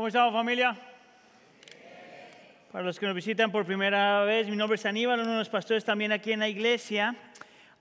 ¿Cómo 0.00 0.08
estamos 0.08 0.32
familia? 0.32 0.74
Para 2.72 2.82
los 2.82 2.98
que 2.98 3.04
nos 3.04 3.14
visitan 3.14 3.52
por 3.52 3.66
primera 3.66 4.24
vez, 4.24 4.48
mi 4.48 4.56
nombre 4.56 4.76
es 4.76 4.86
Aníbal, 4.86 5.20
uno 5.20 5.32
de 5.32 5.36
los 5.36 5.50
pastores 5.50 5.84
también 5.84 6.10
aquí 6.10 6.32
en 6.32 6.40
la 6.40 6.48
iglesia. 6.48 7.14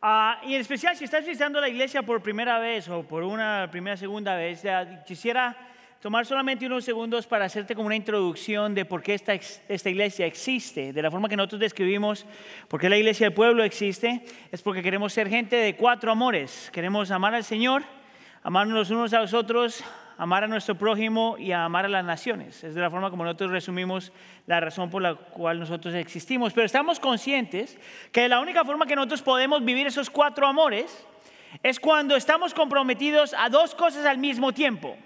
Ah, 0.02 0.41
y 0.44 0.54
en 0.54 0.59
especial 0.59 0.98
si 0.98 1.05
estás 1.05 1.26
visitando 1.26 1.62
la 1.62 1.70
iglesia 1.70 2.04
por 2.04 2.21
primera 2.21 2.59
vez 2.59 2.90
o 2.90 3.04
por 3.04 3.23
una 3.23 3.70
primera, 3.71 3.95
segunda 3.95 4.36
vez, 4.36 4.63
quisiera 5.08 5.55
tomar 6.02 6.26
solamente 6.26 6.66
unos 6.66 6.84
segundos 6.84 7.26
para 7.26 7.45
hacerte 7.45 7.73
como 7.73 7.86
una 7.86 7.95
introducción 7.95 8.76
de 8.76 8.84
por 8.84 9.02
qué 9.02 9.13
esta, 9.13 9.34
esta 9.34 9.90
iglesia 9.90 10.26
existe, 10.26 10.91
de 10.91 11.02
la 11.02 11.09
forma 11.09 11.30
que 11.30 11.38
nosotros 11.38 11.62
describimos 11.62 12.26
por 12.67 12.81
qué 12.81 12.90
la 12.90 12.98
iglesia 12.98 13.27
del 13.27 13.34
pueblo 13.34 13.63
existe, 13.63 14.26
es 14.52 14.62
porque 14.62 14.84
queremos 14.84 15.13
ser 15.13 15.30
gente 15.30 15.55
de 15.55 15.77
cuatro 15.77 16.12
amores. 16.12 16.70
Queremos 16.73 17.12
amar 17.12 17.34
al 17.34 17.45
Señor, 17.45 17.84
amarnos 18.44 18.90
unos 18.90 19.13
a 19.13 19.22
los 19.22 19.34
otros, 19.34 19.86
amar 20.20 20.44
a 20.44 20.48
nuestro 20.48 20.76
prójimo 20.76 21.38
y 21.40 21.54
amar 21.54 21.86
a 21.86 21.88
las 21.88 22.04
naciones. 22.04 22.62
Es 22.66 22.76
de 22.76 22.82
la 22.82 22.91
forma 22.91 23.10
como 23.10 23.23
nosotros 23.23 23.52
resumimos 23.52 24.12
la 24.48 24.60
razón 24.60 24.90
por 24.90 25.02
la 25.02 25.16
cual 25.16 25.62
nosotros 25.62 25.96
existimos. 25.96 26.52
Pero 26.52 26.66
estamos 26.66 27.00
conscientes 27.00 27.80
que 28.12 28.27
la 28.27 28.41
única 28.41 28.66
forma 28.66 28.86
que 28.86 28.98
nosotros 28.98 29.22
podemos 29.22 29.63
vivir 29.63 29.88
esos 29.88 30.10
cuatro 30.10 30.46
amores 30.46 31.08
es 31.63 31.80
cuando 31.80 32.18
estamos 32.18 32.54
comprometidos 32.54 33.34
a 33.34 33.48
dos 33.48 33.74
cosas 33.74 34.05
al 34.05 34.18
mismo 34.18 34.52
tiempo. 34.52 34.98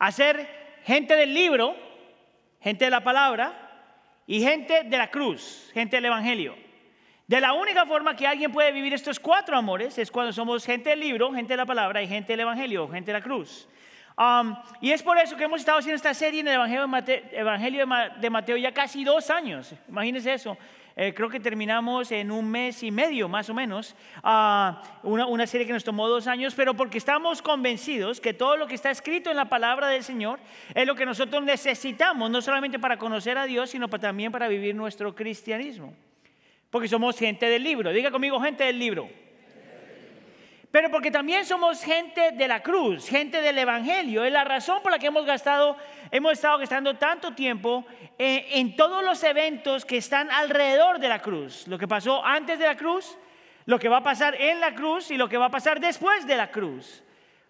A 0.00 0.10
ser 0.10 0.80
gente 0.82 1.14
del 1.14 1.32
libro, 1.32 1.76
gente 2.60 2.86
de 2.86 2.90
la 2.90 3.04
palabra 3.04 3.52
y 4.26 4.40
gente 4.40 4.82
de 4.82 4.98
la 4.98 5.12
cruz, 5.12 5.70
gente 5.72 5.96
del 5.96 6.06
Evangelio. 6.06 6.56
De 7.28 7.40
la 7.40 7.52
única 7.52 7.86
forma 7.86 8.16
que 8.16 8.26
alguien 8.26 8.50
puede 8.50 8.72
vivir 8.72 8.94
estos 8.94 9.20
cuatro 9.20 9.56
amores 9.56 9.96
es 9.96 10.10
cuando 10.10 10.32
somos 10.32 10.66
gente 10.66 10.90
del 10.90 10.98
libro, 10.98 11.32
gente 11.32 11.52
de 11.52 11.58
la 11.58 11.66
palabra 11.66 12.02
y 12.02 12.08
gente 12.08 12.32
del 12.32 12.40
Evangelio, 12.40 12.88
gente 12.88 13.12
de 13.12 13.18
la 13.18 13.22
cruz. 13.22 13.68
Um, 14.18 14.56
y 14.80 14.90
es 14.90 15.00
por 15.00 15.16
eso 15.16 15.36
que 15.36 15.44
hemos 15.44 15.60
estado 15.60 15.78
haciendo 15.78 15.94
esta 15.94 16.12
serie 16.12 16.40
en 16.40 16.48
el 16.48 16.54
Evangelio 16.54 17.86
de 18.20 18.30
Mateo, 18.30 18.56
ya 18.56 18.72
casi 18.72 19.04
dos 19.04 19.30
años. 19.30 19.72
Imagínense 19.88 20.32
eso. 20.32 20.58
Eh, 20.96 21.14
creo 21.14 21.28
que 21.28 21.38
terminamos 21.38 22.10
en 22.10 22.32
un 22.32 22.50
mes 22.50 22.82
y 22.82 22.90
medio 22.90 23.28
más 23.28 23.48
o 23.48 23.54
menos, 23.54 23.94
ah, 24.24 24.82
una, 25.04 25.26
una, 25.26 25.46
serie 25.46 25.64
que 25.64 25.72
nos 25.72 25.84
tomó 25.84 26.08
dos 26.08 26.26
años, 26.26 26.54
pero 26.56 26.74
porque 26.74 26.98
estamos 26.98 27.40
convencidos 27.40 28.20
que 28.20 28.34
todo 28.34 28.56
lo 28.56 28.66
que 28.66 28.74
está 28.74 28.90
escrito 28.90 29.30
en 29.30 29.36
la 29.36 29.44
palabra 29.44 29.86
del 29.86 30.02
Señor 30.02 30.40
es 30.74 30.84
lo 30.84 30.96
que 30.96 31.06
nosotros 31.06 31.44
necesitamos, 31.44 32.28
no 32.28 32.42
solamente 32.42 32.80
para 32.80 32.96
conocer 32.96 33.38
a 33.38 33.44
Dios, 33.44 33.70
sino 33.70 33.86
también 33.86 34.32
para 34.32 34.48
vivir 34.48 34.74
nuestro 34.74 35.14
cristianismo. 35.14 35.94
Porque 36.70 36.88
somos 36.88 37.16
gente 37.16 37.46
del 37.46 37.62
libro. 37.62 37.92
Diga 37.92 38.10
conmigo, 38.10 38.40
gente 38.40 38.64
del 38.64 38.80
libro 38.80 39.08
pero 40.70 40.90
porque 40.90 41.10
también 41.10 41.46
somos 41.46 41.82
gente 41.82 42.32
de 42.32 42.48
la 42.48 42.62
cruz, 42.62 43.08
gente 43.08 43.40
del 43.40 43.56
Evangelio. 43.56 44.24
Es 44.24 44.32
la 44.32 44.44
razón 44.44 44.82
por 44.82 44.92
la 44.92 44.98
que 44.98 45.06
hemos 45.06 45.24
gastado, 45.24 45.76
hemos 46.10 46.32
estado 46.32 46.58
gastando 46.58 46.94
tanto 46.96 47.34
tiempo 47.34 47.86
en, 48.18 48.44
en, 48.50 48.76
todos 48.76 49.02
los 49.02 49.22
eventos 49.24 49.86
que 49.86 49.96
están 49.96 50.30
alrededor 50.30 50.98
de 50.98 51.08
la 51.08 51.20
cruz. 51.20 51.66
Lo 51.68 51.78
que 51.78 51.88
pasó 51.88 52.22
antes 52.24 52.58
de 52.58 52.66
la 52.66 52.76
cruz, 52.76 53.16
lo 53.64 53.78
que 53.78 53.88
va 53.88 53.98
a 53.98 54.02
pasar 54.02 54.34
en 54.38 54.60
la 54.60 54.74
cruz 54.74 55.10
y 55.10 55.16
lo 55.16 55.28
que 55.28 55.38
va 55.38 55.46
a 55.46 55.50
pasar 55.50 55.80
después 55.80 56.26
de 56.26 56.36
la 56.36 56.50
cruz. 56.50 57.02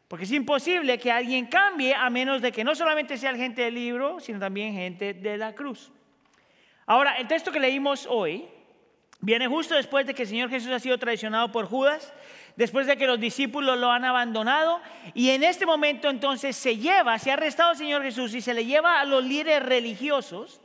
Porque 0.07 0.25
es 0.25 0.33
imposible 0.33 0.99
que 0.99 1.13
alguien 1.13 1.47
cambie 1.47 1.95
a 1.95 2.09
menos 2.11 2.41
de 2.41 2.51
que 2.53 2.65
no 2.65 2.75
solamente 2.75 3.19
sea 3.19 3.35
gente 3.35 3.63
del 3.63 3.75
libro, 3.75 4.21
sino 4.21 4.39
también 4.39 4.75
gente 4.75 5.13
de 5.13 5.37
la 5.37 5.55
cruz. 5.55 5.93
Ahora, 6.87 7.17
el 7.17 7.27
texto 7.29 7.53
que 7.53 7.61
leímos 7.61 8.07
hoy 8.09 8.49
viene 9.21 9.47
justo 9.47 9.75
después 9.75 10.07
de 10.07 10.15
que 10.15 10.23
el 10.23 10.29
Señor 10.29 10.49
Jesús 10.49 10.71
ha 10.73 10.79
sido 10.79 10.97
traicionado 10.99 11.53
por 11.53 11.67
Judas 11.67 12.15
después 12.59 12.89
de 12.89 12.97
que 12.97 13.07
los 13.07 13.21
discípulos 13.21 13.79
lo 13.79 13.89
han 13.91 14.05
abandonado. 14.05 14.81
Y 15.15 15.31
en 15.31 15.45
este 15.45 15.65
momento 15.65 16.11
entonces 16.11 16.57
se 16.57 16.77
lleva, 16.77 17.17
se 17.21 17.31
ha 17.31 17.35
arrestado 17.35 17.71
al 17.71 17.77
Señor 17.77 18.03
Jesús 18.03 18.35
y 18.35 18.41
se 18.41 18.53
le 18.53 18.67
lleva 18.67 19.01
a 19.01 19.05
los 19.05 19.25
líderes 19.25 19.63
religiosos. 19.63 20.61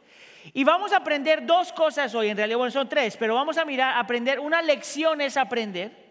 Y 0.53 0.63
vamos 0.63 0.91
a 0.91 0.97
aprender 0.97 1.45
dos 1.45 1.71
cosas 1.71 2.13
hoy, 2.15 2.29
en 2.29 2.35
realidad 2.35 2.57
bueno, 2.57 2.71
son 2.71 2.89
tres, 2.89 3.15
pero 3.15 3.35
vamos 3.35 3.59
a 3.59 3.63
mirar, 3.63 3.95
aprender, 3.95 4.39
una 4.39 4.61
lección 4.61 5.21
es 5.21 5.37
aprender 5.37 6.03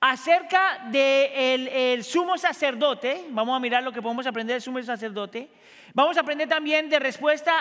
acerca 0.00 0.88
del 0.90 1.68
el 1.68 2.04
sumo 2.04 2.36
sacerdote, 2.36 3.24
vamos 3.30 3.56
a 3.56 3.60
mirar 3.60 3.82
lo 3.82 3.92
que 3.92 4.02
podemos 4.02 4.26
aprender 4.26 4.54
del 4.54 4.62
sumo 4.62 4.82
sacerdote, 4.82 5.48
vamos 5.94 6.18
a 6.18 6.20
aprender 6.20 6.46
también 6.46 6.90
de 6.90 6.98
respuesta, 6.98 7.54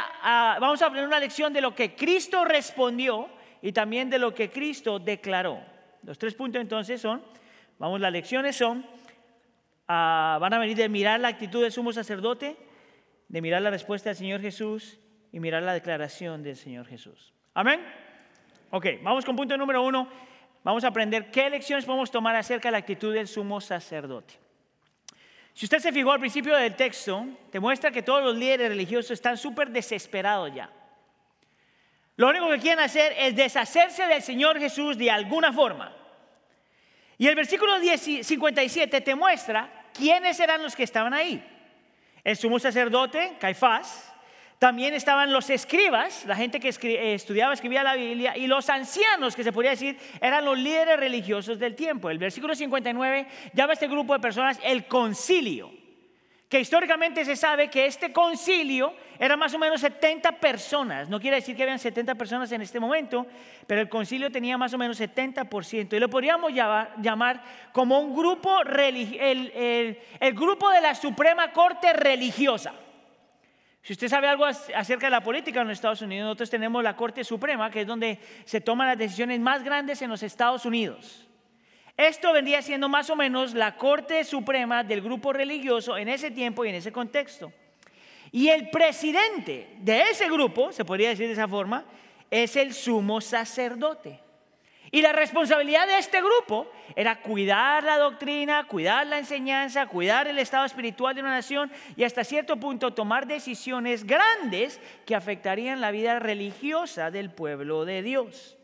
vamos 0.60 0.82
a 0.82 0.88
aprender 0.88 1.08
una 1.08 1.20
lección 1.20 1.54
de 1.54 1.62
lo 1.62 1.74
que 1.74 1.96
Cristo 1.96 2.44
respondió 2.44 3.30
y 3.62 3.72
también 3.72 4.10
de 4.10 4.20
lo 4.20 4.34
que 4.34 4.50
Cristo 4.50 5.00
declaró. 5.00 5.62
Los 6.02 6.18
tres 6.18 6.34
puntos 6.34 6.62
entonces 6.62 7.00
son 7.00 7.24
Vamos, 7.84 8.00
las 8.00 8.14
lecciones 8.14 8.56
son, 8.56 8.86
ah, 9.90 10.38
van 10.40 10.54
a 10.54 10.58
venir 10.58 10.78
de 10.78 10.88
mirar 10.88 11.20
la 11.20 11.28
actitud 11.28 11.62
del 11.62 11.70
sumo 11.70 11.92
sacerdote, 11.92 12.56
de 13.28 13.42
mirar 13.42 13.62
la 13.62 13.72
respuesta 13.72 14.10
del 14.10 14.16
Señor 14.16 14.40
Jesús 14.40 14.98
y 15.34 15.42
mirar 15.42 15.64
la 15.64 15.74
declaración 15.74 16.42
del 16.44 16.56
Señor 16.56 16.88
Jesús. 16.88 17.34
Amén. 17.54 17.86
Ok, 18.70 18.86
vamos 19.02 19.26
con 19.26 19.36
punto 19.36 19.58
número 19.58 19.84
uno. 19.84 20.08
Vamos 20.64 20.86
a 20.86 20.88
aprender 20.88 21.30
qué 21.30 21.50
lecciones 21.50 21.84
podemos 21.84 22.10
tomar 22.10 22.38
acerca 22.38 22.70
de 22.70 22.72
la 22.72 22.78
actitud 22.78 23.14
del 23.14 23.28
sumo 23.28 23.60
sacerdote. 23.60 24.36
Si 25.54 25.66
usted 25.66 25.80
se 25.80 25.92
fijó 25.92 26.14
al 26.14 26.22
principio 26.22 26.56
del 26.56 26.78
texto, 26.78 27.26
te 27.52 27.60
muestra 27.60 27.92
que 27.92 28.02
todos 28.02 28.24
los 28.24 28.38
líderes 28.38 28.70
religiosos 28.70 29.12
están 29.12 29.36
súper 29.36 29.72
desesperados 29.72 30.56
ya. 30.56 30.72
Lo 32.16 32.30
único 32.30 32.50
que 32.50 32.60
quieren 32.60 32.80
hacer 32.80 33.14
es 33.18 33.36
deshacerse 33.36 34.08
del 34.08 34.22
Señor 34.22 34.58
Jesús 34.58 34.98
de 34.98 35.12
alguna 35.12 35.52
forma. 35.52 35.94
Y 37.18 37.28
el 37.28 37.36
versículo 37.36 37.74
57 37.80 39.02
te 39.02 39.16
muestra 39.16 39.86
quiénes 39.94 40.40
eran 40.40 40.64
los 40.64 40.76
que 40.76 40.84
estaban 40.84 41.14
ahí. 41.14 41.44
El 42.24 42.38
sumo 42.38 42.60
sacerdote, 42.60 43.34
Caifás, 43.40 44.14
también 44.58 44.94
estaban 44.94 45.34
los 45.34 45.50
escribas, 45.50 46.24
la 46.26 46.36
gente 46.36 46.60
que 46.60 46.70
eh, 46.70 47.14
estudiaba, 47.16 47.54
escribía 47.54 47.84
la 47.84 47.96
Biblia, 47.96 48.38
y 48.38 48.48
los 48.48 48.70
ancianos, 48.70 49.36
que 49.36 49.44
se 49.44 49.52
podría 49.52 49.72
decir, 49.72 49.98
eran 50.22 50.46
los 50.46 50.58
líderes 50.58 50.98
religiosos 50.98 51.60
del 51.60 51.76
tiempo. 51.76 52.10
El 52.10 52.18
versículo 52.18 52.56
59 52.56 53.28
llama 53.54 53.72
a 53.72 53.74
este 53.74 53.88
grupo 53.88 54.14
de 54.14 54.20
personas 54.20 54.60
el 54.64 54.86
concilio 54.86 55.84
que 56.54 56.60
históricamente 56.60 57.26
se 57.26 57.36
sabe 57.36 57.68
que 57.68 57.88
este 57.88 58.14
concilio 58.14 58.94
era 59.26 59.38
más 59.38 59.54
o 59.54 59.58
menos 59.58 59.80
70 59.80 60.34
personas. 60.34 61.08
No 61.08 61.18
quiere 61.18 61.38
decir 61.38 61.56
que 61.56 61.64
habían 61.64 61.80
70 61.80 62.14
personas 62.16 62.52
en 62.52 62.62
este 62.62 62.78
momento, 62.78 63.26
pero 63.66 63.80
el 63.80 63.88
concilio 63.88 64.30
tenía 64.30 64.58
más 64.58 64.74
o 64.74 64.78
menos 64.78 65.00
70%. 65.00 65.94
Y 65.94 66.00
lo 66.00 66.10
podríamos 66.10 66.52
llamar, 66.52 67.42
como 67.72 68.00
un 68.00 68.14
grupo, 68.14 68.60
el, 68.62 69.98
el 70.20 70.34
grupo 70.34 70.70
de 70.72 70.82
la 70.82 70.94
Suprema 70.94 71.54
Corte 71.54 71.94
Religiosa. 71.94 72.74
Si 73.82 73.94
usted 73.94 74.10
sabe 74.10 74.28
algo 74.28 74.44
acerca 74.44 75.08
de 75.08 75.12
la 75.12 75.24
política 75.24 75.62
en 75.62 75.70
los 75.70 75.78
Estados 75.78 76.02
Unidos, 76.02 76.26
nosotros 76.26 76.50
tenemos 76.50 76.84
la 76.84 76.98
Corte 76.98 77.24
Suprema, 77.24 77.72
que 77.72 77.82
es 77.82 77.88
donde 77.88 78.20
se 78.44 78.60
toman 78.60 78.88
las 78.90 78.98
decisiones 78.98 79.40
más 79.40 79.64
grandes 79.64 80.02
en 80.02 80.10
los 80.10 80.22
Estados 80.22 80.66
Unidos. 80.66 81.30
Esto 81.96 82.34
vendría 82.34 82.62
siendo 82.62 82.90
más 82.90 83.10
o 83.10 83.16
menos 83.16 83.54
la 83.54 83.78
Corte 83.78 84.22
Suprema 84.26 84.84
del 84.84 85.02
grupo 85.02 85.32
religioso 85.32 85.98
en 85.98 86.10
ese 86.10 86.30
tiempo 86.30 86.66
y 86.66 86.70
en 86.70 86.76
ese 86.76 86.92
contexto. 86.92 87.54
Y 88.34 88.50
el 88.50 88.72
presidente 88.72 89.76
de 89.78 90.10
ese 90.10 90.28
grupo, 90.28 90.72
se 90.72 90.84
podría 90.84 91.10
decir 91.10 91.28
de 91.28 91.34
esa 91.34 91.48
forma, 91.48 91.86
es 92.32 92.56
el 92.56 92.74
sumo 92.74 93.22
sacerdote. 93.22 94.20
Y 94.90 95.04
la 95.04 95.12
responsabilidad 95.12 95.86
de 95.86 96.00
este 96.00 96.20
grupo 96.20 96.68
era 96.96 97.22
cuidar 97.22 97.84
la 97.84 98.00
doctrina, 98.00 98.64
cuidar 98.64 99.06
la 99.06 99.20
enseñanza, 99.20 99.86
cuidar 99.86 100.28
el 100.28 100.40
estado 100.40 100.66
espiritual 100.66 101.14
de 101.14 101.22
una 101.22 101.30
nación 101.30 101.72
y 101.96 102.06
hasta 102.06 102.24
cierto 102.24 102.58
punto 102.58 102.92
tomar 102.92 103.28
decisiones 103.28 104.04
grandes 104.04 104.82
que 105.06 105.14
afectarían 105.14 105.80
la 105.80 105.92
vida 105.92 106.18
religiosa 106.18 107.12
del 107.12 107.30
pueblo 107.30 107.86
de 107.86 108.02
Dios. 108.02 108.58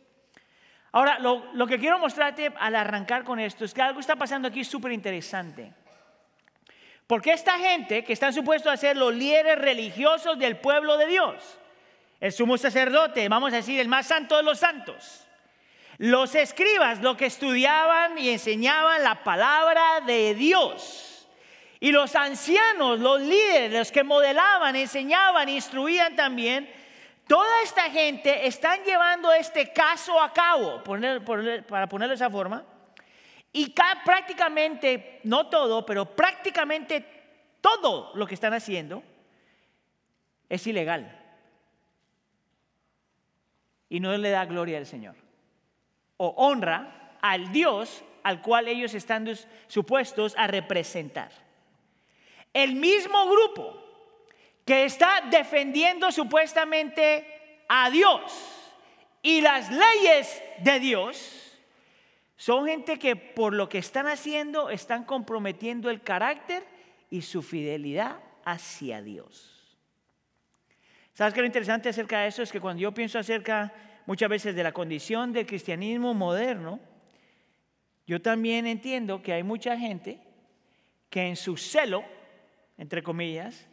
Ahora, 0.91 1.19
lo, 1.19 1.68
que 1.68 1.78
quiero 1.78 2.00
mostrarte 2.00 2.51
al 2.59 2.75
arrancar 2.75 3.24
con 3.24 3.39
esto 3.39 3.65
es 3.65 3.74
que 3.75 3.83
algo 3.83 4.00
está 4.00 4.15
pasando 4.15 4.48
aquí 4.48 4.63
súper 4.63 4.94
interesante. 4.94 5.74
Porque 7.09 7.33
esta 7.33 7.57
gente 7.57 8.03
que 8.03 8.13
están 8.13 8.33
supuestos 8.33 8.71
a 8.71 8.77
ser 8.77 8.95
los 8.95 9.11
líderes 9.15 9.57
religiosos 9.57 10.38
del 10.38 10.57
pueblo 10.57 10.95
de 10.95 11.07
Dios, 11.07 11.57
el 12.19 12.31
sumo 12.31 12.56
sacerdote, 12.56 13.27
vamos 13.27 13.51
a 13.51 13.56
decir, 13.56 13.79
el 13.79 13.88
más 13.88 14.06
santo 14.06 14.38
de 14.38 14.44
los 14.44 14.59
santos, 14.59 15.25
los 15.97 16.35
escribas, 16.35 17.01
los 17.01 17.17
que 17.17 17.25
estudiaban 17.25 18.15
y 18.19 18.29
enseñaban 18.29 19.03
la 19.03 19.23
palabra 19.23 20.01
de 20.06 20.35
Dios, 20.35 21.27
y 21.79 21.91
los 21.91 22.15
ancianos, 22.15 23.00
los 23.00 23.19
líderes, 23.21 23.73
los 23.73 23.91
que 23.91 24.03
modelaban, 24.03 24.75
enseñaban, 24.75 25.50
instruían 25.50 26.15
también, 26.15 26.69
Toda 27.25 27.62
esta 27.63 27.83
gente 27.91 28.47
están 28.47 28.83
llevando 28.83 29.31
este 29.31 29.71
caso 29.71 30.19
a 30.19 30.33
cabo, 30.33 30.81
para 30.83 31.88
ponerlo 31.88 32.07
de 32.07 32.15
esa 32.15 32.29
forma, 32.31 32.63
y 33.51 33.74
prácticamente, 34.06 35.22
no 35.24 35.48
todo, 35.50 35.86
pero 35.86 36.16
prácticamente 36.16 37.06
todo 37.62 38.12
lo 38.16 38.28
que 38.28 38.36
están 38.36 38.54
haciendo 38.54 39.04
es 40.48 40.66
ilegal. 40.68 41.16
Y 43.90 44.00
no 44.00 44.16
le 44.16 44.30
da 44.30 44.46
gloria 44.46 44.78
al 44.78 44.86
Señor. 44.86 45.16
O 46.18 46.28
honra 46.38 47.18
al 47.22 47.51
Dios 47.51 48.04
al 48.24 48.42
cual 48.42 48.68
ellos 48.68 48.94
están 48.94 49.28
supuestos 49.68 50.36
a 50.38 50.48
representar. 50.48 51.31
El 52.54 52.75
mismo 52.75 53.25
grupo 53.28 53.84
que 54.66 54.86
está 54.86 55.22
defendiendo 55.31 56.12
supuestamente 56.12 57.63
a 57.68 57.90
Dios 57.90 58.22
y 59.22 59.42
las 59.42 59.72
leyes 59.72 60.44
de 60.60 60.80
Dios, 60.80 61.49
son 62.39 62.68
gente 62.68 62.97
que 62.97 63.18
por 63.18 63.53
lo 63.53 63.68
que 63.68 63.80
están 63.80 64.07
haciendo 64.07 64.69
están 64.69 65.03
comprometiendo 65.03 65.89
el 65.89 66.01
carácter 66.01 66.65
y 67.09 67.21
su 67.24 67.41
fidelidad 67.41 68.21
hacia 68.45 69.01
Dios. 69.01 69.77
¿Sabes 71.13 71.33
qué 71.33 71.41
lo 71.41 71.47
interesante 71.47 71.89
acerca 71.89 72.21
de 72.21 72.30
eso? 72.30 72.41
Es 72.41 72.50
que 72.50 72.62
cuando 72.62 72.81
yo 72.81 72.94
pienso 72.94 73.19
acerca 73.19 73.74
muchas 74.06 74.30
veces 74.30 74.56
de 74.56 74.63
la 74.63 74.71
condición 74.71 75.33
del 75.33 75.45
cristianismo 75.45 76.13
moderno, 76.13 76.80
yo 78.07 78.21
también 78.21 78.68
entiendo 78.68 79.21
que 79.21 79.33
hay 79.33 79.44
mucha 79.44 79.77
gente 79.77 80.21
que 81.09 81.27
en 81.27 81.36
su 81.36 81.57
celo, 81.57 82.06
entre 82.77 83.03
comillas, 83.03 83.68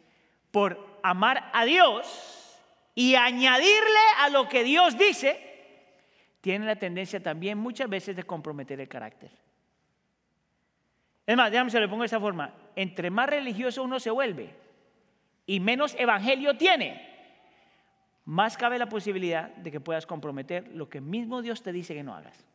por 0.51 0.99
amar 1.03 1.51
a 1.53 1.63
Dios 1.63 2.59
y 2.95 3.15
añadirle 3.15 3.99
a 4.17 4.27
lo 4.27 4.49
que 4.49 4.65
Dios 4.65 4.97
dice, 4.97 5.46
tiene 6.47 6.65
la 6.65 6.77
tendencia 6.77 7.21
también 7.21 7.57
muchas 7.57 7.89
veces 7.89 8.15
de 8.15 8.23
comprometer 8.23 8.79
el 8.79 8.87
carácter. 8.87 9.29
Es 11.25 11.35
más, 11.35 11.51
déjame 11.51 11.69
se 11.69 11.77
lo 11.77 11.89
pongo 11.89 12.03
de 12.03 12.05
esa 12.05 12.21
forma. 12.21 12.53
Entre 12.73 13.09
más 13.09 13.29
religioso 13.29 13.83
uno 13.83 13.99
se 13.99 14.09
vuelve 14.09 14.55
y 15.45 15.59
menos 15.59 15.93
evangelio 15.99 16.55
tiene, 16.55 17.05
más 18.23 18.55
cabe 18.55 18.79
la 18.79 18.87
posibilidad 18.87 19.49
de 19.57 19.71
que 19.71 19.81
puedas 19.81 20.05
comprometer 20.05 20.69
lo 20.69 20.87
que 20.87 21.01
mismo 21.01 21.41
Dios 21.41 21.61
te 21.61 21.73
dice 21.73 21.93
que 21.93 22.03
no 22.03 22.15
hagas. 22.15 22.45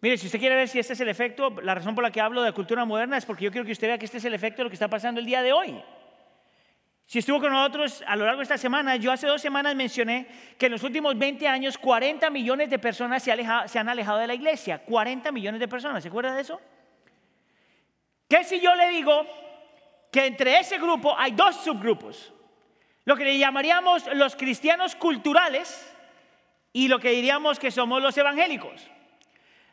Mire, 0.00 0.16
si 0.18 0.26
usted 0.26 0.40
quiere 0.40 0.56
ver 0.56 0.66
si 0.66 0.80
este 0.80 0.94
es 0.94 1.00
el 1.00 1.10
efecto, 1.10 1.50
la 1.62 1.76
razón 1.76 1.94
por 1.94 2.02
la 2.02 2.10
que 2.10 2.20
hablo 2.20 2.42
de 2.42 2.50
cultura 2.50 2.84
moderna 2.84 3.18
es 3.18 3.24
porque 3.24 3.44
yo 3.44 3.52
quiero 3.52 3.64
que 3.64 3.70
usted 3.70 3.86
vea 3.86 3.98
que 3.98 4.06
este 4.06 4.18
es 4.18 4.24
el 4.24 4.34
efecto 4.34 4.56
de 4.56 4.64
lo 4.64 4.70
que 4.70 4.74
está 4.74 4.90
pasando 4.90 5.20
el 5.20 5.26
día 5.26 5.44
de 5.44 5.52
hoy. 5.52 5.80
Si 7.10 7.18
estuvo 7.18 7.40
con 7.40 7.50
nosotros 7.50 8.04
a 8.06 8.14
lo 8.14 8.24
largo 8.24 8.38
de 8.38 8.44
esta 8.44 8.56
semana, 8.56 8.94
yo 8.94 9.10
hace 9.10 9.26
dos 9.26 9.42
semanas 9.42 9.74
mencioné 9.74 10.28
que 10.56 10.66
en 10.66 10.72
los 10.72 10.84
últimos 10.84 11.18
20 11.18 11.48
años 11.48 11.76
40 11.76 12.30
millones 12.30 12.70
de 12.70 12.78
personas 12.78 13.20
se, 13.20 13.32
han 13.32 13.88
alejado 13.88 14.18
de 14.18 14.28
la 14.28 14.34
iglesia. 14.34 14.78
40 14.84 15.32
millones 15.32 15.58
de 15.58 15.66
personas, 15.66 16.04
¿se 16.04 16.08
acuerda 16.08 16.32
de 16.32 16.42
eso? 16.42 16.60
¿Qué 18.28 18.44
si 18.44 18.60
yo 18.60 18.76
le 18.76 18.90
digo 18.90 19.26
que 20.12 20.24
entre 20.24 20.60
ese 20.60 20.78
grupo 20.78 21.18
hay 21.18 21.32
dos 21.32 21.56
subgrupos? 21.56 22.32
Lo 23.04 23.16
que 23.16 23.24
le 23.24 23.38
llamaríamos 23.38 24.06
los 24.14 24.36
cristianos 24.36 24.94
culturales 24.94 25.92
y 26.72 26.86
lo 26.86 27.00
que 27.00 27.10
diríamos 27.10 27.58
que 27.58 27.72
somos 27.72 28.00
los 28.00 28.16
evangélicos. 28.18 28.88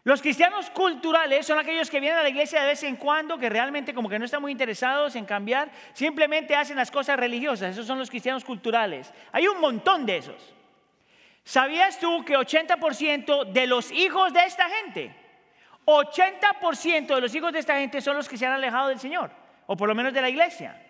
Los 0.07 0.21
cristianos 0.21 0.69
culturales 0.69 1.45
son 1.45 1.59
aquellos 1.59 1.89
que 1.89 1.99
vienen 1.99 2.19
a 2.19 2.23
la 2.23 2.29
iglesia 2.29 2.61
de 2.61 2.67
vez 2.67 2.81
en 2.83 2.95
cuando, 2.95 3.37
que 3.37 3.49
realmente 3.49 3.93
como 3.93 4.07
que 4.07 4.17
no 4.17 4.23
están 4.23 4.41
muy 4.41 4.53
interesados 4.53 5.17
en 5.17 5.25
cambiar, 5.25 5.69
simplemente 5.91 6.55
hacen 6.55 6.77
las 6.77 6.89
cosas 6.89 7.17
religiosas. 7.17 7.71
Esos 7.71 7.85
son 7.85 7.99
los 7.99 8.09
cristianos 8.09 8.45
culturales. 8.45 9.13
Hay 9.33 9.49
un 9.49 9.59
montón 9.59 10.05
de 10.05 10.15
esos. 10.15 10.53
¿Sabías 11.43 11.99
tú 11.99 12.23
que 12.23 12.37
80% 12.37 13.51
de 13.51 13.67
los 13.67 13.91
hijos 13.91 14.31
de 14.31 14.45
esta 14.45 14.69
gente, 14.69 15.13
80% 15.83 17.07
de 17.13 17.19
los 17.19 17.35
hijos 17.35 17.51
de 17.51 17.59
esta 17.59 17.77
gente 17.77 17.99
son 17.99 18.15
los 18.15 18.29
que 18.29 18.37
se 18.37 18.45
han 18.45 18.53
alejado 18.53 18.87
del 18.87 19.01
Señor, 19.01 19.29
o 19.65 19.75
por 19.75 19.89
lo 19.89 19.93
menos 19.93 20.13
de 20.13 20.21
la 20.21 20.29
iglesia? 20.29 20.81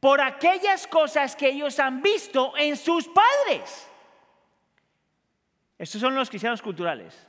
Por 0.00 0.22
aquellas 0.22 0.86
cosas 0.86 1.36
que 1.36 1.48
ellos 1.48 1.78
han 1.78 2.00
visto 2.00 2.56
en 2.56 2.74
sus 2.74 3.06
padres. 3.06 3.86
Estos 5.76 6.00
son 6.00 6.14
los 6.14 6.30
cristianos 6.30 6.62
culturales. 6.62 7.27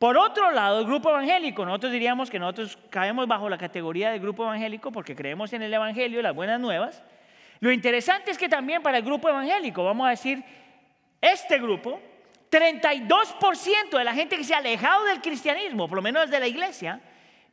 Por 0.00 0.16
otro 0.16 0.50
lado, 0.50 0.80
el 0.80 0.86
grupo 0.86 1.10
evangélico, 1.10 1.62
nosotros 1.66 1.92
diríamos 1.92 2.30
que 2.30 2.38
nosotros 2.38 2.78
caemos 2.88 3.28
bajo 3.28 3.50
la 3.50 3.58
categoría 3.58 4.10
del 4.10 4.18
grupo 4.18 4.44
evangélico 4.44 4.90
porque 4.90 5.14
creemos 5.14 5.52
en 5.52 5.60
el 5.60 5.74
Evangelio 5.74 6.20
y 6.20 6.22
las 6.22 6.34
buenas 6.34 6.58
nuevas. 6.58 7.02
Lo 7.58 7.70
interesante 7.70 8.30
es 8.30 8.38
que 8.38 8.48
también 8.48 8.82
para 8.82 8.96
el 8.96 9.04
grupo 9.04 9.28
evangélico, 9.28 9.84
vamos 9.84 10.06
a 10.06 10.10
decir, 10.10 10.42
este 11.20 11.58
grupo, 11.58 12.00
32% 12.50 13.98
de 13.98 14.02
la 14.02 14.14
gente 14.14 14.38
que 14.38 14.44
se 14.44 14.54
ha 14.54 14.56
alejado 14.56 15.04
del 15.04 15.20
cristianismo, 15.20 15.86
por 15.86 15.96
lo 15.96 16.02
menos 16.02 16.30
de 16.30 16.40
la 16.40 16.48
iglesia, 16.48 16.98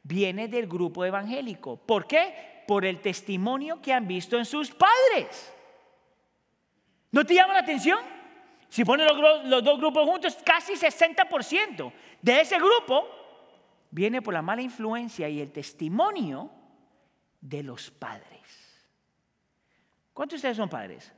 viene 0.04 0.48
del 0.48 0.68
grupo 0.68 1.04
evangélico. 1.04 1.76
¿Por 1.76 2.08
qué? 2.08 2.64
Por 2.66 2.86
el 2.86 3.02
testimonio 3.02 3.82
que 3.82 3.92
han 3.92 4.08
visto 4.08 4.38
en 4.38 4.46
sus 4.46 4.72
padres. 4.72 5.54
¿No 7.12 7.26
te 7.26 7.34
llama 7.34 7.56
la 7.56 7.60
atención? 7.60 8.00
Si 8.70 8.86
ponen 8.86 9.08
los, 9.08 9.64
dos 9.64 9.78
grupos 9.80 10.06
juntos, 10.06 10.38
casi 10.46 10.74
60% 10.74 11.92
de 12.28 12.42
ese 12.42 12.60
grupo 12.60 13.08
viene 13.90 14.22
por 14.22 14.34
la 14.34 14.42
mala 14.42 14.62
influencia 14.62 15.30
y 15.30 15.40
el 15.40 15.52
testimonio 15.52 16.52
de 17.40 17.64
los 17.64 17.90
padres. 17.90 18.86
¿Cuántos 20.14 20.34
de 20.34 20.38
ustedes 20.40 20.58
son 20.58 20.70
padres? 20.70 21.14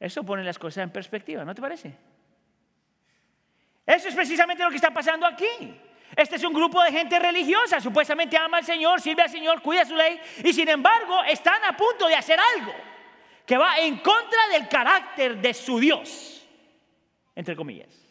Eso 0.00 0.24
pone 0.24 0.42
las 0.42 0.58
cosas 0.58 0.84
en 0.84 0.90
perspectiva, 0.90 1.44
¿no 1.44 1.54
te 1.54 1.60
parece? 1.60 1.94
Eso 3.84 4.08
es 4.08 4.14
precisamente 4.14 4.62
lo 4.62 4.70
que 4.70 4.76
está 4.76 4.90
pasando 4.90 5.26
aquí. 5.26 5.78
Este 6.16 6.36
es 6.36 6.44
un 6.44 6.54
grupo 6.54 6.82
de 6.82 6.90
gente 6.90 7.18
religiosa, 7.18 7.80
supuestamente 7.80 8.36
ama 8.38 8.58
al 8.58 8.64
Señor, 8.64 9.00
sirve 9.00 9.22
al 9.22 9.30
Señor, 9.30 9.60
cuida 9.60 9.84
su 9.84 9.94
ley, 9.94 10.18
y 10.42 10.52
sin 10.52 10.68
embargo 10.68 11.22
están 11.24 11.62
a 11.64 11.76
punto 11.76 12.06
de 12.06 12.14
hacer 12.14 12.38
algo 12.56 12.72
que 13.44 13.58
va 13.58 13.78
en 13.78 13.98
contra 13.98 14.48
del 14.52 14.68
carácter 14.68 15.40
de 15.40 15.52
su 15.52 15.78
Dios, 15.78 16.46
entre 17.34 17.54
comillas. 17.54 18.01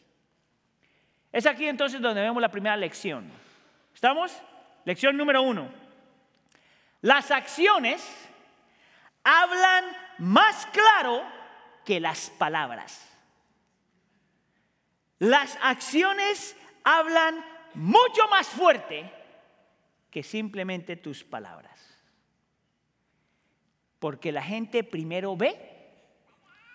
Es 1.32 1.46
aquí 1.46 1.66
entonces 1.66 2.02
donde 2.02 2.22
vemos 2.22 2.42
la 2.42 2.52
primera 2.52 2.76
lección. 2.76 3.32
¿Estamos? 3.94 4.36
Lección 4.86 5.16
número 5.16 5.42
uno. 5.42 5.70
Las 7.02 7.32
acciones 7.32 8.06
hablan 9.24 9.86
más 10.18 10.66
claro 10.68 11.24
que 11.86 12.00
las 12.00 12.30
palabras. 12.32 13.08
Las 15.20 15.58
acciones 15.62 16.56
hablan 16.84 17.44
mucho 17.74 18.28
más 18.30 18.48
fuerte 18.48 19.12
que 20.10 20.24
simplemente 20.24 20.98
tus 20.98 21.24
palabras. 21.24 21.80
Porque 24.00 24.32
la 24.32 24.44
gente 24.44 24.84
primero 24.84 25.38
ve 25.38 25.56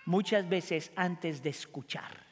muchas 0.06 0.48
veces 0.48 0.92
antes 0.96 1.42
de 1.42 1.50
escuchar. 1.50 2.25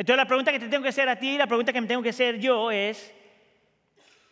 Entonces 0.00 0.16
la 0.16 0.24
pregunta 0.24 0.50
que 0.50 0.58
te 0.58 0.68
tengo 0.68 0.82
que 0.82 0.88
hacer 0.88 1.10
a 1.10 1.16
ti, 1.16 1.36
la 1.36 1.46
pregunta 1.46 1.74
que 1.74 1.80
me 1.82 1.86
tengo 1.86 2.02
que 2.02 2.08
hacer 2.08 2.38
yo 2.38 2.70
es, 2.70 3.14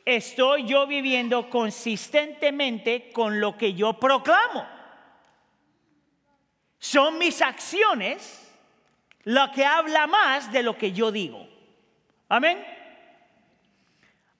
¿estoy 0.02 0.64
yo 0.64 0.86
viviendo 0.86 1.50
consistentemente 1.50 3.12
con 3.12 3.38
lo 3.38 3.58
que 3.58 3.74
yo 3.74 3.92
proclamo? 3.92 4.66
Son 6.78 7.18
mis 7.18 7.42
acciones 7.42 8.50
lo 9.24 9.52
que 9.52 9.66
habla 9.66 10.06
más 10.06 10.50
de 10.50 10.62
lo 10.62 10.78
que 10.78 10.92
yo 10.92 11.12
digo. 11.12 11.46
Amén. 12.30 12.64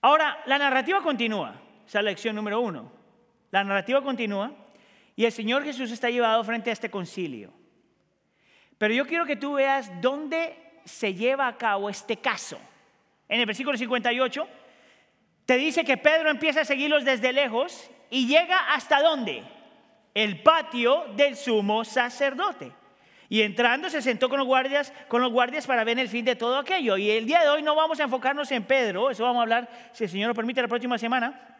Ahora, 0.01 0.41
la 0.47 0.57
narrativa 0.57 1.03
continúa. 1.03 1.61
Esa 1.85 1.99
es 1.99 2.05
la 2.05 2.09
lección 2.09 2.35
número 2.35 2.59
uno. 2.59 2.91
La 3.51 3.63
narrativa 3.63 4.01
continúa 4.01 4.51
y 5.15 5.25
el 5.25 5.31
Señor 5.31 5.63
Jesús 5.63 5.91
está 5.91 6.09
llevado 6.09 6.43
frente 6.43 6.71
a 6.71 6.73
este 6.73 6.89
concilio. 6.89 7.53
Pero 8.79 8.95
yo 8.95 9.05
quiero 9.05 9.27
que 9.27 9.35
tú 9.35 9.53
veas 9.53 9.91
dónde 10.01 10.68
se 10.85 11.13
lleva 11.13 11.47
a 11.47 11.57
cabo 11.57 11.89
este 11.89 12.17
caso. 12.17 12.59
En 13.27 13.39
el 13.39 13.45
versículo 13.45 13.77
58 13.77 14.47
te 15.45 15.57
dice 15.57 15.83
que 15.83 15.97
Pedro 15.97 16.29
empieza 16.29 16.61
a 16.61 16.65
seguirlos 16.65 17.05
desde 17.05 17.33
lejos 17.33 17.89
y 18.09 18.27
llega 18.27 18.73
hasta 18.73 19.01
dónde? 19.01 19.43
El 20.13 20.41
patio 20.41 21.05
del 21.15 21.35
sumo 21.35 21.85
sacerdote. 21.85 22.71
Y 23.29 23.43
entrando 23.43 23.89
se 23.91 24.01
sentó 24.01 24.27
con 24.27 24.39
los 24.39 24.47
guardias, 24.47 24.91
con 25.07 25.21
los 25.21 25.31
guardias 25.31 25.67
para 25.67 25.83
ver 25.83 25.99
el 25.99 26.09
fin 26.09 26.25
de 26.25 26.35
todo 26.35 26.57
aquello. 26.57 26.97
Y 26.97 27.11
el 27.11 27.27
día 27.27 27.41
de 27.41 27.49
hoy 27.49 27.61
no 27.61 27.75
vamos 27.75 27.99
a 27.99 28.03
enfocarnos 28.03 28.51
en 28.51 28.63
Pedro, 28.63 29.11
eso 29.11 29.23
vamos 29.23 29.39
a 29.39 29.43
hablar, 29.43 29.69
si 29.93 30.05
el 30.05 30.09
Señor 30.09 30.29
lo 30.29 30.35
permite, 30.35 30.61
la 30.61 30.67
próxima 30.67 30.97
semana. 30.97 31.58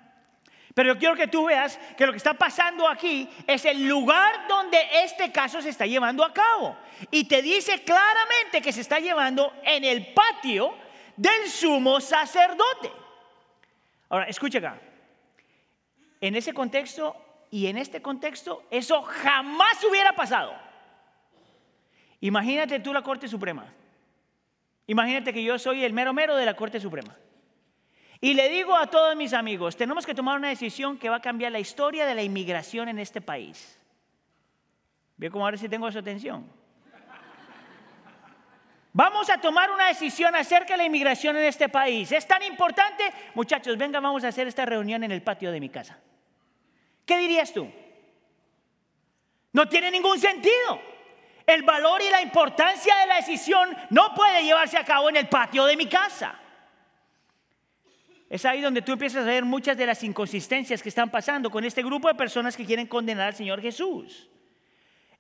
Pero 0.74 0.94
yo 0.94 1.00
quiero 1.00 1.16
que 1.16 1.28
tú 1.28 1.46
veas 1.46 1.80
que 1.98 2.06
lo 2.06 2.12
que 2.12 2.18
está 2.18 2.34
pasando 2.34 2.88
aquí 2.88 3.28
es 3.48 3.66
el 3.66 3.88
lugar 3.88 4.48
donde 4.48 4.78
este 5.04 5.32
caso 5.32 5.62
se 5.62 5.70
está 5.70 5.86
llevando 5.86 6.24
a 6.24 6.34
cabo. 6.34 6.78
Y 7.12 7.26
te 7.26 7.42
dice 7.42 7.84
claramente 7.84 8.62
que 8.62 8.72
se 8.72 8.82
está 8.82 9.00
llevando 9.00 9.54
en 9.64 9.84
el 9.84 10.14
patio 10.14 10.74
del 11.16 11.50
sumo 11.50 12.00
sacerdote. 12.00 12.92
Ahora, 14.10 14.26
escucha 14.26 14.60
acá. 14.60 14.80
En 16.22 16.36
ese 16.36 16.54
contexto 16.54 17.16
y 17.52 17.68
en 17.68 17.78
este 17.78 18.02
contexto, 18.02 18.64
eso 18.70 19.02
jamás 19.02 19.84
hubiera 19.84 20.14
pasado. 20.14 20.54
Imagínate 22.22 22.80
tú 22.80 22.94
la 22.94 23.02
Corte 23.02 23.28
Suprema. 23.28 23.66
Imagínate 24.88 25.34
que 25.34 25.44
yo 25.44 25.58
soy 25.58 25.84
el 25.84 25.94
mero 25.94 26.14
mero 26.14 26.36
de 26.36 26.46
la 26.46 26.56
Corte 26.56 26.80
Suprema. 26.80 27.16
Y 28.22 28.34
le 28.34 28.50
digo 28.50 28.76
a 28.76 28.88
todos 28.88 29.16
mis 29.16 29.34
amigos, 29.34 29.78
tenemos 29.78 30.06
que 30.06 30.14
tomar 30.14 30.38
una 30.38 30.50
decisión 30.50 30.98
que 30.98 31.10
va 31.10 31.18
a 31.18 31.22
cambiar 31.22 31.52
la 31.52 31.60
historia 31.60 32.06
de 32.06 32.16
la 32.16 32.22
inmigración 32.22 32.90
en 32.90 33.00
este 33.00 33.22
país. 33.22 33.80
¿Ve 35.16 35.30
cómo 35.30 35.46
ahora 35.46 35.58
sí 35.58 35.70
tengo 35.70 35.90
su 35.92 36.00
atención? 36.00 36.50
Vamos 38.92 39.30
a 39.30 39.40
tomar 39.40 39.70
una 39.72 39.88
decisión 39.88 40.36
acerca 40.36 40.74
de 40.74 40.78
la 40.78 40.86
inmigración 40.86 41.38
en 41.38 41.44
este 41.44 41.70
país. 41.70 42.12
Es 42.12 42.28
tan 42.28 42.44
importante, 42.44 43.04
muchachos, 43.36 43.78
vengan, 43.78 44.02
vamos 44.02 44.24
a 44.24 44.30
hacer 44.30 44.48
esta 44.48 44.66
reunión 44.66 45.04
en 45.04 45.12
el 45.12 45.22
patio 45.22 45.52
de 45.52 45.60
mi 45.60 45.70
casa. 45.70 45.98
¿Qué 47.06 47.18
dirías 47.18 47.54
tú? 47.54 47.72
No 49.54 49.68
tiene 49.68 49.92
ningún 49.92 50.20
sentido. 50.20 50.82
El 51.46 51.64
valor 51.64 52.02
y 52.02 52.10
la 52.10 52.22
importancia 52.22 52.96
de 52.98 53.08
la 53.08 53.16
decisión 53.16 53.76
no 53.90 54.14
puede 54.14 54.44
llevarse 54.44 54.78
a 54.78 54.86
cabo 54.86 55.10
en 55.10 55.18
el 55.18 55.28
patio 55.28 55.66
de 55.66 55.78
mi 55.78 55.88
casa. 55.88 56.39
Es 58.30 58.46
ahí 58.46 58.62
donde 58.62 58.84
tú 58.84 58.92
empiezas 58.92 59.24
a 59.24 59.28
ver 59.28 59.44
muchas 59.44 59.76
de 59.76 59.88
las 59.88 60.04
inconsistencias 60.04 60.84
que 60.84 60.90
están 60.90 61.10
pasando 61.10 61.50
con 61.50 61.64
este 61.64 61.82
grupo 61.82 62.08
de 62.08 62.14
personas 62.14 62.56
que 62.56 62.66
quieren 62.66 62.86
condenar 62.86 63.30
al 63.30 63.36
Señor 63.36 63.60
Jesús. 63.60 64.30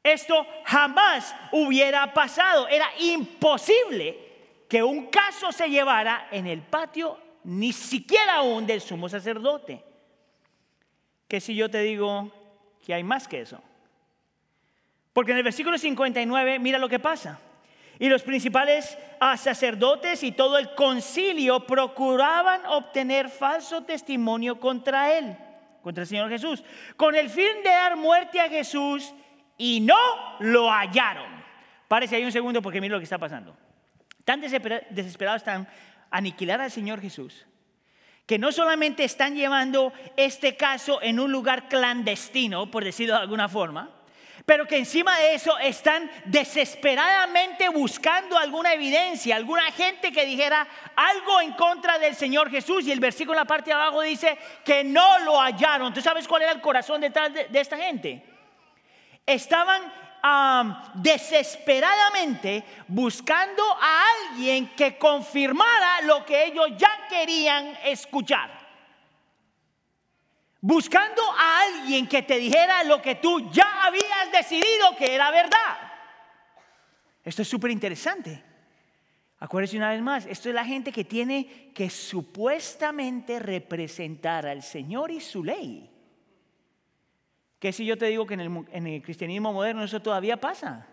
Esto 0.03 0.45
jamás 0.65 1.35
hubiera 1.51 2.13
pasado. 2.13 2.67
Era 2.67 2.87
imposible 2.99 4.17
que 4.69 4.83
un 4.83 5.07
caso 5.07 5.51
se 5.51 5.67
llevara 5.69 6.27
en 6.31 6.45
el 6.45 6.61
patio, 6.61 7.17
ni 7.43 7.73
siquiera 7.73 8.35
aún 8.35 8.67
del 8.67 8.79
sumo 8.79 9.09
sacerdote. 9.09 9.83
Que 11.27 11.41
si 11.41 11.55
yo 11.55 11.69
te 11.69 11.81
digo 11.81 12.31
que 12.85 12.93
hay 12.93 13.03
más 13.03 13.27
que 13.27 13.41
eso. 13.41 13.61
Porque 15.13 15.31
en 15.31 15.39
el 15.39 15.43
versículo 15.43 15.79
59, 15.79 16.59
mira 16.59 16.77
lo 16.77 16.87
que 16.87 16.99
pasa. 16.99 17.39
Y 17.99 18.07
los 18.07 18.23
principales 18.23 18.97
ah, 19.19 19.35
sacerdotes 19.35 20.23
y 20.23 20.31
todo 20.31 20.57
el 20.57 20.73
concilio 20.73 21.65
procuraban 21.67 22.65
obtener 22.65 23.29
falso 23.29 23.83
testimonio 23.83 24.59
contra 24.59 25.17
él, 25.17 25.35
contra 25.83 26.03
el 26.03 26.07
Señor 26.07 26.29
Jesús, 26.29 26.63
con 26.95 27.13
el 27.13 27.29
fin 27.29 27.61
de 27.63 27.69
dar 27.69 27.97
muerte 27.97 28.39
a 28.39 28.47
Jesús 28.49 29.13
y 29.57 29.81
no 29.81 29.97
lo 30.39 30.71
hallaron. 30.71 31.43
Parece 31.89 32.15
ahí 32.15 32.23
un 32.23 32.31
segundo 32.31 32.61
porque 32.61 32.79
mira 32.79 32.93
lo 32.93 32.99
que 32.99 33.03
está 33.03 33.17
pasando. 33.17 33.55
Tan 34.23 34.39
desesperados 34.39 35.41
están 35.41 35.67
aniquilar 36.09 36.61
al 36.61 36.71
Señor 36.71 37.01
Jesús 37.01 37.45
que 38.29 38.37
no 38.37 38.51
solamente 38.51 39.03
están 39.03 39.33
llevando 39.33 39.91
este 40.15 40.55
caso 40.55 41.01
en 41.01 41.19
un 41.19 41.31
lugar 41.31 41.67
clandestino, 41.67 42.69
por 42.69 42.83
decirlo 42.83 43.15
de 43.15 43.21
alguna 43.21 43.49
forma, 43.49 43.89
pero 44.49 44.65
que 44.65 44.77
encima 44.77 45.15
de 45.19 45.35
eso 45.35 45.59
están 45.59 46.09
desesperadamente 46.25 47.69
buscando 47.69 48.35
alguna 48.35 48.73
evidencia, 48.73 49.35
alguna 49.35 49.71
gente 49.71 50.11
que 50.11 50.25
dijera 50.25 50.67
algo 50.95 51.39
en 51.39 51.51
contra 51.53 51.99
del 51.99 52.15
Señor 52.15 52.49
Jesús. 52.49 52.87
Y 52.87 52.91
el 52.91 52.99
versículo 52.99 53.33
en 53.33 53.41
la 53.41 53.45
parte 53.45 53.69
de 53.69 53.75
abajo 53.75 54.01
dice 54.01 54.35
que 54.65 54.83
no 54.83 55.19
lo 55.19 55.39
hallaron. 55.39 55.93
¿Tú 55.93 56.01
sabes 56.01 56.27
cuál 56.27 56.41
era 56.41 56.51
el 56.51 56.61
corazón 56.61 56.99
detrás 56.99 57.31
de, 57.31 57.47
esta 57.53 57.77
gente? 57.77 58.25
Estaban 59.23 59.83
desesperadamente 60.95 62.63
buscando 62.87 63.61
a 63.79 64.01
alguien 64.31 64.69
que 64.69 64.97
confirmara 64.97 66.01
lo 66.05 66.25
que 66.25 66.45
ellos 66.45 66.69
ya 66.75 67.05
querían 67.07 67.77
escuchar. 67.83 68.58
Buscando 70.61 71.21
a 71.37 71.61
alguien 71.61 72.07
que 72.07 72.21
te 72.21 72.37
dijera 72.37 72.83
lo 72.83 73.01
que 73.01 73.15
tú 73.15 73.49
ya 73.51 73.85
habías 73.85 74.31
decidido 74.31 74.95
que 74.97 75.15
era 75.15 75.31
verdad. 75.31 75.77
Esto 77.23 77.43
es 77.43 77.47
súper 77.47 77.71
interesante. 77.71 78.43
Acuérdense 79.39 79.77
una 79.77 79.91
vez 79.91 80.01
más, 80.01 80.25
esto 80.25 80.49
es 80.49 80.55
la 80.55 80.65
gente 80.65 80.91
que 80.91 81.05
tiene 81.05 81.71
que 81.73 81.89
supuestamente 81.89 83.39
representar 83.39 84.45
al 84.45 84.61
Señor 84.63 85.11
y 85.11 85.21
su 85.21 85.43
ley. 85.45 85.89
¿Qué 87.57 87.71
si 87.71 87.85
yo 87.85 87.97
te 87.97 88.07
digo 88.07 88.25
que 88.25 88.33
en 88.33 88.39
el, 88.41 88.65
en 88.71 88.87
el 88.87 89.01
cristianismo 89.01 89.53
moderno 89.53 89.83
eso 89.83 90.01
todavía 90.01 90.37
pasa? 90.37 90.87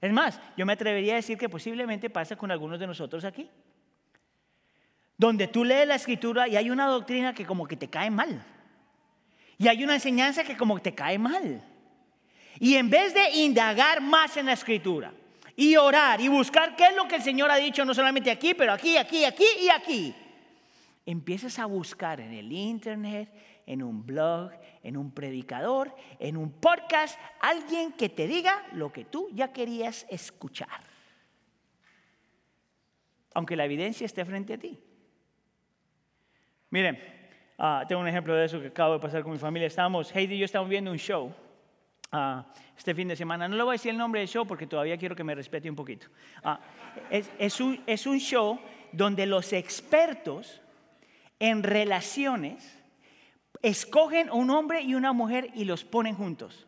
Es 0.00 0.12
más, 0.12 0.40
yo 0.56 0.66
me 0.66 0.72
atrevería 0.72 1.12
a 1.12 1.16
decir 1.16 1.38
que 1.38 1.48
posiblemente 1.48 2.10
pasa 2.10 2.34
con 2.34 2.50
algunos 2.50 2.80
de 2.80 2.88
nosotros 2.88 3.24
aquí. 3.24 3.48
Donde 5.16 5.46
tú 5.46 5.64
lees 5.64 5.86
la 5.86 5.94
escritura 5.94 6.48
y 6.48 6.56
hay 6.56 6.70
una 6.70 6.86
doctrina 6.86 7.32
que 7.32 7.46
como 7.46 7.68
que 7.68 7.76
te 7.76 7.88
cae 7.88 8.10
mal. 8.10 8.44
Y 9.62 9.68
hay 9.68 9.84
una 9.84 9.94
enseñanza 9.94 10.42
que 10.42 10.56
como 10.56 10.82
te 10.82 10.92
cae 10.92 11.20
mal. 11.20 11.62
Y 12.58 12.74
en 12.74 12.90
vez 12.90 13.14
de 13.14 13.30
indagar 13.30 14.00
más 14.00 14.36
en 14.36 14.46
la 14.46 14.54
escritura 14.54 15.14
y 15.54 15.76
orar 15.76 16.20
y 16.20 16.26
buscar 16.26 16.74
qué 16.74 16.88
es 16.88 16.96
lo 16.96 17.06
que 17.06 17.14
el 17.14 17.22
Señor 17.22 17.48
ha 17.48 17.56
dicho, 17.58 17.84
no 17.84 17.94
solamente 17.94 18.32
aquí, 18.32 18.54
pero 18.54 18.72
aquí, 18.72 18.96
aquí, 18.96 19.24
aquí 19.24 19.44
y 19.60 19.68
aquí, 19.68 20.14
empiezas 21.06 21.60
a 21.60 21.66
buscar 21.66 22.18
en 22.18 22.32
el 22.32 22.50
internet, 22.50 23.32
en 23.64 23.84
un 23.84 24.04
blog, 24.04 24.50
en 24.82 24.96
un 24.96 25.12
predicador, 25.12 25.94
en 26.18 26.36
un 26.36 26.50
podcast, 26.50 27.16
alguien 27.40 27.92
que 27.92 28.08
te 28.08 28.26
diga 28.26 28.66
lo 28.72 28.92
que 28.92 29.04
tú 29.04 29.28
ya 29.32 29.52
querías 29.52 30.06
escuchar. 30.10 30.90
Aunque 33.32 33.54
la 33.54 33.64
evidencia 33.64 34.06
esté 34.06 34.24
frente 34.24 34.54
a 34.54 34.58
ti. 34.58 34.76
Miren, 36.70 37.21
ah, 37.62 37.84
tengo 37.86 38.00
un 38.00 38.08
ejemplo 38.08 38.34
de 38.34 38.44
eso 38.44 38.60
que 38.60 38.66
acabo 38.66 38.94
de 38.94 39.00
pasar 39.00 39.22
con 39.22 39.32
mi 39.32 39.38
familia. 39.38 39.66
Estábamos, 39.66 40.14
Heidi 40.14 40.34
y 40.34 40.38
yo 40.38 40.44
estábamos 40.44 40.68
viendo 40.68 40.90
un 40.90 40.98
show 40.98 41.32
ah, 42.10 42.44
este 42.76 42.94
fin 42.94 43.08
de 43.08 43.16
semana. 43.16 43.48
No 43.48 43.56
le 43.56 43.62
voy 43.62 43.70
a 43.70 43.74
decir 43.74 43.92
el 43.92 43.98
nombre 43.98 44.20
del 44.20 44.28
show 44.28 44.46
porque 44.46 44.66
todavía 44.66 44.98
quiero 44.98 45.14
que 45.14 45.24
me 45.24 45.34
respete 45.34 45.70
un 45.70 45.76
poquito. 45.76 46.08
Ah, 46.42 46.58
es, 47.10 47.60
un, 47.60 47.80
es 47.86 48.06
un 48.06 48.18
show 48.18 48.58
donde 48.90 49.26
los 49.26 49.52
expertos 49.52 50.60
en 51.38 51.62
relaciones 51.62 52.78
escogen 53.62 54.30
un 54.30 54.50
hombre 54.50 54.82
y 54.82 54.94
una 54.94 55.12
mujer 55.12 55.50
y 55.54 55.64
los 55.64 55.84
ponen 55.84 56.16
juntos, 56.16 56.66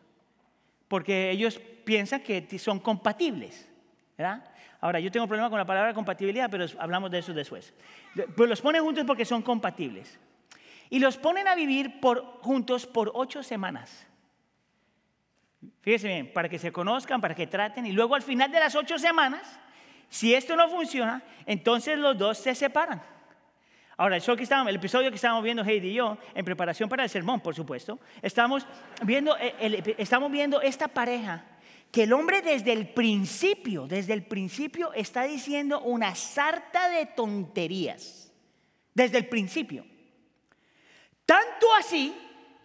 porque 0.87 1.29
ellos 1.29 1.59
piensan 1.83 2.21
que 2.21 2.47
son 2.57 2.79
compatibles. 2.79 3.69
Ahora, 4.79 4.99
yo 4.99 5.11
tengo 5.11 5.27
problema 5.27 5.49
con 5.49 5.59
la 5.59 5.65
palabra 5.65 5.93
compatibilidad, 5.93 6.49
pero 6.49 6.65
hablamos 6.79 7.11
de 7.11 7.19
eso 7.19 7.33
después. 7.33 7.73
Pues 8.35 8.49
los 8.49 8.61
ponen 8.61 8.83
juntos 8.83 9.03
porque 9.05 9.25
son 9.25 9.41
compatibles. 9.41 10.19
Y 10.89 10.99
los 10.99 11.17
ponen 11.17 11.47
a 11.47 11.55
vivir 11.55 11.99
por, 11.99 12.39
juntos 12.41 12.85
por 12.85 13.11
ocho 13.13 13.43
semanas. 13.43 14.05
Fíjense 15.81 16.07
bien, 16.07 16.33
para 16.33 16.49
que 16.49 16.59
se 16.59 16.71
conozcan, 16.71 17.21
para 17.21 17.35
que 17.35 17.47
traten. 17.47 17.85
Y 17.85 17.91
luego 17.91 18.15
al 18.15 18.21
final 18.21 18.51
de 18.51 18.59
las 18.59 18.75
ocho 18.75 18.97
semanas, 18.97 19.59
si 20.09 20.33
esto 20.33 20.55
no 20.55 20.69
funciona, 20.69 21.23
entonces 21.45 21.97
los 21.97 22.17
dos 22.17 22.37
se 22.37 22.55
separan. 22.55 23.01
Ahora, 23.97 24.17
el, 24.17 24.21
show 24.21 24.35
que 24.35 24.43
estábamos, 24.43 24.69
el 24.69 24.75
episodio 24.75 25.09
que 25.09 25.15
estábamos 25.15 25.43
viendo 25.43 25.63
Heidi 25.63 25.89
y 25.89 25.93
yo, 25.93 26.17
en 26.33 26.43
preparación 26.43 26.89
para 26.89 27.03
el 27.03 27.09
sermón, 27.09 27.39
por 27.39 27.55
supuesto, 27.55 27.99
estamos 28.21 28.67
viendo, 29.03 29.37
eh, 29.39 29.95
estamos 29.97 30.29
viendo 30.31 30.61
esta 30.61 30.89
pareja 30.89 31.45
que 31.91 32.03
el 32.03 32.11
hombre 32.11 32.41
desde 32.41 32.73
el 32.73 32.89
principio, 32.89 33.87
desde 33.87 34.11
el 34.11 34.23
principio 34.23 34.91
está 34.93 35.23
diciendo 35.23 35.79
una 35.79 36.13
sarta 36.13 36.89
de 36.89 37.05
tonterías. 37.05 38.33
Desde 38.93 39.17
el 39.17 39.27
principio. 39.27 39.85
Tanto 41.25 41.73
así 41.75 42.15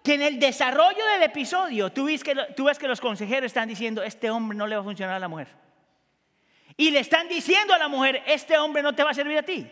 que 0.03 0.15
en 0.15 0.23
el 0.23 0.39
desarrollo 0.39 1.05
del 1.07 1.23
episodio 1.23 1.91
tú 1.91 2.05
ves, 2.05 2.23
que, 2.23 2.89
los 2.89 3.01
consejeros 3.01 3.47
están 3.47 3.69
diciendo, 3.69 4.03
este 4.03 4.31
hombre 4.31 4.57
no 4.57 4.67
le 4.67 4.77
va 4.77 4.83
a 4.83 4.85
funcionar 4.85 5.17
a 5.17 5.21
la 5.21 5.29
mujer. 5.29 5.49
Y 6.77 6.91
le 6.91 7.01
están 7.01 7.29
diciendo 7.29 7.75
a 7.75 7.79
la 7.79 7.89
mujer, 7.89 8.23
este 8.27 8.57
hombre 8.59 8.83
no 8.83 8.95
te 8.95 9.03
va 9.03 9.11
a 9.11 9.15
servir 9.15 9.39
a 9.39 9.43
ti. 9.43 9.67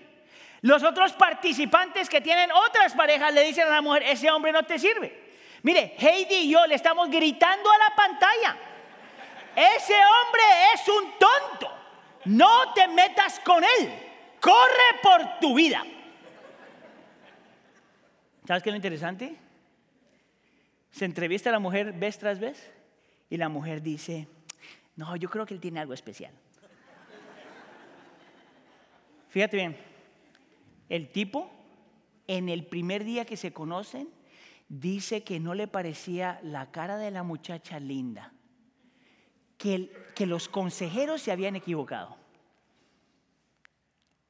Los 0.60 0.82
otros 0.82 1.12
participantes 1.12 2.08
que 2.08 2.20
tienen 2.20 2.50
otras 2.52 2.94
parejas 2.94 3.32
le 3.32 3.44
dicen 3.44 3.66
a 3.68 3.70
la 3.70 3.82
mujer, 3.82 4.02
ese 4.02 4.30
hombre 4.30 4.52
no 4.52 4.64
te 4.64 4.78
sirve. 4.78 5.28
Mire, 5.62 5.94
Heidi 5.98 6.34
y 6.34 6.50
yo 6.50 6.66
le 6.66 6.74
estamos 6.74 7.08
gritando 7.08 7.70
a 7.70 7.78
la 7.78 7.94
pantalla, 7.94 8.56
ese 9.56 9.94
hombre 9.94 10.42
es 10.74 10.88
un 10.88 11.12
tonto, 11.18 11.72
no 12.26 12.72
te 12.74 12.86
metas 12.88 13.40
con 13.40 13.62
él, 13.62 13.92
corre 14.40 15.00
por 15.02 15.40
tu 15.40 15.54
vida. 15.54 15.84
¿Sabes 18.48 18.62
qué 18.62 18.70
es 18.70 18.72
lo 18.72 18.78
interesante? 18.78 19.36
Se 20.90 21.04
entrevista 21.04 21.50
a 21.50 21.52
la 21.52 21.58
mujer 21.58 21.92
vez 21.92 22.16
tras 22.16 22.38
vez 22.38 22.72
y 23.28 23.36
la 23.36 23.50
mujer 23.50 23.82
dice, 23.82 24.26
no, 24.96 25.14
yo 25.16 25.28
creo 25.28 25.44
que 25.44 25.52
él 25.52 25.60
tiene 25.60 25.80
algo 25.80 25.92
especial. 25.92 26.32
Fíjate 29.28 29.54
bien, 29.58 29.76
el 30.88 31.12
tipo, 31.12 31.50
en 32.26 32.48
el 32.48 32.64
primer 32.64 33.04
día 33.04 33.26
que 33.26 33.36
se 33.36 33.52
conocen, 33.52 34.08
dice 34.70 35.22
que 35.22 35.40
no 35.40 35.52
le 35.52 35.68
parecía 35.68 36.40
la 36.42 36.70
cara 36.70 36.96
de 36.96 37.10
la 37.10 37.22
muchacha 37.22 37.78
linda, 37.78 38.32
que, 39.58 39.92
que 40.14 40.24
los 40.24 40.48
consejeros 40.48 41.20
se 41.20 41.32
habían 41.32 41.54
equivocado. 41.54 42.16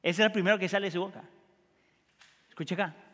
Ese 0.03 0.23
es 0.23 0.25
el 0.25 0.33
primero 0.33 0.59
que 0.59 0.67
sale 0.67 0.87
de 0.87 0.91
su 0.91 0.99
boca. 0.99 1.23
Escucha 2.49 2.75
acá. 2.75 3.08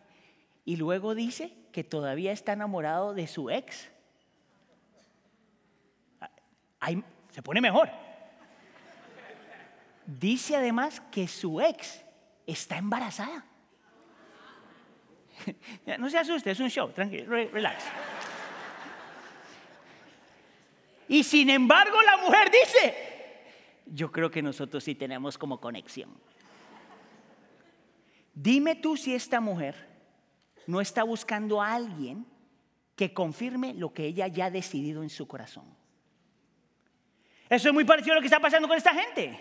Y 0.66 0.78
luego 0.78 1.14
dice 1.14 1.56
que 1.72 1.84
todavía 1.84 2.32
está 2.32 2.54
enamorado 2.54 3.14
de 3.14 3.28
su 3.28 3.50
ex. 3.52 3.90
Se 7.30 7.42
pone 7.42 7.62
mejor. 7.62 7.90
Dice 10.06 10.56
además 10.56 11.02
que 11.12 11.28
su 11.28 11.62
ex 11.62 12.04
está 12.46 12.78
embarazada. 12.78 13.46
No 16.00 16.10
se 16.10 16.18
asuste, 16.18 16.52
es 16.52 16.60
un 16.60 16.70
show, 16.70 16.90
tranquilo, 16.92 17.30
relax. 17.30 17.84
Y 21.08 21.24
sin 21.24 21.50
embargo 21.50 22.02
la 22.02 22.18
mujer 22.18 22.50
dice, 22.50 22.96
yo 23.86 24.12
creo 24.12 24.32
que 24.32 24.42
nosotros 24.42 24.84
sí 24.84 24.96
tenemos 24.96 25.38
como 25.38 25.60
conexión. 25.60 26.10
Dime 28.34 28.76
tú 28.76 28.98
si 28.98 29.14
esta 29.14 29.40
mujer 29.40 29.95
no 30.68 30.82
está 30.82 31.04
buscando 31.04 31.62
a 31.62 31.74
alguien 31.74 32.26
que 32.96 33.14
confirme 33.14 33.74
lo 33.74 33.94
que 33.94 34.06
ella 34.06 34.28
ya 34.28 34.46
ha 34.46 34.52
decidido 34.52 35.04
en 35.04 35.10
su 35.10 35.28
corazón. 35.28 35.66
Eso 37.50 37.68
es 37.68 37.74
muy 37.74 37.84
parecido 37.84 38.14
a 38.14 38.16
lo 38.16 38.22
que 38.22 38.28
está 38.28 38.40
pasando 38.40 38.68
con 38.68 38.78
esta 38.78 38.94
gente. 38.94 39.40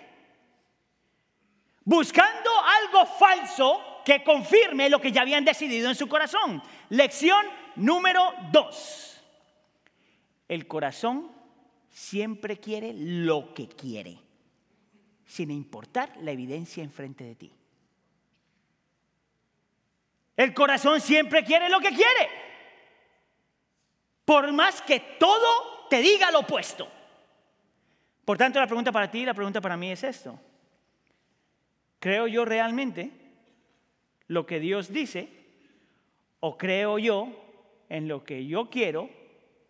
Buscando 1.84 2.50
algo 2.50 3.06
falso 3.06 3.80
que 4.04 4.22
confirme 4.22 4.90
lo 4.90 5.00
que 5.00 5.12
ya 5.12 5.22
habían 5.22 5.44
decidido 5.44 5.88
en 5.88 5.94
su 5.94 6.08
corazón. 6.08 6.62
Lección 6.90 7.46
número 7.76 8.34
dos. 8.52 9.22
El 10.48 10.66
corazón 10.66 11.32
siempre 11.88 12.58
quiere 12.58 12.92
lo 12.92 13.54
que 13.54 13.68
quiere, 13.68 14.18
sin 15.26 15.50
importar 15.50 16.12
la 16.20 16.32
evidencia 16.32 16.82
enfrente 16.82 17.24
de 17.24 17.34
ti. 17.34 17.52
El 20.36 20.52
corazón 20.52 21.00
siempre 21.00 21.44
quiere 21.44 21.68
lo 21.68 21.80
que 21.80 21.90
quiere, 21.90 22.28
por 24.24 24.52
más 24.52 24.82
que 24.82 25.00
todo 25.18 25.86
te 25.88 26.00
diga 26.00 26.30
lo 26.30 26.40
opuesto. 26.40 26.88
Por 28.24 28.38
tanto, 28.38 28.58
la 28.58 28.66
pregunta 28.66 28.90
para 28.90 29.10
ti 29.10 29.20
y 29.20 29.26
la 29.26 29.34
pregunta 29.34 29.60
para 29.60 29.76
mí 29.76 29.92
es 29.92 30.02
esto. 30.02 30.38
¿Creo 32.00 32.26
yo 32.26 32.44
realmente 32.44 33.10
lo 34.26 34.46
que 34.46 34.60
Dios 34.60 34.92
dice 34.92 35.28
o 36.40 36.56
creo 36.56 36.98
yo 36.98 37.28
en 37.88 38.08
lo 38.08 38.24
que 38.24 38.46
yo 38.46 38.70
quiero 38.70 39.10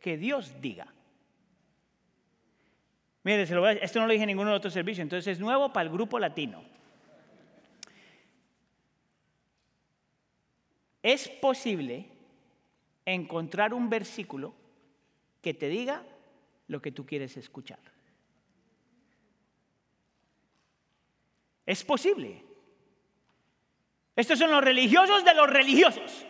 que 0.00 0.16
Dios 0.16 0.60
diga? 0.60 0.86
Mire, 3.24 3.42
esto 3.42 4.00
no 4.00 4.06
lo 4.06 4.12
dije 4.12 4.24
en 4.24 4.28
ningún 4.28 4.48
otro 4.48 4.70
servicio, 4.70 5.02
entonces 5.02 5.32
es 5.32 5.40
nuevo 5.40 5.72
para 5.72 5.88
el 5.88 5.92
grupo 5.92 6.18
latino. 6.18 6.62
Es 11.04 11.28
posible 11.28 12.08
encontrar 13.04 13.74
un 13.74 13.90
versículo 13.90 14.54
que 15.42 15.52
te 15.52 15.68
diga 15.68 16.02
lo 16.66 16.80
que 16.80 16.92
tú 16.92 17.04
quieres 17.04 17.36
escuchar. 17.36 17.78
Es 21.66 21.84
posible. 21.84 22.42
Estos 24.16 24.38
son 24.38 24.50
los 24.50 24.64
religiosos 24.64 25.22
de 25.26 25.34
los 25.34 25.50
religiosos. 25.50 26.24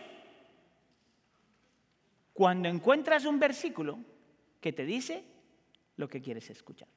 Cuando 2.33 2.67
encuentras 2.67 3.23
un 3.23 3.39
versículo 3.39 3.99
que 4.59 4.73
te 4.73 4.83
dice 4.83 5.23
lo 5.95 6.09
que 6.09 6.21
quieres 6.21 6.49
escuchar. 6.49 6.89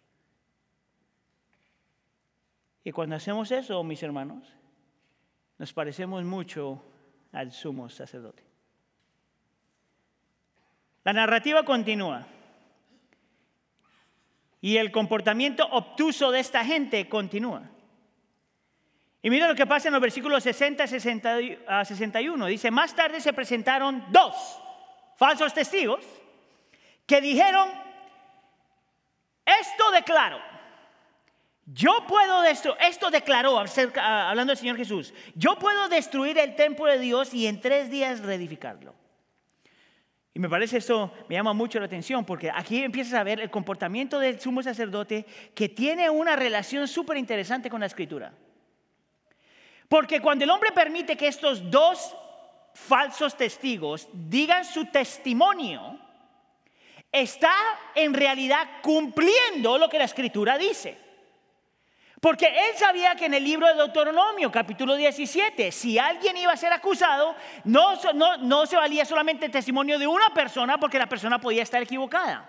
Y 2.82 2.90
cuando 2.90 3.14
hacemos 3.14 3.52
eso, 3.52 3.85
mis 3.85 4.02
hermanos, 4.02 4.52
nos 5.58 5.73
parecemos 5.73 6.25
mucho 6.25 6.82
al 7.32 7.52
sumo 7.52 7.88
sacerdote. 7.88 8.42
La 11.04 11.12
narrativa 11.12 11.64
continúa. 11.64 12.26
Y 14.61 14.76
el 14.76 14.90
comportamiento 14.90 15.66
obtuso 15.66 16.30
de 16.30 16.40
esta 16.40 16.64
gente 16.64 17.08
continúa. 17.08 17.62
Y 19.23 19.30
mira 19.30 19.49
lo 19.49 19.54
que 19.54 19.66
pasa 19.66 19.88
en 19.88 19.94
los 19.94 20.02
versículos 20.02 20.42
60 20.42 20.85
a 21.66 21.85
61. 21.85 22.47
Dice, 22.47 22.70
más 22.70 22.94
tarde 22.94 23.20
se 23.20 23.32
presentaron 23.32 24.04
dos 24.11 24.61
falsos 25.16 25.52
testigos 25.54 26.04
que 27.06 27.20
dijeron, 27.20 27.68
esto 29.44 29.90
declaro, 29.92 30.38
yo 31.75 32.06
puedo 32.06 32.40
destruir, 32.40 32.78
esto 32.80 33.10
declaró 33.10 33.58
hablando 33.58 34.52
del 34.52 34.56
Señor 34.56 34.76
Jesús, 34.76 35.12
yo 35.34 35.58
puedo 35.58 35.88
destruir 35.88 36.38
el 36.38 36.54
templo 36.54 36.87
de 36.87 36.98
Dios 36.98 37.34
y 37.34 37.46
en 37.46 37.60
tres 37.60 37.90
días 37.90 38.20
reedificarlo. 38.20 38.94
Y 40.33 40.40
me 40.40 40.48
parece 40.48 40.78
esto, 40.78 41.12
me 41.28 41.35
llama 41.35 41.52
mucho 41.52 41.78
la 41.78 41.87
atención, 41.87 42.24
porque 42.24 42.50
aquí 42.50 42.83
empiezas 42.83 43.14
a 43.14 43.22
ver 43.22 43.40
el 43.40 43.50
comportamiento 43.50 44.18
del 44.18 44.40
sumo 44.40 44.62
sacerdote 44.62 45.26
que 45.54 45.68
tiene 45.68 46.09
una 46.09 46.37
relación 46.37 46.88
súper 46.88 47.18
interesante 47.18 47.68
con 47.68 47.81
la 47.81 47.87
escritura. 47.87 48.33
Porque 49.88 50.20
cuando 50.20 50.44
el 50.44 50.50
hombre 50.50 50.72
permite 50.72 51.16
que 51.16 51.28
estos 51.28 51.70
dos 51.70 52.16
falsos 52.72 53.37
testigos 53.37 54.09
digan 54.12 54.64
su 54.64 54.87
testimonio, 54.87 55.98
está 57.12 57.52
en 57.94 58.14
realidad 58.14 58.81
cumpliendo 58.81 59.76
lo 59.76 59.88
que 59.88 59.98
la 59.98 60.04
escritura 60.04 60.57
dice. 60.57 61.08
Porque 62.20 62.46
él 62.46 62.76
sabía 62.76 63.14
que 63.14 63.26
en 63.26 63.35
el 63.35 63.44
libro 63.44 63.66
de 63.68 63.74
Deuteronomio, 63.74 64.50
capítulo 64.50 64.96
17, 64.96 65.70
si 65.70 65.98
alguien 65.98 66.37
iba 66.37 66.52
a 66.52 66.57
ser 66.57 66.72
acusado, 66.72 67.37
no, 67.64 68.66
se 68.66 68.76
valía 68.76 69.04
solamente 69.04 69.46
el 69.46 69.52
testimonio 69.52 69.98
de 69.98 70.07
una 70.07 70.31
persona, 70.31 70.78
porque 70.78 70.98
la 70.98 71.09
persona 71.09 71.40
podía 71.40 71.62
estar 71.62 71.81
equivocada. 71.81 72.48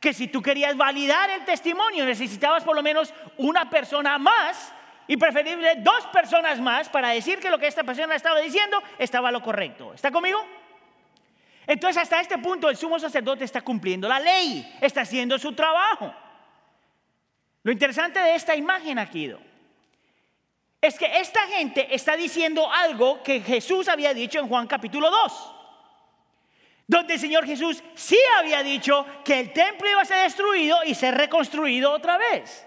Que 0.00 0.14
si 0.14 0.28
tú 0.28 0.40
querías 0.40 0.76
validar 0.76 1.28
el 1.30 1.44
testimonio, 1.44 2.06
necesitabas 2.06 2.64
por 2.64 2.74
lo 2.74 2.82
menos 2.82 3.12
una 3.36 3.68
persona 3.68 4.16
más 4.18 4.72
y 5.06 5.16
preferible 5.16 5.74
dos 5.76 6.06
personas 6.06 6.58
más 6.58 6.88
para 6.88 7.10
decir 7.10 7.38
que 7.38 7.50
lo 7.50 7.58
que 7.58 7.66
esta 7.66 7.84
persona 7.84 8.14
estaba 8.14 8.40
diciendo 8.40 8.82
estaba 8.98 9.30
lo 9.30 9.42
correcto. 9.42 9.92
¿Está 9.92 10.10
conmigo? 10.10 10.42
Entonces 11.66 12.02
hasta 12.02 12.20
este 12.20 12.38
punto 12.38 12.70
el 12.70 12.76
sumo 12.76 12.98
sacerdote 12.98 13.44
está 13.44 13.60
cumpliendo 13.60 14.08
la 14.08 14.18
ley, 14.18 14.76
está 14.80 15.02
haciendo 15.02 15.38
su 15.38 15.52
trabajo. 15.52 16.12
Lo 17.62 17.72
interesante 17.72 18.18
de 18.18 18.34
esta 18.34 18.56
imagen 18.56 18.98
aquí 18.98 19.32
es 20.80 20.98
que 20.98 21.20
esta 21.20 21.46
gente 21.46 21.94
está 21.94 22.16
diciendo 22.16 22.70
algo 22.70 23.22
que 23.22 23.40
Jesús 23.40 23.88
había 23.88 24.12
dicho 24.12 24.40
en 24.40 24.48
Juan 24.48 24.66
capítulo 24.66 25.10
2, 25.10 25.54
donde 26.88 27.14
el 27.14 27.20
Señor 27.20 27.46
Jesús 27.46 27.82
sí 27.94 28.18
había 28.38 28.62
dicho 28.62 29.06
que 29.24 29.38
el 29.38 29.52
templo 29.52 29.88
iba 29.88 30.02
a 30.02 30.04
ser 30.04 30.24
destruido 30.24 30.76
y 30.84 30.94
ser 30.94 31.14
reconstruido 31.14 31.92
otra 31.92 32.18
vez. 32.18 32.66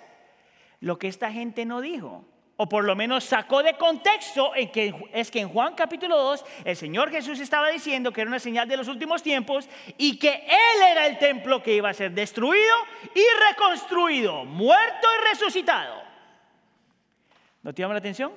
Lo 0.80 0.98
que 0.98 1.08
esta 1.08 1.32
gente 1.32 1.66
no 1.66 1.82
dijo 1.82 2.26
o 2.58 2.70
por 2.70 2.86
lo 2.86 2.96
menos 2.96 3.24
sacó 3.24 3.62
de 3.62 3.74
contexto 3.74 4.56
en 4.56 4.72
que, 4.72 4.94
es 5.12 5.30
que 5.30 5.42
en 5.42 5.50
Juan 5.50 5.76
capítulo 5.76 6.18
2 6.18 6.46
el 6.64 6.76
Señor 6.76 7.12
Jesús 7.12 7.40
estaba 7.40 7.70
diciendo 7.70 8.12
que 8.12 8.22
era 8.22 8.30
una 8.30 8.40
señal 8.40 8.68
de 8.68 8.78
los 8.78 8.88
últimos 8.88 9.22
tiempos 9.22 9.68
y 9.98 10.18
que 10.18 10.34
Él 10.34 10.82
era 10.90 11.06
el 11.06 11.18
templo 11.18 11.62
que 11.62 11.76
iba 11.76 11.90
a 11.90 11.94
ser 11.94 12.12
destruido 12.12 12.76
y 13.14 13.24
reconstruido, 13.50 14.46
muerto 14.46 15.08
y 15.20 15.30
resucitado. 15.34 16.02
¿No 17.62 17.74
te 17.74 17.82
llama 17.82 17.96
la 17.96 18.00
atención? 18.00 18.32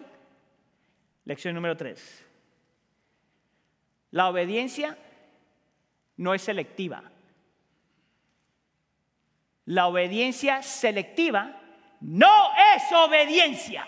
Lección 1.25 1.55
número 1.55 1.77
3. 1.77 2.27
La 4.11 4.29
obediencia 4.29 4.97
no 6.17 6.35
es 6.35 6.43
selectiva. 6.43 7.03
La 9.67 9.87
obediencia 9.87 10.63
selectiva 10.63 11.61
no 12.01 12.51
es 12.75 12.83
obediencia. 12.93 13.87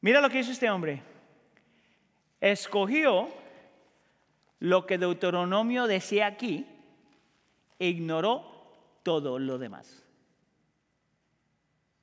Mira 0.00 0.20
lo 0.20 0.30
que 0.30 0.40
hizo 0.40 0.52
este 0.52 0.70
hombre. 0.70 1.02
Escogió 2.40 3.28
lo 4.60 4.86
que 4.86 4.98
Deuteronomio 4.98 5.86
decía 5.86 6.26
aquí 6.26 6.66
e 7.78 7.88
ignoró 7.88 8.44
todo 9.02 9.38
lo 9.38 9.58
demás. 9.58 10.04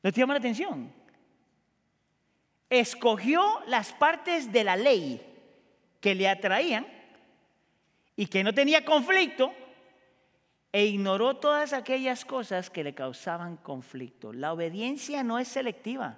¿No 0.03 0.11
te 0.11 0.19
llama 0.19 0.33
la 0.33 0.39
atención? 0.39 0.91
Escogió 2.69 3.61
las 3.67 3.93
partes 3.93 4.51
de 4.51 4.63
la 4.63 4.75
ley 4.75 5.21
que 6.01 6.13
le 6.15 6.27
atraían 6.27 6.85
y 8.15 8.27
que 8.27 8.43
no 8.43 8.53
tenía 8.53 8.85
conflicto 8.85 9.53
e 10.71 10.85
ignoró 10.85 11.37
todas 11.37 11.73
aquellas 11.73 12.25
cosas 12.25 12.69
que 12.69 12.83
le 12.83 12.93
causaban 12.93 13.57
conflicto. 13.57 14.33
La 14.33 14.53
obediencia 14.53 15.23
no 15.23 15.39
es 15.39 15.47
selectiva. 15.47 16.17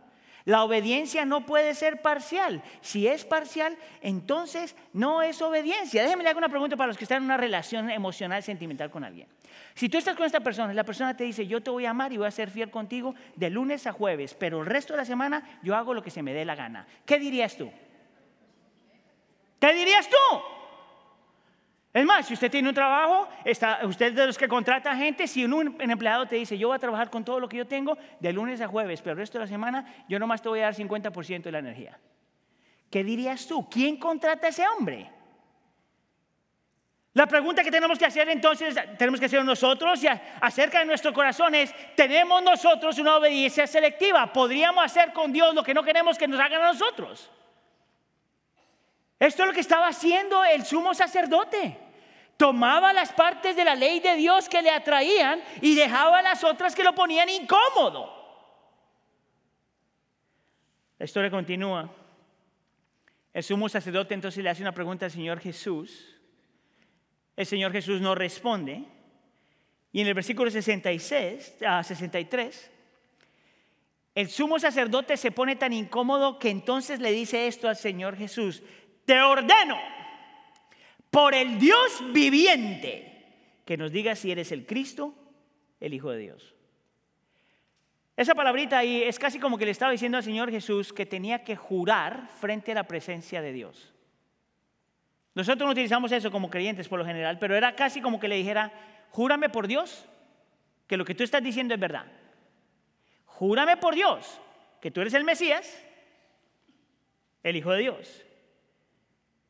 La 0.49 0.63
obediencia 0.63 1.25
no 1.25 1.45
puede 1.45 1.75
ser 1.75 2.01
parcial. 2.01 2.63
Si 2.81 3.07
es 3.07 3.23
parcial, 3.23 3.77
entonces 4.01 4.75
no 4.93 5.21
es 5.21 5.43
obediencia. 5.43 6.01
Déjenme 6.01 6.23
hacer 6.23 6.37
una 6.37 6.49
pregunta 6.49 6.75
para 6.75 6.87
los 6.87 6.97
que 6.97 7.03
están 7.03 7.17
en 7.17 7.25
una 7.25 7.37
relación 7.37 7.91
emocional, 7.91 8.41
sentimental 8.41 8.89
con 8.89 9.03
alguien. 9.03 9.27
Si 9.75 9.89
tú 9.89 9.99
estás 9.99 10.15
con 10.15 10.25
esta 10.25 10.39
persona 10.39 10.73
y 10.73 10.75
la 10.75 10.83
persona 10.83 11.15
te 11.15 11.23
dice, 11.23 11.45
yo 11.45 11.61
te 11.61 11.69
voy 11.69 11.85
a 11.85 11.91
amar 11.91 12.11
y 12.13 12.17
voy 12.17 12.25
a 12.25 12.31
ser 12.31 12.49
fiel 12.49 12.71
contigo 12.71 13.13
de 13.35 13.51
lunes 13.51 13.85
a 13.85 13.91
jueves, 13.91 14.33
pero 14.33 14.61
el 14.61 14.65
resto 14.65 14.93
de 14.93 14.97
la 14.97 15.05
semana 15.05 15.59
yo 15.61 15.75
hago 15.75 15.93
lo 15.93 16.01
que 16.01 16.09
se 16.09 16.23
me 16.23 16.33
dé 16.33 16.43
la 16.45 16.55
gana. 16.55 16.87
¿Qué 17.05 17.19
dirías 17.19 17.55
tú? 17.55 17.71
¿Qué 19.59 19.71
dirías 19.75 20.09
tú? 20.09 20.39
Es 21.91 22.05
más, 22.05 22.27
si 22.27 22.35
usted 22.35 22.51
tiene 22.51 22.69
un 22.69 22.75
trabajo, 22.75 23.27
está, 23.43 23.79
usted 23.83 24.07
es 24.07 24.15
de 24.15 24.27
los 24.27 24.37
que 24.37 24.47
contrata 24.47 24.95
gente, 24.95 25.27
si 25.27 25.43
un, 25.43 25.75
empleado 25.79 26.27
te 26.27 26.35
dice, 26.35 26.55
yo 26.57 26.67
voy 26.67 26.75
a 26.75 26.79
trabajar 26.79 27.09
con 27.09 27.25
todo 27.25 27.39
lo 27.39 27.49
que 27.49 27.57
yo 27.57 27.65
tengo 27.65 27.97
de 28.19 28.31
lunes 28.31 28.61
a 28.61 28.67
jueves, 28.67 29.01
pero 29.01 29.13
el 29.13 29.17
resto 29.17 29.39
de 29.39 29.45
la 29.45 29.47
semana 29.47 29.85
yo 30.07 30.19
nomás 30.19 30.41
te 30.41 30.49
voy 30.49 30.59
a 30.59 30.65
dar 30.65 30.75
50% 30.75 31.41
de 31.41 31.51
la 31.51 31.59
energía. 31.59 31.99
¿Qué 32.91 33.03
dirías 33.03 33.47
tú? 33.47 33.67
¿Quién 33.69 33.97
contrata 33.97 34.47
a 34.47 34.49
ese 34.49 34.63
hombre? 34.67 35.09
La 37.13 37.25
pregunta 37.25 37.63
que 37.63 37.71
tenemos 37.71 37.97
que 37.97 38.05
hacer 38.05 38.29
entonces, 38.29 38.75
tenemos 38.97 39.19
que 39.19 39.25
hacer 39.25 39.43
nosotros 39.43 40.03
y 40.03 40.07
acerca 40.41 40.79
de 40.79 40.85
nuestro 40.85 41.11
corazón 41.11 41.55
es, 41.55 41.73
¿tenemos 41.95 42.43
nosotros 42.43 42.99
una 42.99 43.17
obediencia 43.17 43.65
selectiva? 43.65 44.31
¿Podríamos 44.31 44.85
hacer 44.85 45.11
con 45.11 45.33
Dios 45.33 45.55
lo 45.55 45.63
que 45.63 45.73
no 45.73 45.83
queremos 45.83 46.19
que 46.19 46.27
nos 46.27 46.39
hagan 46.39 46.61
a 46.61 46.67
nosotros? 46.67 47.31
Esto 49.19 49.43
es 49.43 49.47
lo 49.47 49.53
que 49.53 49.59
estaba 49.59 49.87
haciendo 49.87 50.43
el 50.45 50.65
sumo 50.65 50.93
sacerdote. 50.93 51.77
Tomaba 52.37 52.93
las 52.93 53.11
partes 53.11 53.55
de 53.55 53.65
la 53.65 53.75
ley 53.75 53.99
de 53.99 54.15
Dios 54.15 54.47
que 54.47 54.61
le 54.61 54.71
atraían 54.71 55.41
y 55.61 55.75
dejaba 55.75 56.21
las 56.21 56.43
otras 56.43 56.73
que 56.73 56.85
lo 56.85 56.95
ponían 56.95 57.27
incómodo. 57.27 58.15
La 60.97 61.05
historia 61.05 61.29
continúa. 61.29 61.89
El 63.33 63.43
sumo 63.43 63.67
sacerdote 63.67 64.13
entonces 64.13 64.43
le 64.43 64.49
hace 64.49 64.61
una 64.61 64.73
pregunta 64.73 65.05
al 65.05 65.11
Señor 65.11 65.39
Jesús. 65.39 66.15
El 67.35 67.45
Señor 67.45 67.73
Jesús 67.73 67.99
no 67.99 68.15
responde. 68.15 68.85
Y 69.91 70.01
en 70.01 70.07
el 70.07 70.13
versículo 70.13 70.49
66 70.49 71.57
a 71.65 71.83
63, 71.83 72.71
el 74.15 74.29
sumo 74.29 74.59
sacerdote 74.59 75.17
se 75.17 75.31
pone 75.31 75.55
tan 75.55 75.73
incómodo 75.73 76.39
que 76.39 76.49
entonces 76.49 76.99
le 76.99 77.11
dice 77.11 77.47
esto 77.47 77.67
al 77.67 77.75
Señor 77.75 78.15
Jesús, 78.15 78.61
te 79.09 79.19
ordeno 79.23 79.75
por 81.09 81.33
el 81.33 81.57
Dios 81.57 82.03
viviente 82.13 83.25
que 83.65 83.75
nos 83.75 83.91
diga 83.91 84.15
si 84.15 84.31
eres 84.31 84.51
el 84.51 84.67
Cristo, 84.67 85.15
el 85.79 85.95
Hijo 85.95 86.11
de 86.11 86.19
Dios. 86.19 86.53
Esa 88.15 88.35
palabrita 88.35 88.77
ahí 88.77 89.01
es 89.01 89.17
casi 89.17 89.39
como 89.39 89.57
que 89.57 89.65
le 89.65 89.71
estaba 89.71 89.91
diciendo 89.91 90.19
al 90.19 90.23
Señor 90.23 90.51
Jesús 90.51 90.93
que 90.93 91.07
tenía 91.07 91.43
que 91.43 91.55
jurar 91.55 92.27
frente 92.39 92.71
a 92.73 92.75
la 92.75 92.83
presencia 92.83 93.41
de 93.41 93.51
Dios. 93.51 93.91
Nosotros 95.33 95.65
no 95.65 95.71
utilizamos 95.71 96.11
eso 96.11 96.29
como 96.29 96.51
creyentes 96.51 96.87
por 96.87 96.99
lo 96.99 97.05
general, 97.05 97.39
pero 97.39 97.55
era 97.55 97.75
casi 97.75 98.01
como 98.01 98.19
que 98.19 98.27
le 98.27 98.35
dijera, 98.35 98.71
júrame 99.09 99.49
por 99.49 99.65
Dios 99.65 100.05
que 100.85 100.97
lo 100.97 101.05
que 101.05 101.15
tú 101.15 101.23
estás 101.23 101.41
diciendo 101.41 101.73
es 101.73 101.79
verdad. 101.79 102.05
Júrame 103.25 103.75
por 103.77 103.95
Dios 103.95 104.39
que 104.79 104.91
tú 104.91 105.01
eres 105.01 105.15
el 105.15 105.23
Mesías, 105.23 105.83
el 107.41 107.55
Hijo 107.55 107.71
de 107.71 107.79
Dios. 107.79 108.28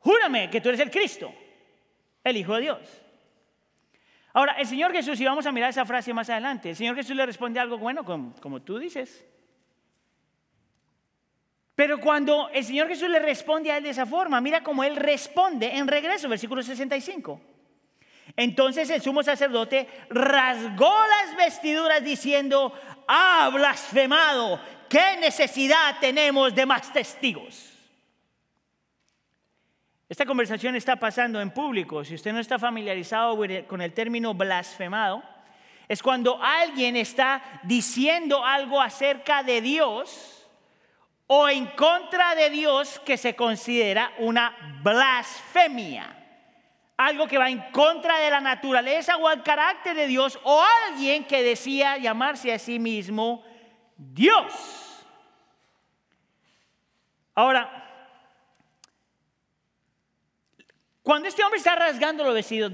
Júrame 0.10 0.50
que 0.50 0.60
tú 0.60 0.70
eres 0.70 0.82
el 0.82 0.90
Cristo, 0.90 1.32
el 2.24 2.36
Hijo 2.36 2.56
de 2.56 2.62
Dios. 2.62 2.80
Ahora, 4.34 4.54
el 4.54 4.66
Señor 4.66 4.92
Jesús, 4.92 5.22
y 5.22 5.26
vamos 5.26 5.46
a 5.46 5.52
mirar 5.52 5.70
esa 5.70 5.86
frase 5.86 6.12
más 6.16 6.28
adelante, 6.32 6.72
el 6.72 6.76
Señor 6.76 6.96
Jesús 6.96 7.16
le 7.16 7.28
responde 7.28 7.60
algo 7.60 7.78
bueno, 7.78 8.04
como, 8.04 8.34
como 8.42 8.60
tú 8.60 8.80
dices. 8.80 9.24
Pero 11.76 12.00
cuando 12.00 12.50
el 12.50 12.66
Señor 12.66 12.88
Jesús 12.88 13.08
le 13.08 13.20
responde 13.20 13.72
a 13.72 13.78
él 13.78 13.84
de 13.84 13.92
esa 13.92 14.08
forma, 14.08 14.42
mira 14.42 14.64
cómo 14.64 14.84
él 14.84 14.96
responde 14.96 15.78
en 15.78 15.88
regreso, 15.88 16.28
versículo 16.28 16.64
65. 16.64 17.40
Entonces 18.36 18.90
el 18.90 19.04
sumo 19.04 19.22
sacerdote 19.22 19.88
rasgó 20.10 20.92
las 21.06 21.38
vestiduras 21.38 22.04
diciendo, 22.04 22.74
ha 23.08 23.48
blasfemado, 23.54 24.60
¿qué 24.90 25.18
necesidad 25.18 26.00
tenemos 26.00 26.56
de 26.56 26.66
más 26.66 26.92
testigos? 26.92 27.79
Esta 30.10 30.26
conversación 30.26 30.76
está 30.76 30.96
pasando 30.96 31.40
en 31.40 31.52
público. 31.52 32.04
Si 32.04 32.16
usted 32.16 32.34
no 32.34 32.40
está 32.40 32.58
familiarizado 32.58 33.38
con 33.68 33.80
el 33.80 33.94
término 33.94 34.34
blasfemado, 34.34 35.22
es 35.88 36.02
cuando 36.02 36.42
alguien 36.42 36.96
está 36.96 37.62
diciendo 37.62 38.44
algo 38.44 38.82
acerca 38.82 39.44
de 39.44 39.62
Dios 39.62 40.48
o 41.28 41.48
en 41.48 41.68
contra 41.68 42.34
de 42.34 42.50
Dios 42.50 43.00
que 43.06 43.18
se 43.18 43.36
considera 43.36 44.12
una 44.18 44.56
blasfemia. 44.82 46.16
Algo 46.98 47.28
que 47.28 47.38
va 47.38 47.52
en 47.52 47.60
contra 47.72 48.20
de 48.20 48.32
la 48.32 48.42
naturaleza 48.42 49.16
o 49.18 49.28
al 49.28 49.44
carácter 49.44 49.96
de 49.96 50.08
Dios 50.08 50.40
o 50.44 50.64
alguien 50.88 51.24
que 51.26 51.44
decía 51.44 51.98
llamarse 51.98 52.52
a 52.52 52.58
sí 52.58 52.80
mismo 52.80 53.44
Dios. 53.96 55.06
Ahora, 57.36 57.89
Cuando 61.10 61.28
este 61.28 61.44
hombre 61.44 61.58
está 61.58 61.76
rasgando 61.76 62.24
los 62.24 62.36
vestidos, 62.36 62.72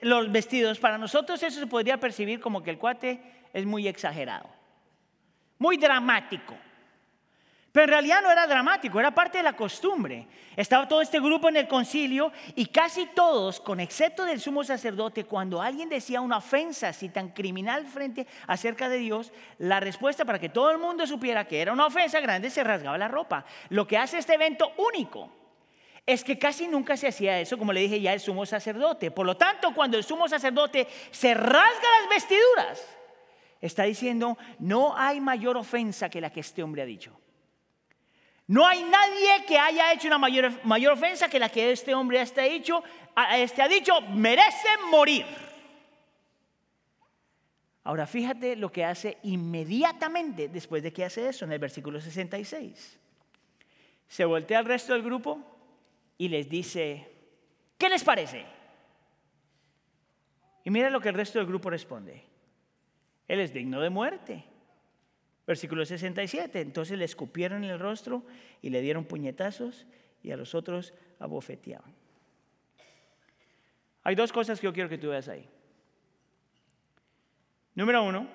los 0.00 0.32
vestidos, 0.32 0.78
para 0.78 0.96
nosotros 0.96 1.42
eso 1.42 1.60
se 1.60 1.66
podría 1.66 2.00
percibir 2.00 2.40
como 2.40 2.62
que 2.62 2.70
el 2.70 2.78
cuate 2.78 3.20
es 3.52 3.66
muy 3.66 3.86
exagerado, 3.86 4.48
muy 5.58 5.76
dramático. 5.76 6.54
Pero 7.72 7.84
en 7.84 7.90
realidad 7.90 8.22
no 8.22 8.30
era 8.30 8.46
dramático, 8.46 8.98
era 8.98 9.10
parte 9.10 9.36
de 9.36 9.44
la 9.44 9.52
costumbre. 9.52 10.26
Estaba 10.56 10.88
todo 10.88 11.02
este 11.02 11.20
grupo 11.20 11.50
en 11.50 11.56
el 11.58 11.68
concilio 11.68 12.32
y 12.54 12.64
casi 12.64 13.04
todos, 13.14 13.60
con 13.60 13.78
excepto 13.78 14.24
del 14.24 14.40
sumo 14.40 14.64
sacerdote, 14.64 15.24
cuando 15.24 15.60
alguien 15.60 15.90
decía 15.90 16.22
una 16.22 16.38
ofensa 16.38 16.88
así 16.88 17.10
tan 17.10 17.28
criminal 17.28 17.84
frente 17.84 18.26
acerca 18.46 18.88
de 18.88 18.96
Dios, 18.96 19.34
la 19.58 19.80
respuesta 19.80 20.24
para 20.24 20.38
que 20.38 20.48
todo 20.48 20.70
el 20.70 20.78
mundo 20.78 21.06
supiera 21.06 21.46
que 21.46 21.60
era 21.60 21.74
una 21.74 21.84
ofensa 21.84 22.20
grande 22.20 22.48
se 22.48 22.64
rasgaba 22.64 22.96
la 22.96 23.08
ropa. 23.08 23.44
Lo 23.68 23.86
que 23.86 23.98
hace 23.98 24.16
este 24.16 24.32
evento 24.32 24.72
único 24.78 25.44
es 26.06 26.22
que 26.22 26.38
casi 26.38 26.68
nunca 26.68 26.96
se 26.96 27.08
hacía 27.08 27.40
eso, 27.40 27.58
como 27.58 27.72
le 27.72 27.80
dije 27.80 28.00
ya, 28.00 28.12
el 28.12 28.20
sumo 28.20 28.46
sacerdote. 28.46 29.10
Por 29.10 29.26
lo 29.26 29.36
tanto, 29.36 29.74
cuando 29.74 29.98
el 29.98 30.04
sumo 30.04 30.28
sacerdote 30.28 30.86
se 31.10 31.34
rasga 31.34 31.88
las 32.00 32.08
vestiduras, 32.08 32.96
está 33.60 33.82
diciendo, 33.82 34.38
no 34.60 34.96
hay 34.96 35.20
mayor 35.20 35.56
ofensa 35.56 36.08
que 36.08 36.20
la 36.20 36.30
que 36.30 36.40
este 36.40 36.62
hombre 36.62 36.82
ha 36.82 36.86
dicho. 36.86 37.18
No 38.46 38.64
hay 38.64 38.84
nadie 38.84 39.44
que 39.48 39.58
haya 39.58 39.92
hecho 39.92 40.06
una 40.06 40.18
mayor, 40.18 40.64
mayor 40.64 40.92
ofensa 40.92 41.28
que 41.28 41.40
la 41.40 41.48
que 41.48 41.72
este 41.72 41.92
hombre 41.92 42.20
ha, 42.20 42.44
hecho, 42.44 42.84
este 43.32 43.60
ha 43.60 43.66
dicho, 43.66 44.00
merece 44.02 44.68
morir. 44.88 45.26
Ahora 47.82 48.06
fíjate 48.06 48.54
lo 48.54 48.70
que 48.70 48.84
hace 48.84 49.18
inmediatamente 49.24 50.48
después 50.48 50.84
de 50.84 50.92
que 50.92 51.04
hace 51.04 51.28
eso 51.28 51.44
en 51.44 51.52
el 51.52 51.58
versículo 51.58 52.00
66. 52.00 52.98
Se 54.06 54.24
voltea 54.24 54.60
al 54.60 54.64
resto 54.64 54.92
del 54.92 55.02
grupo 55.02 55.55
y 56.18 56.28
les 56.28 56.48
dice, 56.48 57.08
¿qué 57.78 57.88
les 57.88 58.04
parece? 58.04 58.44
Y 60.64 60.70
mira 60.70 60.90
lo 60.90 61.00
que 61.00 61.08
el 61.08 61.14
resto 61.14 61.38
del 61.38 61.46
grupo 61.46 61.70
responde. 61.70 62.24
Él 63.28 63.40
es 63.40 63.52
digno 63.52 63.80
de 63.80 63.90
muerte. 63.90 64.44
Versículo 65.46 65.84
67. 65.84 66.60
Entonces 66.60 66.98
le 66.98 67.04
escupieron 67.04 67.64
en 67.64 67.70
el 67.70 67.78
rostro 67.78 68.24
y 68.62 68.70
le 68.70 68.80
dieron 68.80 69.04
puñetazos 69.04 69.86
y 70.22 70.32
a 70.32 70.36
los 70.36 70.54
otros 70.54 70.92
abofeteaban. 71.18 71.94
Hay 74.02 74.14
dos 74.14 74.32
cosas 74.32 74.60
que 74.60 74.66
yo 74.66 74.72
quiero 74.72 74.88
que 74.88 74.98
tú 74.98 75.08
veas 75.08 75.28
ahí. 75.28 75.48
Número 77.74 78.02
uno, 78.02 78.26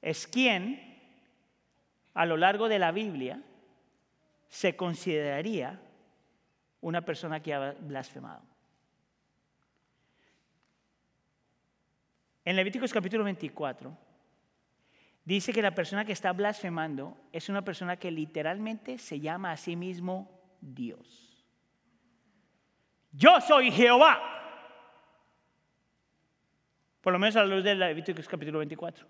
es 0.00 0.26
quien 0.26 0.98
a 2.14 2.26
lo 2.26 2.36
largo 2.36 2.68
de 2.68 2.78
la 2.78 2.92
Biblia 2.92 3.42
se 4.48 4.74
consideraría 4.74 5.80
una 6.80 7.02
persona 7.02 7.40
que 7.40 7.54
ha 7.54 7.72
blasfemado. 7.72 8.42
En 12.44 12.56
Levíticos 12.56 12.92
capítulo 12.92 13.24
24 13.24 13.96
dice 15.24 15.52
que 15.52 15.62
la 15.62 15.74
persona 15.74 16.04
que 16.04 16.12
está 16.12 16.32
blasfemando 16.32 17.16
es 17.32 17.48
una 17.48 17.62
persona 17.62 17.96
que 17.96 18.10
literalmente 18.10 18.98
se 18.98 19.20
llama 19.20 19.52
a 19.52 19.56
sí 19.56 19.76
mismo 19.76 20.40
Dios. 20.60 21.46
Yo 23.12 23.40
soy 23.40 23.70
Jehová. 23.70 24.20
Por 27.00 27.12
lo 27.12 27.18
menos 27.18 27.36
a 27.36 27.44
la 27.44 27.54
luz 27.54 27.64
de 27.64 27.74
Levíticos 27.74 28.28
capítulo 28.28 28.58
24. 28.58 29.06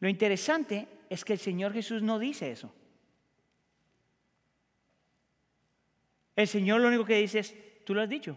Lo 0.00 0.08
interesante 0.08 0.88
es 1.10 1.24
que 1.24 1.32
el 1.32 1.38
Señor 1.38 1.72
Jesús 1.72 2.02
no 2.02 2.18
dice 2.18 2.50
eso. 2.50 2.72
El 6.38 6.46
Señor 6.46 6.80
lo 6.80 6.86
único 6.86 7.04
que 7.04 7.16
dice 7.16 7.40
es, 7.40 7.52
tú 7.84 7.92
lo 7.94 8.00
has 8.00 8.08
dicho. 8.08 8.36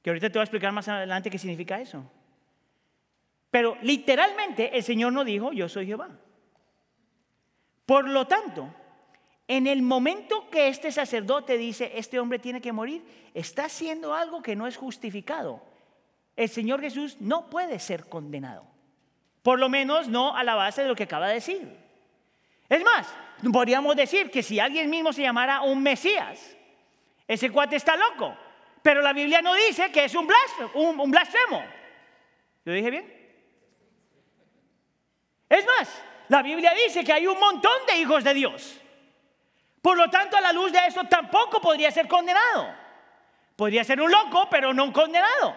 Que 0.00 0.10
ahorita 0.10 0.30
te 0.30 0.38
voy 0.38 0.42
a 0.42 0.44
explicar 0.44 0.70
más 0.70 0.86
adelante 0.86 1.28
qué 1.28 1.36
significa 1.36 1.80
eso. 1.80 2.08
Pero 3.50 3.76
literalmente 3.82 4.76
el 4.76 4.84
Señor 4.84 5.12
no 5.12 5.24
dijo, 5.24 5.52
yo 5.52 5.68
soy 5.68 5.86
Jehová. 5.86 6.10
Por 7.84 8.08
lo 8.08 8.28
tanto, 8.28 8.72
en 9.48 9.66
el 9.66 9.82
momento 9.82 10.48
que 10.48 10.68
este 10.68 10.92
sacerdote 10.92 11.58
dice, 11.58 11.90
este 11.96 12.20
hombre 12.20 12.38
tiene 12.38 12.60
que 12.60 12.70
morir, 12.70 13.02
está 13.34 13.64
haciendo 13.64 14.14
algo 14.14 14.40
que 14.40 14.54
no 14.54 14.68
es 14.68 14.76
justificado. 14.76 15.60
El 16.36 16.48
Señor 16.48 16.80
Jesús 16.80 17.16
no 17.18 17.50
puede 17.50 17.80
ser 17.80 18.08
condenado. 18.08 18.64
Por 19.42 19.58
lo 19.58 19.68
menos 19.68 20.06
no 20.06 20.36
a 20.36 20.44
la 20.44 20.54
base 20.54 20.82
de 20.82 20.88
lo 20.88 20.94
que 20.94 21.02
acaba 21.02 21.26
de 21.26 21.34
decir. 21.34 21.83
Es 22.68 22.82
más, 22.82 23.06
podríamos 23.52 23.94
decir 23.96 24.30
que 24.30 24.42
si 24.42 24.58
alguien 24.58 24.90
mismo 24.90 25.12
se 25.12 25.22
llamara 25.22 25.62
un 25.62 25.82
Mesías, 25.82 26.56
ese 27.26 27.50
cuate 27.50 27.76
está 27.76 27.96
loco. 27.96 28.36
Pero 28.82 29.00
la 29.00 29.12
Biblia 29.12 29.40
no 29.40 29.54
dice 29.54 29.90
que 29.90 30.04
es 30.04 30.14
un 30.14 30.26
blasfemo. 30.26 31.64
¿Lo 32.64 32.72
dije 32.72 32.90
bien? 32.90 33.24
Es 35.48 35.64
más, 35.66 36.02
la 36.28 36.42
Biblia 36.42 36.72
dice 36.74 37.04
que 37.04 37.12
hay 37.12 37.26
un 37.26 37.38
montón 37.38 37.86
de 37.86 37.96
hijos 37.98 38.24
de 38.24 38.34
Dios. 38.34 38.80
Por 39.80 39.96
lo 39.96 40.08
tanto, 40.10 40.36
a 40.36 40.40
la 40.40 40.52
luz 40.52 40.72
de 40.72 40.80
eso 40.86 41.04
tampoco 41.04 41.60
podría 41.60 41.90
ser 41.90 42.08
condenado. 42.08 42.74
Podría 43.56 43.84
ser 43.84 44.00
un 44.00 44.10
loco, 44.10 44.48
pero 44.50 44.72
no 44.74 44.84
un 44.84 44.92
condenado. 44.92 45.56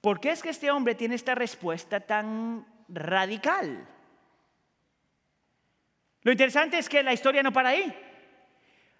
¿Por 0.00 0.20
qué 0.20 0.30
es 0.30 0.42
que 0.42 0.50
este 0.50 0.70
hombre 0.70 0.94
tiene 0.94 1.14
esta 1.14 1.34
respuesta 1.34 2.00
tan 2.00 2.66
radical? 2.88 3.86
Lo 6.28 6.32
interesante 6.32 6.76
es 6.76 6.90
que 6.90 7.02
la 7.02 7.14
historia 7.14 7.42
no 7.42 7.54
para 7.54 7.70
ahí. 7.70 7.90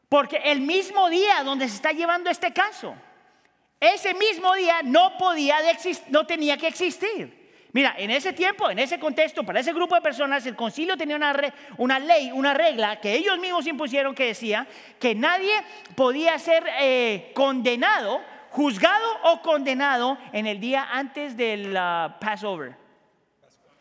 Porque 0.09 0.39
el 0.47 0.63
mismo 0.63 1.11
día 1.11 1.43
donde 1.45 1.69
se 1.69 1.75
está 1.75 1.93
llevando 1.93 2.31
este 2.31 2.55
caso, 2.55 2.95
ese 3.79 4.15
mismo 4.15 4.55
día 4.55 4.77
no 4.83 5.19
podía, 5.19 5.59
no 6.09 6.25
tenía 6.25 6.57
que 6.57 6.69
existir. 6.69 7.69
Mira, 7.73 7.95
en 7.99 8.11
ese 8.13 8.33
tiempo, 8.33 8.71
en 8.71 8.79
ese 8.79 8.99
contexto, 8.99 9.45
para 9.45 9.61
ese 9.61 9.75
grupo 9.75 9.95
de 9.95 10.01
personas, 10.01 10.47
el 10.47 10.57
concilio 10.57 10.97
tenía 10.97 11.17
una, 11.17 11.53
una 11.77 11.99
ley, 11.99 12.33
una 12.33 12.55
regla 12.55 12.99
que 12.99 13.13
ellos 13.13 13.39
mismos 13.39 13.67
impusieron 13.67 14.15
que 14.15 14.29
decía 14.29 14.67
que 14.99 15.15
nadie 15.15 15.53
podía 15.95 16.39
ser 16.39 16.65
eh, 16.81 17.31
condenado, 17.35 18.23
juzgado 18.53 19.07
o 19.25 19.43
condenado 19.43 20.17
en 20.33 20.47
el 20.47 20.61
día 20.61 20.89
antes 20.91 21.37
del 21.37 21.75
Passover, 21.75 22.75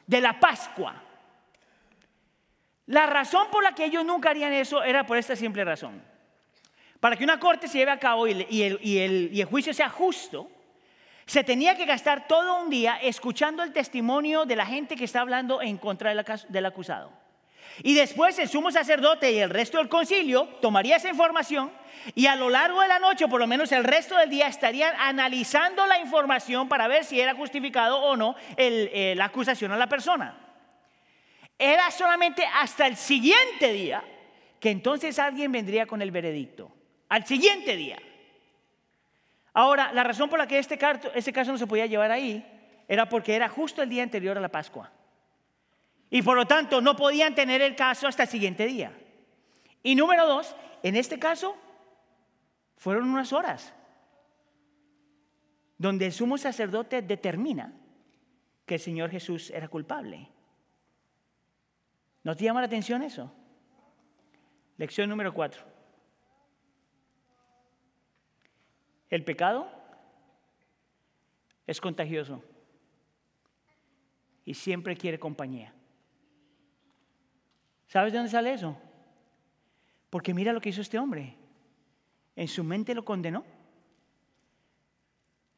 de 0.06 0.20
la 0.20 0.38
Pascua. 0.38 1.07
La 2.88 3.06
razón 3.06 3.48
por 3.52 3.64
la 3.64 3.76
que 3.76 3.86
ellos 3.86 4.06
nunca 4.06 4.30
harían 4.30 4.54
eso 4.54 4.82
era 4.82 5.06
por 5.06 5.18
esta 5.18 5.36
simple 5.36 5.64
razón. 5.66 6.02
Para 7.00 7.16
que 7.16 7.24
una 7.24 7.40
corte 7.40 7.68
se 7.68 7.78
lleve 7.78 7.92
a 7.92 8.00
cabo 8.00 8.28
y 8.28 8.62
el, 8.62 9.46
juicio 9.46 9.74
sea 9.74 9.90
justo, 9.90 10.50
se 11.26 11.44
tenía 11.44 11.76
que 11.76 11.86
gastar 11.86 12.28
todo 12.28 12.64
un 12.64 12.70
día 12.70 12.98
escuchando 13.02 13.62
el 13.62 13.74
testimonio 13.74 14.46
de 14.46 14.56
la 14.56 14.66
gente 14.66 14.96
que 14.96 15.04
está 15.04 15.20
hablando 15.20 15.62
en 15.62 15.78
contra 15.78 16.12
del 16.50 16.66
acusado. 16.66 17.12
Y 17.84 17.94
después 17.94 18.40
el 18.40 18.48
sumo 18.48 18.72
sacerdote 18.72 19.32
y 19.32 19.40
el 19.40 19.50
resto 19.50 19.78
del 19.78 19.90
concilio 19.90 20.48
tomaría 20.62 20.96
esa 20.96 21.10
información 21.10 21.72
y 22.16 22.26
a 22.28 22.38
lo 22.38 22.50
largo 22.50 22.82
de 22.82 22.88
la 22.88 23.00
noche, 23.00 23.28
por 23.28 23.40
lo 23.40 23.48
menos 23.48 23.72
el 23.74 23.84
resto 23.84 24.18
del 24.18 24.30
día, 24.30 24.48
estarían 24.48 24.96
analizando 24.98 25.86
la 25.86 26.00
información 26.00 26.70
para 26.70 26.88
ver 26.88 27.04
si 27.04 27.20
era 27.20 27.36
justificado 27.36 28.00
o 28.00 28.16
no 28.16 28.36
eh, 28.56 29.14
la 29.16 29.26
acusación 29.26 29.74
a 29.74 29.78
la 29.78 29.88
persona. 29.88 30.47
Era 31.60 31.90
solamente 31.92 32.44
hasta 32.46 32.86
el 32.88 32.96
siguiente 32.96 33.72
día 33.72 34.04
que 34.60 34.70
entonces 34.72 35.18
alguien 35.20 35.52
vendría 35.52 35.86
con 35.86 36.02
el 36.02 36.12
veredicto 36.12 36.72
al 37.10 37.26
siguiente 37.26 37.76
día. 37.76 37.98
Ahora, 39.54 39.92
la 39.94 40.04
razón 40.04 40.30
por 40.30 40.38
la 40.38 40.48
que 40.48 40.60
este 40.60 40.78
caso, 40.78 41.12
este 41.16 41.34
caso 41.34 41.52
no 41.52 41.58
se 41.58 41.68
podía 41.68 41.86
llevar 41.86 42.12
ahí 42.12 42.46
era 42.88 43.10
porque 43.10 43.36
era 43.36 43.50
justo 43.50 43.82
el 43.82 43.90
día 43.90 44.04
anterior 44.04 44.38
a 44.38 44.42
la 44.42 44.50
Pascua. 44.50 44.92
Y 46.10 46.22
por 46.22 46.38
lo 46.38 46.46
tanto 46.46 46.80
no 46.80 46.96
podían 46.96 47.36
tener 47.36 47.62
el 47.62 47.76
caso 47.76 48.08
hasta 48.08 48.24
el 48.24 48.30
siguiente 48.30 48.66
día. 48.66 48.92
Y 49.84 49.96
número 49.96 50.28
dos, 50.28 50.56
en 50.84 50.96
este 50.96 51.20
caso 51.20 51.56
fueron 52.78 53.10
unas 53.10 53.34
horas 53.34 53.74
donde 55.78 56.08
el 56.08 56.14
sumo 56.14 56.38
sacerdote 56.38 57.02
determina 57.02 57.74
que 58.66 58.76
el 58.76 58.82
Señor 58.82 59.10
Jesús 59.12 59.50
era 59.52 59.68
culpable. 59.68 60.30
¿No 62.28 62.36
te 62.36 62.44
llama 62.44 62.60
la 62.60 62.68
atención 62.68 63.04
eso? 63.04 63.32
Lección 64.76 65.10
número 65.10 65.34
cuatro. 65.34 65.62
El 69.10 69.24
pecado 69.24 69.72
es 71.66 71.80
contagioso 71.80 72.44
y 74.44 74.56
siempre 74.56 74.98
quiere 74.98 75.18
compañía. 75.18 75.74
¿Sabes 77.88 78.12
de 78.12 78.18
dónde 78.18 78.32
sale 78.32 78.52
eso? 78.52 78.78
Porque 80.10 80.34
mira 80.34 80.52
lo 80.52 80.60
que 80.60 80.68
hizo 80.68 80.82
este 80.82 81.00
hombre. 81.00 81.34
En 82.36 82.50
su 82.50 82.62
mente 82.62 82.94
lo 82.94 83.06
condenó. 83.06 83.46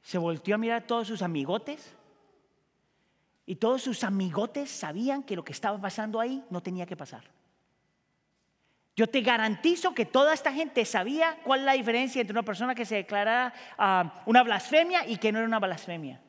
Se 0.03 0.19
volteó 0.19 0.53
a 0.53 0.59
mirar 0.59 0.83
a 0.83 0.85
todos 0.85 1.07
sus 1.07 1.23
amigotes. 1.23 1.95
Y 3.49 3.55
todos 3.55 3.81
sus 3.81 4.03
amigotes 4.03 4.69
sabían 4.69 5.23
que 5.23 5.35
lo 5.35 5.43
que 5.43 5.53
estaba 5.53 5.81
pasando 5.81 6.19
ahí 6.19 6.45
no 6.51 6.61
tenía 6.61 6.85
que 6.85 6.95
pasar. 6.95 7.23
Yo 8.95 9.07
te 9.07 9.21
garantizo 9.21 9.95
que 9.95 10.05
toda 10.05 10.35
esta 10.35 10.53
gente 10.53 10.85
sabía 10.85 11.39
cuál 11.43 11.61
es 11.61 11.65
la 11.65 11.73
diferencia 11.73 12.21
entre 12.21 12.33
una 12.33 12.43
persona 12.43 12.75
que 12.75 12.85
se 12.85 12.97
declarara 12.97 13.51
ah, 13.75 14.21
una 14.27 14.43
blasfemia 14.43 15.07
y 15.07 15.17
que 15.17 15.31
no 15.31 15.39
era 15.39 15.47
una 15.47 15.57
blasfemia. 15.57 16.21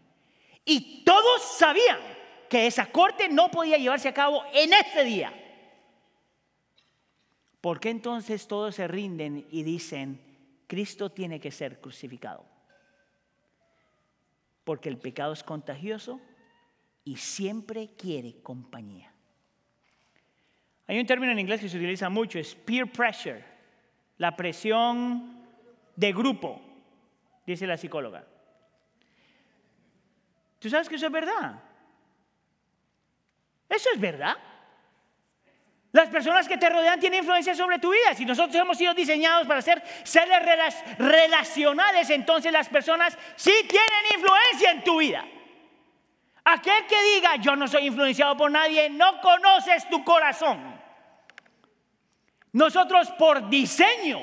Y 0.65 1.05
todos 1.05 1.43
sabían 1.59 1.99
que 2.49 2.67
esa 2.67 2.87
corte 2.87 3.29
no 3.29 3.51
podía 3.51 3.77
llevarse 3.77 4.09
a 4.09 4.15
cabo 4.15 4.43
en 4.55 4.73
ese 4.73 5.05
día. 5.05 5.31
¿Por 7.61 7.81
qué 7.81 7.91
entonces 7.91 8.49
todos 8.49 8.77
se 8.77 8.89
rinden 8.89 9.47
y 9.51 9.63
dicen, 9.63 10.65
Cristo 10.67 11.11
tiene 11.11 11.39
que 11.39 11.51
ser 11.51 11.83
crucificado? 11.83 12.47
Porque 14.65 14.89
el 14.89 14.97
pecado 14.97 15.35
es 15.35 15.45
contagioso 15.45 16.19
y 17.05 17.17
siempre 17.17 17.91
quiere 17.97 18.41
compañía. 18.43 19.13
Hay 20.87 20.99
un 20.99 21.07
término 21.07 21.33
en 21.33 21.39
inglés 21.39 21.61
que 21.61 21.69
se 21.69 21.77
utiliza 21.77 22.09
mucho, 22.09 22.39
es 22.39 22.55
peer 22.55 22.91
pressure, 22.91 23.45
la 24.19 24.37
presión 24.37 25.47
de 25.97 26.13
grupo, 26.13 26.61
dice 27.47 27.67
la 27.67 27.77
psicóloga. 27.77 28.27
¿Tú 30.59 30.69
sabes 30.69 30.89
que 30.89 30.97
eso 30.97 31.07
es 31.07 31.13
verdad? 31.13 31.63
Eso 33.69 33.89
es 33.95 34.01
verdad. 34.01 34.37
Las 35.93 36.09
personas 36.09 36.47
que 36.47 36.59
te 36.59 36.69
rodean 36.69 37.01
tienen 37.01 37.21
influencia 37.21 37.55
sobre 37.55 37.79
tu 37.79 37.91
vida. 37.91 38.15
Si 38.15 38.25
nosotros 38.25 38.55
hemos 38.57 38.77
sido 38.77 38.95
diseñados 38.95 39.47
para 39.47 39.63
ser 39.63 39.83
seres 40.05 40.41
relacionales, 40.99 42.11
entonces 42.11 42.53
las 42.53 42.69
personas 42.69 43.17
sí 43.37 43.53
tienen 43.69 44.05
influencia 44.17 44.71
en 44.73 44.85
tu 44.85 44.99
vida. 44.99 45.25
Aquel 46.53 46.87
que 46.87 46.97
diga 47.15 47.37
yo 47.37 47.55
no 47.55 47.69
soy 47.69 47.87
influenciado 47.87 48.37
por 48.37 48.51
nadie, 48.51 48.91
no 48.91 49.21
conoces 49.21 49.89
tu 49.89 50.03
corazón. 50.03 50.81
Nosotros 52.53 53.09
por 53.13 53.49
diseño 53.49 54.19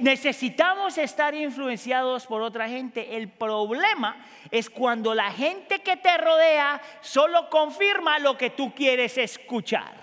necesitamos 0.00 0.98
estar 0.98 1.34
influenciados 1.34 2.26
por 2.26 2.42
otra 2.42 2.68
gente. 2.68 3.16
El 3.16 3.30
problema 3.30 4.22
es 4.50 4.68
cuando 4.68 5.14
la 5.14 5.30
gente 5.32 5.80
que 5.80 5.96
te 5.96 6.18
rodea 6.18 6.82
solo 7.00 7.48
confirma 7.48 8.18
lo 8.18 8.36
que 8.36 8.50
tú 8.50 8.74
quieres 8.74 9.16
escuchar. 9.16 10.02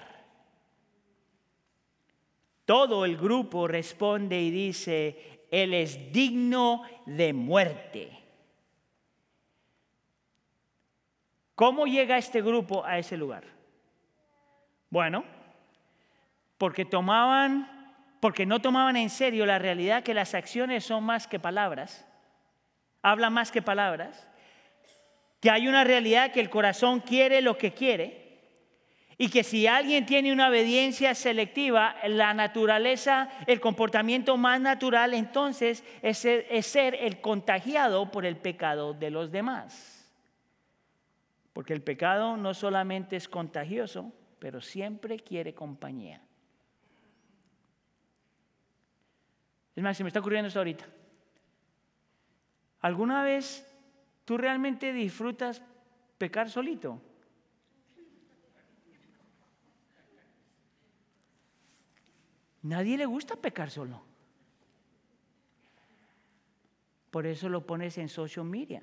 Todo 2.66 3.06
el 3.06 3.18
grupo 3.18 3.68
responde 3.68 4.42
y 4.42 4.50
dice, 4.50 5.46
Él 5.52 5.76
es 5.76 6.12
digno 6.12 6.84
de 7.06 7.34
muerte. 7.34 8.19
¿Cómo 11.60 11.88
llega 11.88 12.18
este 12.18 12.42
grupo 12.42 12.86
a 12.86 13.00
ese 13.00 13.18
lugar? 13.18 13.44
Bueno, 14.90 15.26
porque 16.58 16.86
tomaban, 16.86 17.98
porque 18.22 18.46
no 18.46 18.62
tomaban 18.62 18.96
en 18.96 19.10
serio 19.10 19.46
la 19.46 19.60
realidad 19.60 20.02
que 20.02 20.14
las 20.14 20.36
acciones 20.36 20.86
son 20.86 21.04
más 21.04 21.28
que 21.28 21.38
palabras, 21.38 22.08
hablan 23.02 23.34
más 23.34 23.52
que 23.52 23.62
palabras, 23.62 24.26
que 25.42 25.52
hay 25.52 25.68
una 25.68 25.84
realidad 25.84 26.32
que 26.32 26.40
el 26.40 26.50
corazón 26.50 27.02
quiere 27.02 27.42
lo 27.42 27.58
que 27.58 27.74
quiere 27.74 28.40
y 29.18 29.30
que 29.30 29.44
si 29.44 29.68
alguien 29.68 30.06
tiene 30.06 30.32
una 30.32 30.48
obediencia 30.48 31.14
selectiva, 31.14 31.98
la 32.08 32.34
naturaleza, 32.34 33.28
el 33.48 33.60
comportamiento 33.60 34.38
más 34.38 34.62
natural 34.62 35.14
entonces 35.14 35.84
es 36.02 36.20
ser, 36.20 36.48
es 36.50 36.68
ser 36.68 36.96
el 36.96 37.20
contagiado 37.20 38.10
por 38.12 38.26
el 38.26 38.38
pecado 38.38 38.94
de 38.94 39.10
los 39.10 39.30
demás. 39.30 39.99
Porque 41.60 41.74
el 41.74 41.82
pecado 41.82 42.38
no 42.38 42.54
solamente 42.54 43.18
es 43.18 43.28
contagioso, 43.28 44.14
pero 44.40 44.62
siempre 44.62 45.20
quiere 45.20 45.54
compañía. 45.54 46.22
Es 49.76 49.84
más, 49.84 49.98
se 49.98 50.06
me 50.06 50.08
está 50.08 50.22
ocurriendo 50.22 50.48
esto 50.48 50.62
ahorita. 50.62 50.88
¿Alguna 52.80 53.24
vez 53.24 53.70
tú 54.24 54.38
realmente 54.38 54.94
disfrutas 54.94 55.62
pecar 56.18 56.50
solito? 56.50 57.02
Nadie 62.62 62.98
le 62.98 63.06
gusta 63.06 63.36
pecar 63.36 63.70
solo. 63.70 64.02
Por 67.12 67.28
eso 67.28 67.50
lo 67.50 67.66
pones 67.66 67.98
en 67.98 68.08
social 68.08 68.46
media. 68.46 68.82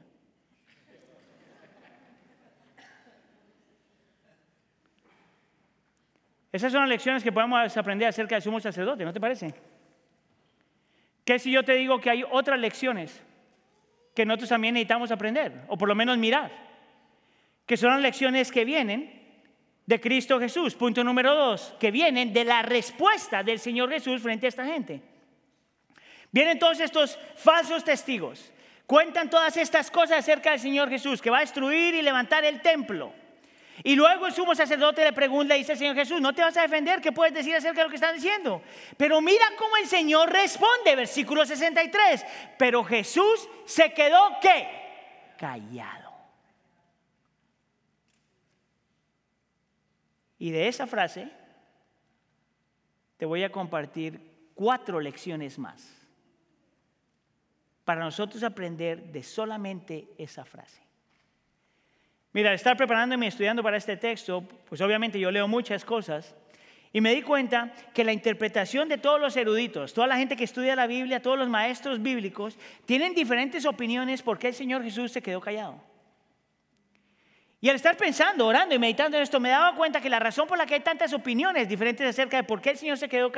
Esas 6.56 6.72
son 6.72 6.80
las 6.80 6.88
lecciones 6.88 7.22
que 7.22 7.30
podemos 7.30 7.76
aprender 7.76 8.08
acerca 8.08 8.34
del 8.34 8.42
sumo 8.42 8.58
sacerdote, 8.60 9.04
¿no 9.04 9.12
te 9.12 9.20
parece? 9.20 9.52
¿Qué 11.22 11.38
si 11.38 11.50
yo 11.50 11.62
te 11.62 11.74
digo 11.74 12.00
que 12.00 12.08
hay 12.08 12.24
otras 12.30 12.58
lecciones 12.58 13.22
que 14.14 14.24
nosotros 14.24 14.48
también 14.48 14.72
necesitamos 14.72 15.10
aprender, 15.10 15.52
o 15.68 15.76
por 15.76 15.86
lo 15.86 15.94
menos 15.94 16.16
mirar? 16.16 16.50
Que 17.66 17.76
son 17.76 17.90
las 17.90 18.00
lecciones 18.00 18.50
que 18.50 18.64
vienen 18.64 19.22
de 19.84 20.00
Cristo 20.00 20.40
Jesús. 20.40 20.74
Punto 20.74 21.04
número 21.04 21.34
dos, 21.34 21.74
que 21.78 21.90
vienen 21.90 22.32
de 22.32 22.46
la 22.46 22.62
respuesta 22.62 23.42
del 23.42 23.58
Señor 23.58 23.90
Jesús 23.90 24.22
frente 24.22 24.46
a 24.46 24.48
esta 24.48 24.64
gente. 24.64 25.02
Vienen 26.32 26.52
entonces 26.52 26.86
estos 26.86 27.18
falsos 27.34 27.84
testigos. 27.84 28.50
Cuentan 28.86 29.28
todas 29.28 29.58
estas 29.58 29.90
cosas 29.90 30.20
acerca 30.20 30.52
del 30.52 30.60
Señor 30.60 30.88
Jesús, 30.88 31.20
que 31.20 31.28
va 31.28 31.36
a 31.36 31.40
destruir 31.40 31.94
y 31.94 32.00
levantar 32.00 32.46
el 32.46 32.62
templo. 32.62 33.12
Y 33.82 33.94
luego 33.94 34.26
el 34.26 34.32
sumo 34.32 34.54
sacerdote 34.54 35.04
le 35.04 35.12
pregunta, 35.12 35.54
le 35.54 35.58
dice 35.58 35.72
al 35.72 35.78
Señor 35.78 35.94
Jesús, 35.94 36.20
no 36.20 36.34
te 36.34 36.42
vas 36.42 36.56
a 36.56 36.62
defender, 36.62 37.00
¿qué 37.00 37.12
puedes 37.12 37.34
decir 37.34 37.54
acerca 37.54 37.80
de 37.80 37.84
lo 37.84 37.90
que 37.90 37.96
están 37.96 38.14
diciendo? 38.14 38.62
Pero 38.96 39.20
mira 39.20 39.44
cómo 39.58 39.76
el 39.76 39.86
Señor 39.86 40.32
responde, 40.32 40.96
versículo 40.96 41.44
63. 41.44 42.24
Pero 42.58 42.84
Jesús 42.84 43.48
se 43.64 43.92
quedó, 43.92 44.38
¿qué? 44.40 44.68
Callado. 45.38 46.12
Y 50.38 50.50
de 50.50 50.68
esa 50.68 50.86
frase 50.86 51.30
te 53.16 53.26
voy 53.26 53.42
a 53.42 53.50
compartir 53.50 54.50
cuatro 54.54 55.00
lecciones 55.00 55.58
más 55.58 55.92
para 57.84 58.00
nosotros 58.00 58.42
aprender 58.42 59.12
de 59.12 59.22
solamente 59.22 60.08
esa 60.18 60.44
frase. 60.44 60.85
Mira, 62.36 62.50
al 62.50 62.56
estar 62.56 62.76
preparándome 62.76 63.24
y 63.24 63.28
estudiando 63.28 63.62
para 63.62 63.78
este 63.78 63.96
texto, 63.96 64.44
pues 64.68 64.82
obviamente 64.82 65.18
yo 65.18 65.30
leo 65.30 65.48
muchas 65.48 65.86
cosas 65.86 66.34
y 66.92 67.00
me 67.00 67.14
di 67.14 67.22
cuenta 67.22 67.72
que 67.94 68.04
la 68.04 68.12
interpretación 68.12 68.90
de 68.90 68.98
todos 68.98 69.18
los 69.18 69.34
eruditos, 69.38 69.94
toda 69.94 70.06
la 70.06 70.18
gente 70.18 70.36
que 70.36 70.44
estudia 70.44 70.76
la 70.76 70.86
Biblia, 70.86 71.22
todos 71.22 71.38
los 71.38 71.48
maestros 71.48 72.02
bíblicos, 72.02 72.58
tienen 72.84 73.14
diferentes 73.14 73.64
opiniones 73.64 74.20
por 74.20 74.38
qué 74.38 74.48
el 74.48 74.54
Señor 74.54 74.82
Jesús 74.82 75.12
se 75.12 75.22
quedó 75.22 75.40
callado. 75.40 75.80
Y 77.62 77.70
al 77.70 77.76
estar 77.76 77.96
pensando, 77.96 78.46
orando 78.46 78.74
y 78.74 78.78
meditando 78.78 79.16
en 79.16 79.22
esto, 79.22 79.40
me 79.40 79.48
daba 79.48 79.74
cuenta 79.74 80.02
que 80.02 80.10
la 80.10 80.18
razón 80.18 80.46
por 80.46 80.58
la 80.58 80.66
que 80.66 80.74
hay 80.74 80.80
tantas 80.80 81.14
opiniones 81.14 81.66
diferentes 81.66 82.06
acerca 82.06 82.36
de 82.36 82.44
por 82.44 82.60
qué 82.60 82.68
el 82.68 82.76
Señor 82.76 82.98
se 82.98 83.08
quedó, 83.08 83.32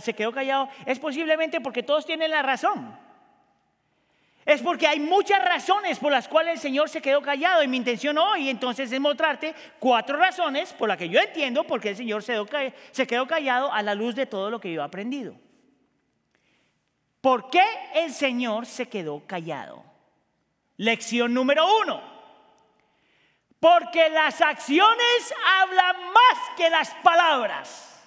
se 0.00 0.14
quedó 0.14 0.30
callado 0.30 0.68
es 0.86 1.00
posiblemente 1.00 1.60
porque 1.60 1.82
todos 1.82 2.06
tienen 2.06 2.30
la 2.30 2.42
razón. 2.42 2.96
Es 4.44 4.60
porque 4.60 4.88
hay 4.88 4.98
muchas 4.98 5.44
razones 5.44 5.98
por 6.00 6.10
las 6.10 6.26
cuales 6.26 6.54
el 6.54 6.60
Señor 6.60 6.88
se 6.88 7.00
quedó 7.00 7.22
callado 7.22 7.62
y 7.62 7.68
mi 7.68 7.76
intención 7.76 8.18
hoy 8.18 8.48
entonces 8.48 8.90
es 8.90 9.00
mostrarte 9.00 9.54
cuatro 9.78 10.16
razones 10.16 10.72
por 10.72 10.88
las 10.88 10.98
que 10.98 11.08
yo 11.08 11.20
entiendo 11.20 11.64
por 11.64 11.80
qué 11.80 11.90
el 11.90 11.96
Señor 11.96 12.24
se 12.24 13.06
quedó 13.06 13.26
callado 13.26 13.72
a 13.72 13.82
la 13.82 13.94
luz 13.94 14.16
de 14.16 14.26
todo 14.26 14.50
lo 14.50 14.60
que 14.60 14.72
yo 14.72 14.80
he 14.80 14.84
aprendido. 14.84 15.36
¿Por 17.20 17.50
qué 17.50 17.64
el 17.94 18.12
Señor 18.12 18.66
se 18.66 18.88
quedó 18.88 19.24
callado? 19.26 19.84
Lección 20.76 21.32
número 21.32 21.64
uno. 21.80 22.02
Porque 23.60 24.08
las 24.08 24.40
acciones 24.40 25.34
hablan 25.60 25.96
más 26.06 26.56
que 26.56 26.68
las 26.68 26.92
palabras. 26.94 28.02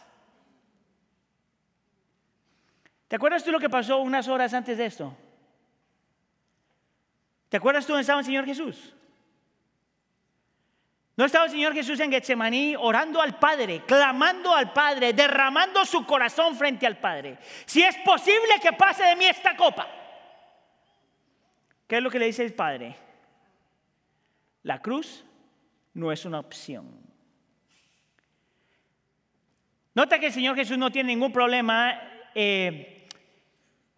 ¿Te 3.07 3.15
acuerdas 3.15 3.45
tú 3.45 3.53
lo 3.53 3.59
que 3.61 3.69
pasó 3.69 3.99
unas 3.99 4.27
horas 4.27 4.53
antes 4.53 4.77
de 4.77 4.85
esto? 4.85 5.15
¿Te 7.55 7.57
acuerdas 7.59 7.85
tú 7.85 7.93
dónde 7.93 8.01
estaba 8.01 8.19
el 8.19 8.25
Señor 8.25 8.43
Jesús? 8.43 8.93
¿No 11.15 11.23
estaba 11.23 11.45
el 11.45 11.51
Señor 11.51 11.73
Jesús 11.73 11.97
en 12.01 12.11
Getsemaní 12.11 12.75
orando 12.75 13.21
al 13.21 13.39
Padre, 13.39 13.83
clamando 13.87 14.53
al 14.53 14.73
Padre, 14.73 15.13
derramando 15.13 15.85
su 15.85 16.05
corazón 16.05 16.57
frente 16.57 16.85
al 16.85 16.97
Padre? 16.97 17.37
Si 17.65 17.81
es 17.81 17.95
posible 17.99 18.59
que 18.61 18.73
pase 18.73 19.05
de 19.05 19.15
mí 19.15 19.23
esta 19.23 19.55
copa. 19.55 19.87
¿Qué 21.87 21.95
es 21.95 22.03
lo 22.03 22.11
que 22.11 22.19
le 22.19 22.25
dice 22.25 22.43
el 22.43 22.53
Padre? 22.53 22.93
La 24.63 24.81
cruz 24.81 25.23
no 25.93 26.11
es 26.11 26.25
una 26.25 26.39
opción. 26.39 26.91
Nota 29.93 30.19
que 30.19 30.25
el 30.25 30.33
Señor 30.33 30.57
Jesús 30.57 30.77
no 30.77 30.91
tiene 30.91 31.07
ningún 31.07 31.31
problema 31.31 32.01
eh, 32.35 33.07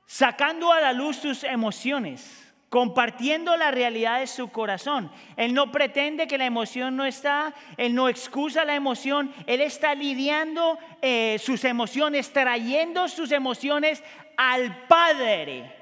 sacando 0.05 0.71
a 0.71 0.79
la 0.79 0.93
luz 0.93 1.15
sus 1.15 1.43
emociones 1.43 2.46
compartiendo 2.69 3.55
la 3.55 3.71
realidad 3.71 4.19
de 4.19 4.27
su 4.27 4.49
corazón. 4.49 5.11
Él 5.35 5.53
no 5.53 5.71
pretende 5.71 6.27
que 6.27 6.37
la 6.37 6.45
emoción 6.45 6.95
no 6.95 7.05
está, 7.05 7.53
él 7.77 7.95
no 7.95 8.09
excusa 8.09 8.65
la 8.65 8.75
emoción, 8.75 9.33
él 9.45 9.61
está 9.61 9.95
lidiando 9.95 10.77
eh, 11.01 11.37
sus 11.39 11.63
emociones, 11.63 12.31
trayendo 12.33 13.07
sus 13.07 13.31
emociones 13.31 14.03
al 14.35 14.87
Padre. 14.87 15.73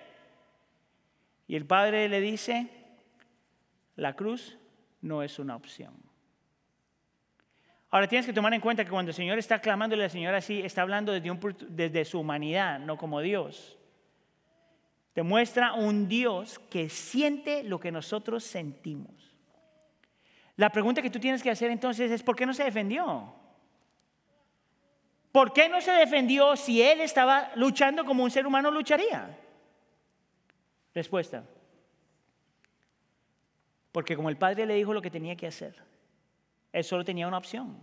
Y 1.48 1.56
el 1.56 1.66
Padre 1.66 2.08
le 2.10 2.22
dice, 2.22 2.68
la 3.96 4.16
cruz 4.16 4.58
no 5.02 5.24
es 5.24 5.40
una 5.40 5.56
opción. 5.56 5.94
Ahora 7.90 8.08
tienes 8.08 8.26
que 8.26 8.34
tomar 8.34 8.54
en 8.54 8.62
cuenta 8.62 8.84
que 8.84 8.92
cuando 8.92 9.12
el 9.12 9.16
Señor 9.16 9.40
está 9.40 9.60
clamándole 9.60 10.04
al 10.04 10.10
Señor 10.10 10.36
así, 10.36 10.60
está 10.62 10.82
hablando 10.82 11.14
desde, 11.14 11.32
desde 11.70 12.06
su 12.06 12.20
humanidad, 12.20 12.80
no 12.80 12.98
como 12.98 13.22
Dios. 13.22 13.78
Te 15.16 15.24
muestra 15.24 15.76
un 15.76 16.10
Dios 16.10 16.60
que 16.70 16.90
siente 16.90 17.64
lo 17.64 17.80
que 17.80 17.90
nosotros 17.90 18.44
sentimos. 18.44 19.16
La 20.58 20.70
pregunta 20.70 21.02
que 21.02 21.10
tú 21.10 21.22
tienes 21.22 21.42
que 21.42 21.50
hacer 21.50 21.72
entonces 21.72 22.12
es, 22.12 22.22
¿por 22.22 22.36
qué 22.36 22.46
no 22.46 22.54
se 22.54 22.66
defendió? 22.66 23.34
¿Por 25.32 25.54
qué 25.54 25.70
no 25.70 25.80
se 25.80 25.94
defendió 25.94 26.58
si 26.58 26.82
él 26.82 27.00
estaba 27.00 27.50
luchando 27.56 28.04
como 28.04 28.26
un 28.26 28.30
ser 28.30 28.46
humano 28.46 28.70
lucharía? 28.70 29.40
Respuesta. 30.94 31.46
Porque 33.94 34.18
como 34.18 34.28
el 34.28 34.36
padre 34.36 34.66
le 34.66 34.76
dijo 34.76 34.94
lo 34.94 35.02
que 35.02 35.10
tenía 35.10 35.38
que 35.38 35.48
hacer, 35.48 35.82
él 36.74 36.84
solo 36.84 37.06
tenía 37.06 37.26
una 37.26 37.38
opción. 37.38 37.82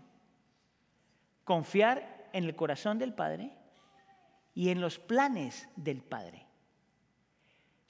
Confiar 1.45 2.29
en 2.35 2.45
el 2.45 2.55
corazón 2.55 2.99
del 2.99 3.15
padre 3.15 3.53
y 4.55 4.69
en 4.69 4.83
los 4.83 4.99
planes 4.99 5.67
del 5.77 6.03
padre. 6.03 6.52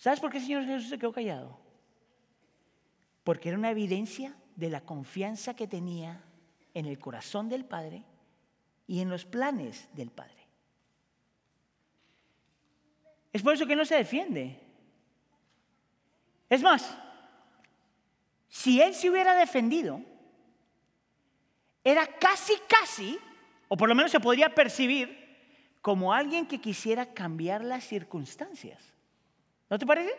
¿Sabes 0.02 0.18
por 0.18 0.32
qué 0.32 0.38
el 0.38 0.42
Señor 0.42 0.64
Jesús 0.64 0.88
se 0.88 0.98
quedó 0.98 1.12
callado? 1.12 1.56
Porque 3.22 3.50
era 3.50 3.56
una 3.56 3.70
evidencia 3.70 4.34
de 4.56 4.68
la 4.68 4.80
confianza 4.80 5.54
que 5.54 5.68
tenía 5.68 6.24
en 6.74 6.86
el 6.86 6.98
corazón 6.98 7.48
del 7.48 7.64
Padre 7.64 8.02
y 8.88 8.98
en 8.98 9.08
los 9.08 9.24
planes 9.24 9.88
del 9.92 10.10
Padre. 10.10 10.48
Es 13.32 13.42
por 13.42 13.54
eso 13.54 13.64
que 13.64 13.76
no 13.76 13.84
se 13.84 13.94
defiende. 13.94 14.58
Es 16.50 16.62
más, 16.62 16.98
si 18.48 18.82
él 18.82 18.94
se 18.94 19.08
hubiera 19.08 19.36
defendido, 19.36 20.00
era 21.84 22.08
casi, 22.08 22.54
casi, 22.68 23.20
o 23.68 23.76
por 23.76 23.88
lo 23.88 23.94
menos 23.94 24.10
se 24.10 24.18
podría 24.18 24.52
percibir 24.52 25.16
como 25.80 26.12
alguien 26.12 26.44
que 26.44 26.60
quisiera 26.60 27.14
cambiar 27.14 27.62
las 27.62 27.84
circunstancias. 27.84 28.91
¿No 29.72 29.78
te 29.78 29.86
parece? 29.86 30.14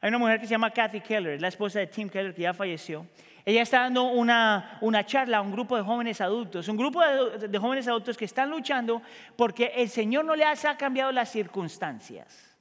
Hay 0.00 0.08
una 0.08 0.16
mujer 0.16 0.40
que 0.40 0.46
se 0.46 0.52
llama 0.52 0.70
Kathy 0.70 1.02
Keller, 1.02 1.38
la 1.38 1.48
esposa 1.48 1.80
de 1.80 1.86
Tim 1.86 2.08
Keller, 2.08 2.34
que 2.34 2.40
ya 2.40 2.54
falleció. 2.54 3.06
Ella 3.44 3.60
está 3.60 3.80
dando 3.80 4.04
una, 4.04 4.78
una 4.80 5.04
charla 5.04 5.36
a 5.36 5.40
un 5.42 5.52
grupo 5.52 5.76
de 5.76 5.82
jóvenes 5.82 6.22
adultos, 6.22 6.66
un 6.68 6.78
grupo 6.78 7.02
de, 7.02 7.46
de, 7.46 7.58
jóvenes 7.58 7.86
adultos 7.86 8.16
que 8.16 8.24
están 8.24 8.48
luchando 8.48 9.02
porque 9.36 9.70
el 9.76 9.90
Señor 9.90 10.24
no 10.24 10.34
les 10.34 10.64
ha 10.64 10.78
cambiado 10.78 11.12
las 11.12 11.30
circunstancias. 11.30 12.56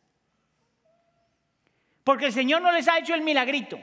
Porque 2.03 2.25
el 2.25 2.33
Señor 2.33 2.62
no 2.62 2.73
les 2.73 2.86
ha 2.89 2.97
hecho 2.97 3.15
el 3.15 3.21
milagrito. 3.21 3.79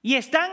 Y 0.00 0.14
están 0.14 0.50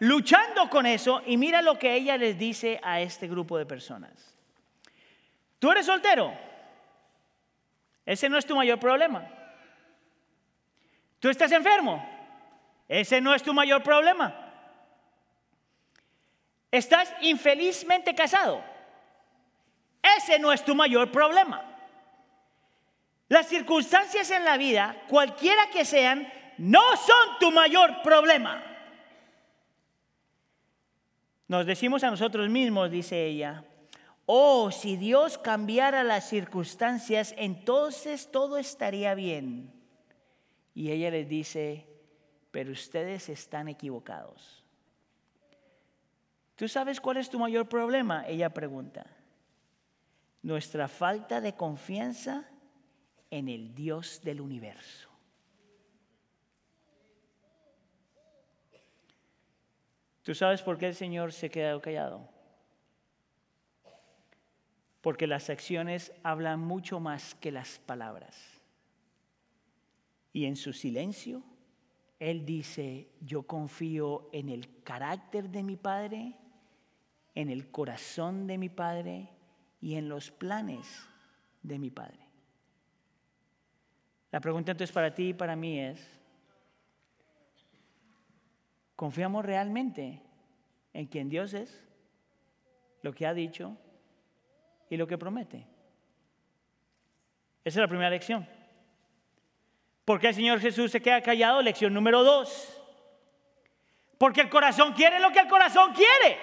luchando 0.00 0.68
con 0.68 0.84
eso 0.84 1.22
y 1.24 1.38
mira 1.38 1.62
lo 1.62 1.78
que 1.78 1.94
ella 1.94 2.18
les 2.18 2.38
dice 2.38 2.78
a 2.82 3.00
este 3.00 3.26
grupo 3.26 3.56
de 3.56 3.64
personas. 3.64 4.36
¿Tú 5.58 5.70
eres 5.70 5.86
soltero? 5.86 6.51
Ese 8.04 8.28
no 8.28 8.38
es 8.38 8.46
tu 8.46 8.56
mayor 8.56 8.78
problema. 8.78 9.28
Tú 11.20 11.28
estás 11.28 11.52
enfermo. 11.52 12.04
Ese 12.88 13.20
no 13.20 13.34
es 13.34 13.42
tu 13.42 13.54
mayor 13.54 13.82
problema. 13.82 14.34
Estás 16.70 17.14
infelizmente 17.20 18.14
casado. 18.14 18.62
Ese 20.16 20.38
no 20.38 20.52
es 20.52 20.64
tu 20.64 20.74
mayor 20.74 21.12
problema. 21.12 21.62
Las 23.28 23.48
circunstancias 23.48 24.30
en 24.30 24.44
la 24.44 24.56
vida, 24.56 24.96
cualquiera 25.08 25.70
que 25.70 25.84
sean, 25.84 26.30
no 26.58 26.82
son 26.96 27.38
tu 27.38 27.50
mayor 27.50 28.02
problema. 28.02 28.62
Nos 31.48 31.66
decimos 31.66 32.02
a 32.04 32.10
nosotros 32.10 32.48
mismos, 32.48 32.90
dice 32.90 33.26
ella, 33.26 33.64
Oh, 34.34 34.70
si 34.70 34.96
Dios 34.96 35.36
cambiara 35.36 36.02
las 36.02 36.26
circunstancias, 36.26 37.34
entonces 37.36 38.30
todo 38.30 38.56
estaría 38.56 39.14
bien. 39.14 39.70
Y 40.72 40.90
ella 40.90 41.10
les 41.10 41.28
dice, 41.28 41.86
pero 42.50 42.72
ustedes 42.72 43.28
están 43.28 43.68
equivocados. 43.68 44.64
¿Tú 46.56 46.66
sabes 46.66 46.98
cuál 46.98 47.18
es 47.18 47.28
tu 47.28 47.38
mayor 47.38 47.68
problema? 47.68 48.26
Ella 48.26 48.48
pregunta. 48.48 49.04
Nuestra 50.40 50.88
falta 50.88 51.42
de 51.42 51.54
confianza 51.54 52.48
en 53.30 53.50
el 53.50 53.74
Dios 53.74 54.22
del 54.24 54.40
universo. 54.40 55.10
¿Tú 60.22 60.34
sabes 60.34 60.62
por 60.62 60.78
qué 60.78 60.86
el 60.86 60.94
Señor 60.94 61.34
se 61.34 61.50
quedó 61.50 61.82
callado? 61.82 62.31
Porque 65.02 65.26
las 65.26 65.50
acciones 65.50 66.12
hablan 66.22 66.60
mucho 66.60 67.00
más 67.00 67.34
que 67.34 67.50
las 67.50 67.80
palabras. 67.80 68.62
Y 70.32 70.46
en 70.46 70.56
su 70.56 70.72
silencio, 70.72 71.42
Él 72.20 72.46
dice, 72.46 73.10
yo 73.20 73.42
confío 73.42 74.30
en 74.32 74.48
el 74.48 74.82
carácter 74.84 75.50
de 75.50 75.64
mi 75.64 75.76
Padre, 75.76 76.36
en 77.34 77.50
el 77.50 77.70
corazón 77.70 78.46
de 78.46 78.56
mi 78.58 78.68
Padre 78.68 79.28
y 79.80 79.96
en 79.96 80.08
los 80.08 80.30
planes 80.30 80.86
de 81.62 81.78
mi 81.80 81.90
Padre. 81.90 82.20
La 84.30 84.40
pregunta 84.40 84.70
entonces 84.70 84.94
para 84.94 85.12
ti 85.12 85.30
y 85.30 85.34
para 85.34 85.56
mí 85.56 85.80
es, 85.80 86.00
¿confiamos 88.94 89.44
realmente 89.44 90.22
en 90.92 91.06
quien 91.06 91.28
Dios 91.28 91.54
es, 91.54 91.84
lo 93.02 93.12
que 93.12 93.26
ha 93.26 93.34
dicho 93.34 93.76
y 94.92 94.96
lo 94.98 95.06
que 95.06 95.16
promete? 95.16 95.56
Esa 97.64 97.78
es 97.78 97.80
la 97.80 97.88
primera 97.88 98.10
lección. 98.10 98.46
¿Por 100.04 100.20
qué 100.20 100.28
el 100.28 100.34
Señor 100.34 100.60
Jesús 100.60 100.90
se 100.90 101.00
queda 101.00 101.22
callado? 101.22 101.62
Lección 101.62 101.94
número 101.94 102.22
dos. 102.22 102.78
Porque 104.18 104.42
el 104.42 104.50
corazón 104.50 104.92
quiere 104.92 105.18
lo 105.18 105.32
que 105.32 105.38
el 105.38 105.48
corazón 105.48 105.94
quiere. 105.94 106.38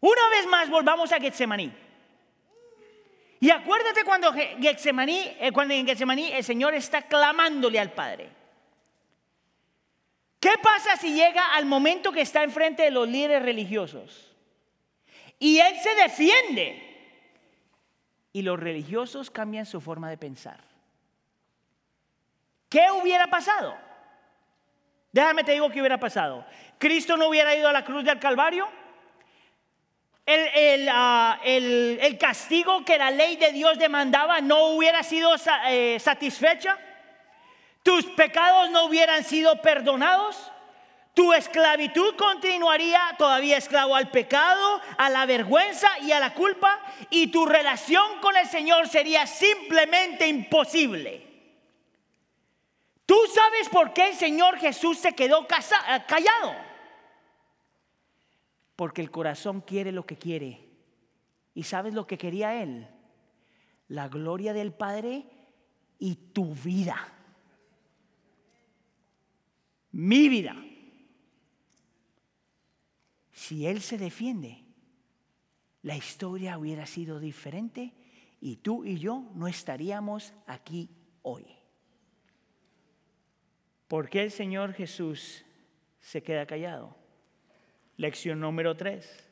Una 0.00 0.28
vez 0.28 0.46
más 0.46 0.68
volvamos 0.68 1.10
a 1.12 1.18
Getsemaní. 1.18 1.72
Y 3.40 3.48
acuérdate 3.48 4.04
cuando, 4.04 4.34
Getsemaní, 4.34 5.34
eh, 5.40 5.50
cuando 5.50 5.72
en 5.72 5.86
Getsemaní 5.86 6.30
el 6.30 6.44
Señor 6.44 6.74
está 6.74 7.08
clamándole 7.08 7.80
al 7.80 7.92
Padre. 7.92 8.28
¿Qué 10.40 10.52
pasa 10.62 10.98
si 10.98 11.14
llega 11.14 11.54
al 11.54 11.64
momento 11.64 12.12
que 12.12 12.20
está 12.20 12.42
enfrente 12.42 12.82
de 12.82 12.90
los 12.90 13.08
líderes 13.08 13.42
religiosos? 13.42 14.35
Y 15.38 15.58
Él 15.58 15.74
se 15.82 15.94
defiende. 15.94 16.82
Y 18.32 18.42
los 18.42 18.58
religiosos 18.58 19.30
cambian 19.30 19.66
su 19.66 19.80
forma 19.80 20.10
de 20.10 20.18
pensar. 20.18 20.60
¿Qué 22.68 22.86
hubiera 22.90 23.28
pasado? 23.28 23.76
Déjame 25.12 25.44
te 25.44 25.52
digo 25.52 25.70
qué 25.70 25.80
hubiera 25.80 25.98
pasado. 25.98 26.44
Cristo 26.78 27.16
no 27.16 27.28
hubiera 27.28 27.54
ido 27.54 27.68
a 27.68 27.72
la 27.72 27.84
cruz 27.84 28.04
del 28.04 28.18
Calvario. 28.18 28.68
El, 30.26 30.88
ah, 30.90 31.40
castigo 32.18 32.84
que 32.84 32.98
la 32.98 33.10
ley 33.10 33.36
de 33.36 33.52
Dios 33.52 33.78
demandaba 33.78 34.40
no 34.40 34.70
hubiera 34.70 35.02
sido 35.02 35.30
eh, 35.68 35.98
satisfecha. 36.00 36.76
Tus 37.82 38.04
pecados 38.06 38.70
no 38.70 38.86
hubieran 38.86 39.22
sido 39.24 39.62
perdonados. 39.62 40.52
Tu 41.16 41.32
esclavitud 41.32 42.14
continuaría 42.14 43.00
todavía 43.16 43.56
esclavo 43.56 43.96
al 43.96 44.10
pecado, 44.10 44.82
a 44.98 45.08
la 45.08 45.24
vergüenza 45.24 45.88
y 46.00 46.12
a 46.12 46.20
la 46.20 46.34
culpa. 46.34 46.78
Y 47.08 47.28
tu 47.28 47.46
relación 47.46 48.20
con 48.20 48.36
el 48.36 48.46
Señor 48.46 48.86
sería 48.86 49.26
simplemente 49.26 50.28
imposible. 50.28 51.26
¿Tú 53.06 53.16
sabes 53.34 53.70
por 53.70 53.94
qué 53.94 54.08
el 54.08 54.14
Señor 54.14 54.58
Jesús 54.58 54.98
se 54.98 55.14
quedó 55.14 55.44
eh, 55.44 56.04
callado? 56.06 56.54
Porque 58.76 59.00
el 59.00 59.10
corazón 59.10 59.62
quiere 59.62 59.92
lo 59.92 60.04
que 60.04 60.18
quiere. 60.18 60.68
¿Y 61.54 61.62
sabes 61.62 61.94
lo 61.94 62.06
que 62.06 62.18
quería 62.18 62.62
Él? 62.62 62.90
La 63.88 64.08
gloria 64.08 64.52
del 64.52 64.74
Padre 64.74 65.24
y 65.98 66.16
tu 66.34 66.54
vida. 66.54 67.10
Mi 69.92 70.28
vida. 70.28 70.54
Si 73.36 73.66
Él 73.66 73.82
se 73.82 73.98
defiende, 73.98 74.64
la 75.82 75.94
historia 75.94 76.56
hubiera 76.56 76.86
sido 76.86 77.20
diferente 77.20 77.92
y 78.40 78.56
tú 78.56 78.82
y 78.82 78.98
yo 78.98 79.30
no 79.34 79.46
estaríamos 79.46 80.32
aquí 80.46 80.88
hoy. 81.20 81.44
¿Por 83.88 84.08
qué 84.08 84.22
el 84.22 84.30
Señor 84.30 84.72
Jesús 84.72 85.44
se 86.00 86.22
queda 86.22 86.46
callado? 86.46 86.96
Lección 87.98 88.40
número 88.40 88.74
tres. 88.74 89.28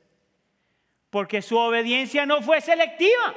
Porque 1.09 1.41
su 1.41 1.57
obediencia 1.57 2.27
no 2.27 2.43
fue 2.43 2.61
selectiva. 2.61 3.35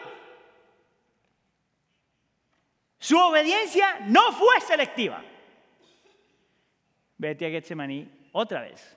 Su 2.99 3.17
obediencia 3.17 4.01
no 4.07 4.33
fue 4.33 4.59
selectiva. 4.59 5.23
Vete 7.17 7.45
a 7.45 7.49
Getsemaní 7.51 8.11
otra 8.33 8.63
vez. 8.63 8.96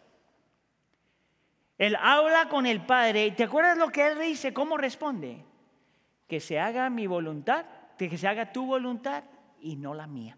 Él 1.81 1.97
habla 1.99 2.51
con 2.51 2.67
el 2.67 2.83
Padre. 2.83 3.29
¿Y 3.29 3.31
te 3.31 3.45
acuerdas 3.45 3.79
lo 3.79 3.89
que 3.89 4.07
él 4.07 4.19
dice? 4.19 4.53
¿Cómo 4.53 4.77
responde? 4.77 5.43
Que 6.29 6.39
se 6.39 6.61
haga 6.61 6.91
mi 6.91 7.07
voluntad, 7.07 7.65
que 7.97 8.19
se 8.19 8.29
haga 8.29 8.53
tu 8.53 8.67
voluntad 8.67 9.25
y 9.63 9.77
no 9.77 9.95
la 9.95 10.07
mía. 10.07 10.37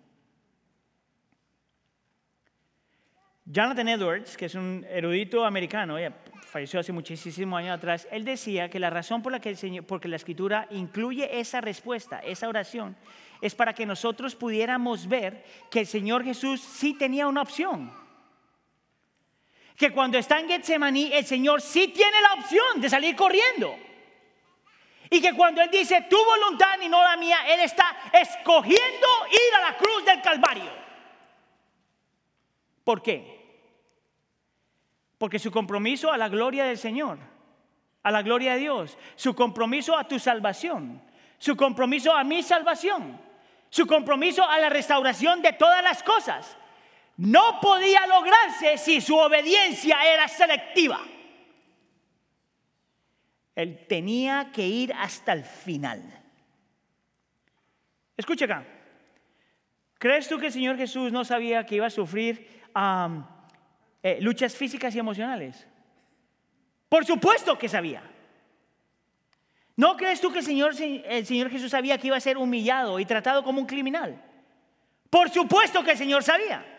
Jonathan 3.44 3.88
Edwards, 3.88 4.36
que 4.36 4.44
es 4.46 4.54
un 4.54 4.86
erudito 4.88 5.44
americano, 5.44 5.96
falleció 6.42 6.78
hace 6.78 6.92
muchísimos 6.92 7.58
años 7.58 7.76
atrás, 7.76 8.06
él 8.12 8.24
decía 8.24 8.70
que 8.70 8.78
la 8.78 8.90
razón 8.90 9.20
por 9.20 9.32
la 9.32 9.40
que 9.40 9.82
porque 9.84 10.06
la 10.06 10.16
Escritura 10.16 10.68
incluye 10.70 11.40
esa 11.40 11.60
respuesta, 11.60 12.20
esa 12.20 12.48
oración, 12.48 12.94
es 13.40 13.56
para 13.56 13.74
que 13.74 13.84
nosotros 13.84 14.36
pudiéramos 14.36 15.08
ver 15.08 15.44
que 15.72 15.80
el 15.80 15.86
Señor 15.88 16.22
Jesús 16.22 16.60
sí 16.60 16.94
tenía 16.94 17.26
una 17.26 17.42
opción. 17.42 18.01
Que 19.76 19.90
cuando 19.90 20.18
está 20.18 20.38
en 20.38 20.48
Getsemaní, 20.48 21.12
el 21.12 21.24
Señor 21.24 21.60
sí 21.60 21.88
tiene 21.88 22.20
la 22.20 22.34
opción 22.34 22.80
de 22.80 22.90
salir 22.90 23.16
corriendo. 23.16 23.76
Y 25.10 25.20
que 25.20 25.34
cuando 25.34 25.60
Él 25.60 25.70
dice 25.70 26.06
tu 26.08 26.16
voluntad 26.24 26.80
y 26.80 26.88
no 26.88 27.02
la 27.02 27.16
mía, 27.16 27.38
Él 27.46 27.60
está 27.60 27.96
escogiendo 28.12 29.06
ir 29.30 29.54
a 29.56 29.70
la 29.70 29.76
cruz 29.76 30.04
del 30.04 30.22
Calvario. 30.22 30.70
¿Por 32.84 33.02
qué? 33.02 33.42
Porque 35.18 35.38
su 35.38 35.50
compromiso 35.50 36.10
a 36.10 36.16
la 36.16 36.28
gloria 36.28 36.64
del 36.64 36.78
Señor, 36.78 37.18
a 38.02 38.10
la 38.10 38.22
gloria 38.22 38.54
de 38.54 38.60
Dios, 38.60 38.98
su 39.14 39.34
compromiso 39.34 39.96
a 39.96 40.08
tu 40.08 40.18
salvación, 40.18 41.02
su 41.38 41.56
compromiso 41.56 42.12
a 42.12 42.24
mi 42.24 42.42
salvación, 42.42 43.20
su 43.68 43.86
compromiso 43.86 44.44
a 44.48 44.58
la 44.58 44.68
restauración 44.68 45.42
de 45.42 45.52
todas 45.52 45.82
las 45.82 46.02
cosas, 46.02 46.56
no 47.16 47.60
podía 47.60 48.06
lograrse 48.06 48.78
si 48.78 49.00
su 49.00 49.16
obediencia 49.16 49.98
era 50.02 50.28
selectiva. 50.28 51.00
Él 53.54 53.86
tenía 53.86 54.50
que 54.52 54.66
ir 54.66 54.92
hasta 54.94 55.32
el 55.32 55.44
final. 55.44 56.02
Escucha 58.16 58.46
acá. 58.46 58.64
¿Crees 59.98 60.28
tú 60.28 60.38
que 60.38 60.46
el 60.46 60.52
Señor 60.52 60.76
Jesús 60.76 61.12
no 61.12 61.24
sabía 61.24 61.64
que 61.64 61.76
iba 61.76 61.86
a 61.86 61.90
sufrir 61.90 62.48
eh, 64.02 64.18
luchas 64.20 64.56
físicas 64.56 64.94
y 64.94 64.98
emocionales? 64.98 65.66
Por 66.88 67.04
supuesto 67.04 67.58
que 67.58 67.68
sabía. 67.68 68.02
¿No 69.76 69.96
crees 69.96 70.20
tú 70.20 70.32
que 70.32 70.40
el 70.40 70.44
Señor, 70.44 70.74
el 70.80 71.26
Señor 71.26 71.50
Jesús 71.50 71.70
sabía 71.70 71.98
que 71.98 72.08
iba 72.08 72.16
a 72.16 72.20
ser 72.20 72.36
humillado 72.36 72.98
y 72.98 73.04
tratado 73.04 73.44
como 73.44 73.60
un 73.60 73.66
criminal? 73.66 74.20
Por 75.08 75.30
supuesto 75.30 75.84
que 75.84 75.92
el 75.92 75.98
Señor 75.98 76.22
sabía. 76.22 76.71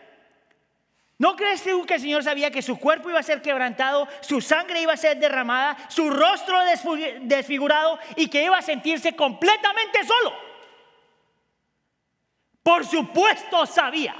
¿No 1.18 1.36
crees 1.36 1.62
tú 1.62 1.86
que 1.86 1.94
el 1.94 2.00
Señor 2.00 2.24
sabía 2.24 2.50
que 2.50 2.62
su 2.62 2.78
cuerpo 2.78 3.08
iba 3.08 3.20
a 3.20 3.22
ser 3.22 3.40
quebrantado, 3.40 4.08
su 4.20 4.40
sangre 4.40 4.82
iba 4.82 4.94
a 4.94 4.96
ser 4.96 5.18
derramada, 5.18 5.76
su 5.88 6.10
rostro 6.10 6.58
desfigurado 7.22 7.98
y 8.16 8.28
que 8.28 8.44
iba 8.44 8.58
a 8.58 8.62
sentirse 8.62 9.14
completamente 9.14 10.04
solo? 10.04 10.32
Por 12.62 12.84
supuesto 12.84 13.64
sabía. 13.66 14.16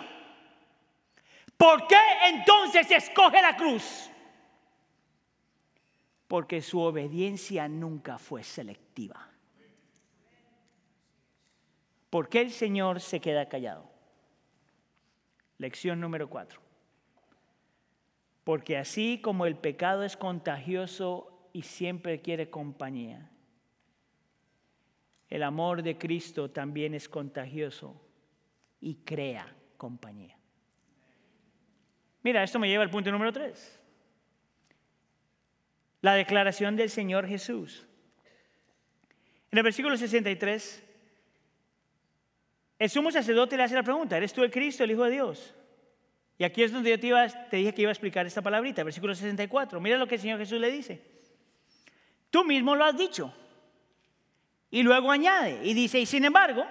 ¿Por 1.56 1.86
qué 1.86 1.98
entonces 2.26 2.90
escoge 2.90 3.42
la 3.42 3.56
cruz? 3.56 4.10
Porque 6.28 6.62
su 6.62 6.80
obediencia 6.80 7.68
nunca 7.68 8.18
fue 8.18 8.44
selectiva. 8.44 9.28
¿Por 12.10 12.28
qué 12.28 12.42
el 12.42 12.52
Señor 12.52 13.00
se 13.00 13.20
queda 13.20 13.48
callado? 13.48 13.90
Lección 15.58 16.00
número 16.00 16.28
cuatro. 16.28 16.63
Porque 18.44 18.76
así 18.76 19.20
como 19.22 19.46
el 19.46 19.56
pecado 19.56 20.04
es 20.04 20.16
contagioso 20.16 21.48
y 21.52 21.62
siempre 21.62 22.20
quiere 22.20 22.50
compañía, 22.50 23.30
el 25.30 25.42
amor 25.42 25.82
de 25.82 25.96
Cristo 25.96 26.50
también 26.50 26.94
es 26.94 27.08
contagioso 27.08 28.00
y 28.80 28.96
crea 28.96 29.52
compañía. 29.78 30.36
Mira, 32.22 32.42
esto 32.42 32.58
me 32.58 32.68
lleva 32.68 32.84
al 32.84 32.90
punto 32.90 33.10
número 33.10 33.32
tres. 33.32 33.80
La 36.02 36.14
declaración 36.14 36.76
del 36.76 36.90
Señor 36.90 37.26
Jesús. 37.26 37.86
En 39.50 39.58
el 39.58 39.64
versículo 39.64 39.96
63, 39.96 40.84
el 42.78 42.90
sumo 42.90 43.10
sacerdote 43.10 43.56
le 43.56 43.62
hace 43.62 43.74
la 43.74 43.82
pregunta, 43.82 44.16
¿eres 44.16 44.32
tú 44.32 44.42
el 44.42 44.50
Cristo, 44.50 44.84
el 44.84 44.90
Hijo 44.90 45.04
de 45.04 45.10
Dios? 45.12 45.54
Y 46.38 46.44
aquí 46.44 46.62
es 46.62 46.72
donde 46.72 46.90
yo 46.90 46.98
te, 46.98 47.06
iba, 47.06 47.26
te 47.28 47.58
dije 47.58 47.72
que 47.72 47.82
iba 47.82 47.90
a 47.90 47.92
explicar 47.92 48.26
esta 48.26 48.42
palabrita, 48.42 48.82
versículo 48.82 49.14
64. 49.14 49.80
Mira 49.80 49.96
lo 49.96 50.06
que 50.06 50.16
el 50.16 50.20
Señor 50.20 50.38
Jesús 50.38 50.60
le 50.60 50.70
dice. 50.70 51.00
Tú 52.30 52.44
mismo 52.44 52.74
lo 52.74 52.84
has 52.84 52.96
dicho. 52.96 53.32
Y 54.70 54.82
luego 54.82 55.12
añade 55.12 55.60
y 55.62 55.72
dice, 55.74 56.00
y 56.00 56.06
sin 56.06 56.24
embargo, 56.24 56.64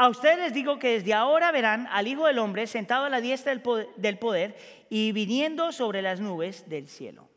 A 0.00 0.08
ustedes 0.08 0.38
les 0.38 0.54
digo 0.54 0.78
que 0.78 0.92
desde 0.92 1.12
ahora 1.12 1.50
verán 1.50 1.88
al 1.90 2.06
Hijo 2.06 2.26
del 2.26 2.38
Hombre 2.38 2.68
sentado 2.68 3.06
a 3.06 3.08
la 3.08 3.20
diestra 3.20 3.52
del 3.96 4.18
poder, 4.18 4.56
y 4.88 5.10
viniendo 5.10 5.72
sobre 5.72 6.02
las 6.02 6.20
nubes 6.20 6.68
del 6.68 6.88
cielo. 6.88 7.28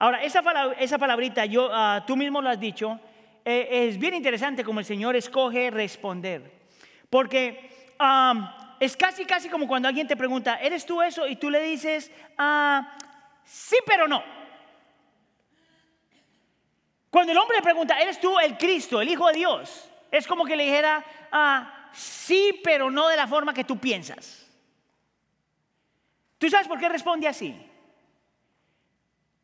Ahora, 0.00 0.24
esa, 0.24 0.42
esa 0.80 0.98
palabrita, 0.98 1.46
yo, 1.46 1.70
ah, 1.72 2.02
tú 2.04 2.16
mismo 2.16 2.42
lo 2.42 2.48
has 2.50 2.58
dicho, 2.58 2.98
eh, 3.44 3.86
es 3.88 3.98
bien 3.98 4.14
interesante 4.14 4.64
como 4.64 4.80
el 4.80 4.84
Señor 4.84 5.14
escoge 5.14 5.70
responder. 5.70 6.50
Porque 7.08 7.70
es 8.78 8.96
casi, 8.96 9.24
casi 9.24 9.48
como 9.48 9.66
cuando 9.66 9.88
alguien 9.88 10.06
te 10.06 10.16
pregunta, 10.16 10.56
¿eres 10.56 10.84
tú 10.84 11.02
eso? 11.02 11.26
Y 11.26 11.36
tú 11.36 11.50
le 11.50 11.62
dices, 11.62 12.10
ah, 12.36 12.96
sí, 13.44 13.76
pero 13.86 14.06
no. 14.06 14.22
Cuando 17.10 17.32
el 17.32 17.38
hombre 17.38 17.56
le 17.56 17.62
pregunta, 17.62 17.98
¿eres 17.98 18.20
tú 18.20 18.38
el 18.38 18.58
Cristo, 18.58 19.00
el 19.00 19.08
Hijo 19.08 19.26
de 19.28 19.34
Dios? 19.34 19.90
Es 20.10 20.26
como 20.26 20.44
que 20.44 20.56
le 20.56 20.64
dijera, 20.64 21.04
ah, 21.32 21.90
sí, 21.92 22.60
pero 22.62 22.90
no 22.90 23.08
de 23.08 23.16
la 23.16 23.26
forma 23.26 23.54
que 23.54 23.64
tú 23.64 23.78
piensas. 23.78 24.46
¿Tú 26.38 26.50
sabes 26.50 26.68
por 26.68 26.78
qué 26.78 26.88
responde 26.88 27.26
así? 27.26 27.56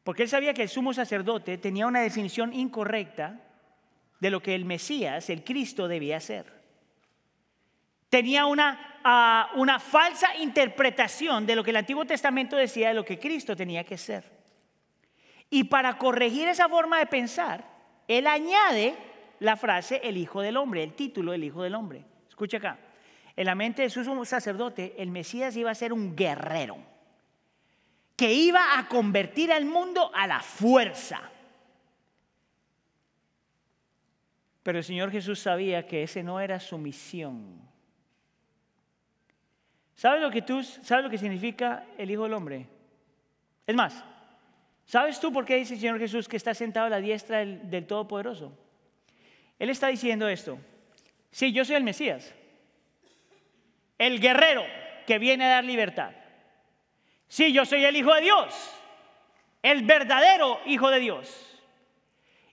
Porque 0.05 0.25
él 0.25 0.29
sabía 0.29 0.53
que 0.53 0.63
el 0.63 0.69
sumo 0.69 0.93
sacerdote 0.93 1.59
tenía 1.59 1.87
una 1.87 2.01
definición 2.01 2.53
incorrecta 2.53 3.41
de 4.21 4.31
lo 4.31 4.43
que 4.43 4.55
el 4.55 4.65
Mesías, 4.65 5.31
el 5.31 5.43
Cristo, 5.43 5.89
debía 5.89 6.21
ser. 6.21 6.61
Tenía 8.09 8.47
una, 8.47 8.92
ah, 9.05 9.51
una 9.55 9.79
falsa 9.79 10.37
interpretación 10.37 11.47
de 11.47 11.57
lo 11.57 11.65
que 11.65 11.71
el 11.71 11.77
Antiguo 11.77 12.05
Testamento 12.05 12.57
decía 12.57 12.89
de 12.89 12.95
lo 12.95 13.05
que 13.05 13.19
Cristo 13.19 13.57
tenía 13.57 13.85
que 13.85 13.99
ser. 13.99 14.25
Y 15.51 15.65
para 15.65 15.99
corregir 15.99 16.49
esa 16.49 16.69
forma 16.69 16.99
de 16.99 17.07
pensar, 17.07 17.65
él 18.09 18.27
añade 18.27 18.97
la 19.41 19.57
frase 19.57 20.01
el 20.05 20.17
Hijo 20.17 20.41
del 20.41 20.57
Hombre, 20.57 20.83
el 20.83 20.95
título 20.95 21.33
el 21.33 21.45
Hijo 21.45 21.63
del 21.63 21.75
Hombre. 21.75 22.05
Escucha 22.29 22.57
acá. 22.57 22.79
En 23.35 23.47
la 23.47 23.55
mente 23.55 23.83
de 23.83 23.91
su 23.91 24.05
sumo 24.05 24.25
sacerdote, 24.25 24.95
el 24.99 25.11
Mesías 25.11 25.57
iba 25.57 25.71
a 25.71 25.75
ser 25.75 25.93
un 25.93 26.15
guerrero 26.15 26.77
que 28.17 28.33
iba 28.33 28.79
a 28.79 28.89
convertir 28.89 29.53
al 29.53 29.65
mundo 29.65 30.11
a 30.15 30.27
la 30.27 30.41
fuerza. 30.41 31.21
Pero 34.63 34.79
el 34.79 34.85
Señor 34.85 35.11
Jesús 35.11 35.41
sabía 35.41 35.87
que 35.87 36.05
ese 36.05 36.23
no 36.23 36.39
era 36.39 36.61
su 36.61 36.79
misión. 36.79 37.72
¿Sabes 40.03 40.21
lo 40.21 40.33
que 40.33 40.43
tú 40.43 40.65
sabes 40.65 41.05
lo 41.05 41.11
que 41.11 41.17
significa 41.17 41.85
el 41.97 42.11
Hijo 42.11 42.25
del 42.25 42.33
Hombre? 42.33 42.67
Es 43.65 43.77
más, 43.77 44.05
¿sabes 44.85 45.21
tú 45.21 45.33
por 45.33 45.45
qué 45.45 45.55
dice 45.55 45.75
el 45.75 45.81
Señor 45.81 46.01
Jesús 46.01 46.27
que 46.27 46.37
está 46.37 46.55
sentado 46.55 46.87
a 46.87 46.91
la 46.91 46.99
diestra 46.99 47.39
del, 47.39 47.71
del 47.71 47.87
Todopoderoso? 47.87 48.53
Él 49.61 49.71
está 49.71 49.87
diciendo 49.87 50.27
esto. 50.27 50.59
Sí, 51.31 51.53
yo 51.53 51.65
soy 51.65 51.77
el 51.77 51.85
Mesías, 51.85 52.35
el 53.97 54.19
guerrero 54.19 54.65
que 55.07 55.21
viene 55.21 55.45
a 55.45 55.51
dar 55.51 55.65
libertad. 55.65 56.11
Sí, 57.29 57.53
yo 57.53 57.65
soy 57.65 57.85
el 57.85 57.95
Hijo 57.95 58.13
de 58.13 58.23
Dios, 58.23 58.73
el 59.63 59.85
verdadero 59.85 60.59
Hijo 60.67 60.91
de 60.91 60.99
Dios. 60.99 61.52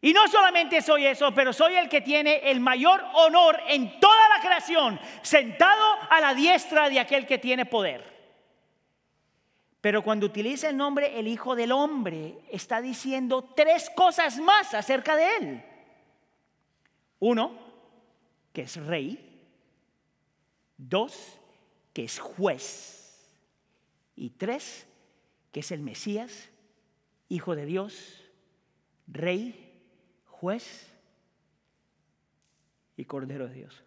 Y 0.02 0.14
no 0.14 0.28
solamente 0.28 0.82
soy 0.82 1.06
eso, 1.06 1.34
pero 1.34 1.52
soy 1.52 1.76
el 1.76 1.90
que 1.90 2.02
tiene 2.02 2.50
el 2.50 2.60
mayor 2.62 3.04
honor 3.16 3.60
en 3.68 4.00
toda 4.00 4.30
la 4.30 4.40
creación, 4.40 5.00
sentado 5.22 5.98
a 6.10 6.22
la 6.22 6.34
diestra 6.34 6.90
de 6.90 7.00
aquel 7.00 7.26
que 7.26 7.38
tiene 7.38 7.66
poder. 7.66 8.18
Pero 9.82 10.02
cuando 10.02 10.26
utiliza 10.26 10.70
el 10.70 10.78
nombre 10.78 11.20
el 11.20 11.28
Hijo 11.28 11.56
del 11.56 11.72
Hombre, 11.72 12.40
está 12.52 12.82
diciendo 12.82 13.54
tres 13.56 13.90
cosas 13.90 14.38
más 14.38 14.74
acerca 14.74 15.16
de 15.16 15.36
él. 15.38 15.64
Uno, 17.20 17.58
que 18.54 18.62
es 18.64 18.78
rey. 18.78 19.26
Dos, 20.78 21.40
que 21.94 22.06
es 22.06 22.20
juez. 22.20 23.36
Y 24.16 24.32
tres, 24.32 24.88
que 25.52 25.60
es 25.60 25.72
el 25.72 25.82
Mesías, 25.82 26.50
Hijo 27.30 27.56
de 27.56 27.66
Dios, 27.66 28.24
Rey, 29.08 29.69
Juez 30.40 30.88
y 32.96 33.04
Cordero 33.04 33.48
de 33.50 33.54
Dios. 33.56 33.84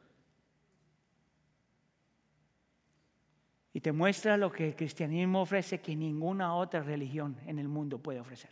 Y 3.72 3.80
te 3.80 3.90
muestra 3.90 4.36
lo 4.36 4.53
que 4.53 4.68
el 4.68 4.76
cristianismo 4.76 5.40
ofrece 5.40 5.80
que 5.80 5.96
ninguna 5.96 6.55
otra 6.55 6.82
religión 6.82 7.38
en 7.46 7.59
el 7.59 7.68
mundo 7.68 7.98
puede 7.98 8.20
ofrecer. 8.20 8.50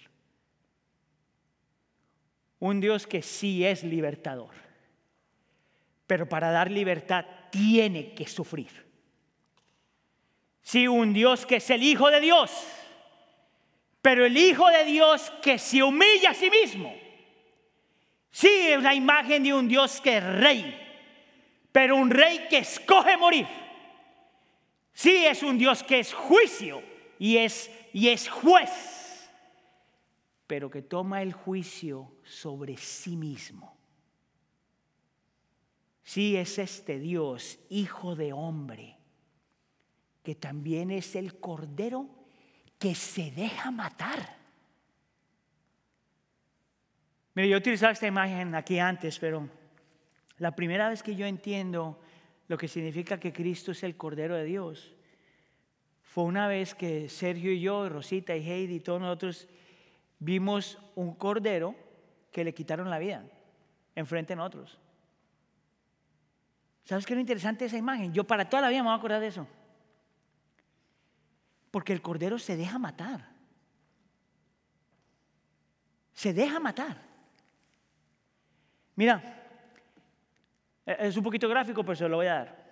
Un 2.58 2.80
Dios 2.80 3.06
que 3.06 3.20
sí 3.20 3.66
es 3.66 3.84
libertador, 3.84 4.54
pero 6.06 6.26
para 6.26 6.50
dar 6.50 6.70
libertad 6.70 7.26
tiene 7.50 8.14
que 8.14 8.26
sufrir. 8.26 8.86
Sí, 10.62 10.88
un 10.88 11.12
Dios 11.12 11.44
que 11.44 11.56
es 11.56 11.68
el 11.68 11.82
Hijo 11.82 12.10
de 12.10 12.20
Dios, 12.20 12.50
pero 14.00 14.24
el 14.24 14.38
Hijo 14.38 14.66
de 14.70 14.84
Dios 14.84 15.30
que 15.42 15.58
se 15.58 15.82
humilla 15.82 16.30
a 16.30 16.34
sí 16.34 16.48
mismo. 16.48 16.99
Sí, 18.30 18.48
es 18.48 18.82
la 18.82 18.94
imagen 18.94 19.42
de 19.42 19.52
un 19.52 19.68
Dios 19.68 20.00
que 20.00 20.18
es 20.18 20.24
rey, 20.24 20.78
pero 21.72 21.96
un 21.96 22.10
rey 22.10 22.46
que 22.48 22.58
escoge 22.58 23.16
morir. 23.16 23.46
Sí, 24.92 25.24
es 25.24 25.42
un 25.42 25.58
Dios 25.58 25.82
que 25.82 26.00
es 26.00 26.12
juicio 26.12 26.82
y 27.18 27.36
es, 27.36 27.70
y 27.92 28.08
es 28.08 28.28
juez, 28.28 29.30
pero 30.46 30.70
que 30.70 30.82
toma 30.82 31.22
el 31.22 31.32
juicio 31.32 32.12
sobre 32.24 32.76
sí 32.76 33.16
mismo. 33.16 33.76
Sí, 36.02 36.36
es 36.36 36.58
este 36.58 36.98
Dios, 36.98 37.58
hijo 37.68 38.14
de 38.14 38.32
hombre 38.32 39.00
que 40.22 40.34
también 40.34 40.90
es 40.90 41.16
el 41.16 41.38
cordero 41.38 42.08
que 42.78 42.94
se 42.94 43.30
deja 43.30 43.70
matar. 43.70 44.39
Mire, 47.34 47.48
yo 47.48 47.58
utilizaba 47.58 47.92
esta 47.92 48.06
imagen 48.06 48.54
aquí 48.54 48.78
antes, 48.78 49.18
pero 49.18 49.48
la 50.38 50.54
primera 50.54 50.88
vez 50.88 51.02
que 51.02 51.14
yo 51.14 51.26
entiendo 51.26 52.00
lo 52.48 52.58
que 52.58 52.66
significa 52.66 53.20
que 53.20 53.32
Cristo 53.32 53.72
es 53.72 53.82
el 53.82 53.96
Cordero 53.96 54.34
de 54.34 54.44
Dios 54.44 54.94
fue 56.02 56.24
una 56.24 56.48
vez 56.48 56.74
que 56.74 57.08
Sergio 57.08 57.52
y 57.52 57.60
yo, 57.60 57.88
Rosita 57.88 58.34
y 58.34 58.48
Heidi 58.48 58.76
y 58.76 58.80
todos 58.80 59.00
nosotros 59.00 59.46
vimos 60.18 60.76
un 60.96 61.14
cordero 61.14 61.76
que 62.32 62.42
le 62.42 62.52
quitaron 62.52 62.90
la 62.90 62.98
vida 62.98 63.24
enfrente 63.94 64.32
de 64.32 64.36
nosotros. 64.38 64.76
¿Sabes 66.84 67.06
qué 67.06 67.12
es 67.12 67.16
lo 67.16 67.20
interesante 67.20 67.60
de 67.60 67.68
esa 67.68 67.76
imagen? 67.76 68.12
Yo 68.12 68.24
para 68.24 68.48
toda 68.48 68.62
la 68.62 68.68
vida 68.70 68.80
me 68.80 68.88
voy 68.88 68.94
a 68.94 68.98
acordar 68.98 69.20
de 69.20 69.28
eso. 69.28 69.46
Porque 71.70 71.92
el 71.92 72.02
cordero 72.02 72.40
se 72.40 72.56
deja 72.56 72.76
matar. 72.80 73.30
Se 76.12 76.34
deja 76.34 76.58
matar. 76.58 77.09
Mira, 79.00 79.16
e-, 80.84 81.08
es 81.08 81.16
un 81.16 81.24
poquito 81.24 81.48
gráfico, 81.48 81.82
pero 81.82 81.96
se 81.96 82.06
lo 82.06 82.16
voy 82.16 82.26
a 82.26 82.34
dar. 82.34 82.70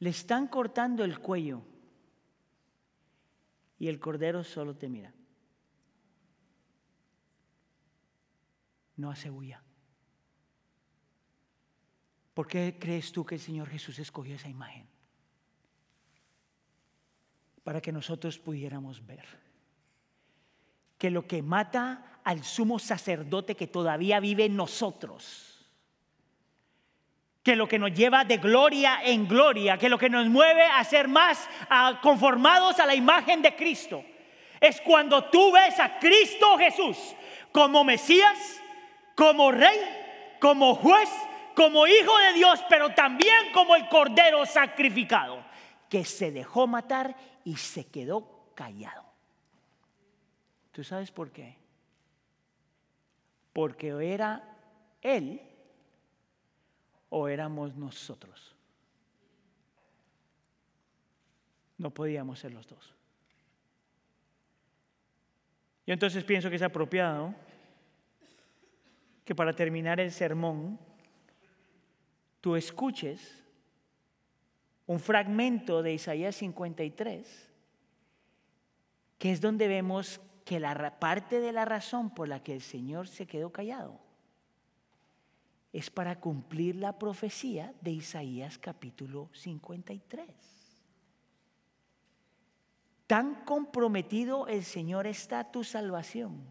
Le 0.00 0.10
están 0.10 0.48
cortando 0.48 1.04
el 1.04 1.20
cuello 1.20 1.62
y 3.78 3.86
el 3.86 4.00
cordero 4.00 4.42
solo 4.42 4.74
te 4.74 4.88
mira. 4.88 5.14
No 8.96 9.08
hace 9.08 9.30
bulla. 9.30 9.62
¿Por 12.34 12.48
qué 12.48 12.76
crees 12.80 13.12
tú 13.12 13.24
que 13.24 13.36
el 13.36 13.40
Señor 13.40 13.68
Jesús 13.68 14.00
escogió 14.00 14.34
esa 14.34 14.48
imagen? 14.48 14.88
para 17.62 17.80
que 17.80 17.90
nosotros 17.90 18.38
pudiéramos 18.38 19.04
ver 19.04 19.26
que 20.98 21.10
lo 21.10 21.26
que 21.26 21.42
mata 21.42 22.15
al 22.26 22.42
sumo 22.42 22.80
sacerdote 22.80 23.54
que 23.54 23.68
todavía 23.68 24.18
vive 24.18 24.46
en 24.46 24.56
nosotros, 24.56 25.64
que 27.44 27.54
lo 27.54 27.68
que 27.68 27.78
nos 27.78 27.92
lleva 27.92 28.24
de 28.24 28.38
gloria 28.38 28.98
en 29.04 29.28
gloria, 29.28 29.78
que 29.78 29.88
lo 29.88 29.96
que 29.96 30.10
nos 30.10 30.26
mueve 30.26 30.64
a 30.64 30.82
ser 30.82 31.06
más 31.06 31.48
conformados 32.02 32.80
a 32.80 32.86
la 32.86 32.96
imagen 32.96 33.42
de 33.42 33.54
Cristo, 33.54 34.04
es 34.60 34.80
cuando 34.80 35.26
tú 35.26 35.52
ves 35.52 35.78
a 35.78 36.00
Cristo 36.00 36.58
Jesús 36.58 36.98
como 37.52 37.84
Mesías, 37.84 38.60
como 39.14 39.52
Rey, 39.52 39.78
como 40.40 40.74
juez, 40.74 41.08
como 41.54 41.86
Hijo 41.86 42.18
de 42.18 42.32
Dios, 42.32 42.60
pero 42.68 42.92
también 42.92 43.52
como 43.54 43.76
el 43.76 43.88
Cordero 43.88 44.44
sacrificado, 44.46 45.44
que 45.88 46.04
se 46.04 46.32
dejó 46.32 46.66
matar 46.66 47.14
y 47.44 47.54
se 47.54 47.86
quedó 47.86 48.50
callado. 48.56 49.04
¿Tú 50.72 50.82
sabes 50.82 51.12
por 51.12 51.30
qué? 51.30 51.64
Porque 53.56 53.88
era 53.88 54.46
Él 55.00 55.40
o 57.08 57.26
éramos 57.26 57.74
nosotros. 57.74 58.54
No 61.78 61.88
podíamos 61.88 62.38
ser 62.38 62.52
los 62.52 62.66
dos. 62.66 62.94
Yo 65.86 65.94
entonces 65.94 66.22
pienso 66.22 66.50
que 66.50 66.56
es 66.56 66.62
apropiado 66.62 67.34
que 69.24 69.34
para 69.34 69.54
terminar 69.54 70.00
el 70.00 70.12
sermón 70.12 70.78
tú 72.42 72.56
escuches 72.56 73.42
un 74.86 75.00
fragmento 75.00 75.82
de 75.82 75.94
Isaías 75.94 76.36
53, 76.36 77.50
que 79.16 79.32
es 79.32 79.40
donde 79.40 79.66
vemos 79.66 80.20
que 80.46 80.60
la 80.60 81.00
parte 81.00 81.40
de 81.40 81.52
la 81.52 81.64
razón 81.64 82.08
por 82.08 82.28
la 82.28 82.40
que 82.40 82.54
el 82.54 82.62
Señor 82.62 83.08
se 83.08 83.26
quedó 83.26 83.50
callado 83.50 83.98
es 85.72 85.90
para 85.90 86.20
cumplir 86.20 86.76
la 86.76 87.00
profecía 87.00 87.74
de 87.80 87.90
Isaías 87.90 88.56
capítulo 88.56 89.28
53. 89.32 90.28
Tan 93.08 93.44
comprometido 93.44 94.46
el 94.46 94.62
Señor 94.62 95.08
está 95.08 95.40
a 95.40 95.50
tu 95.50 95.64
salvación 95.64 96.46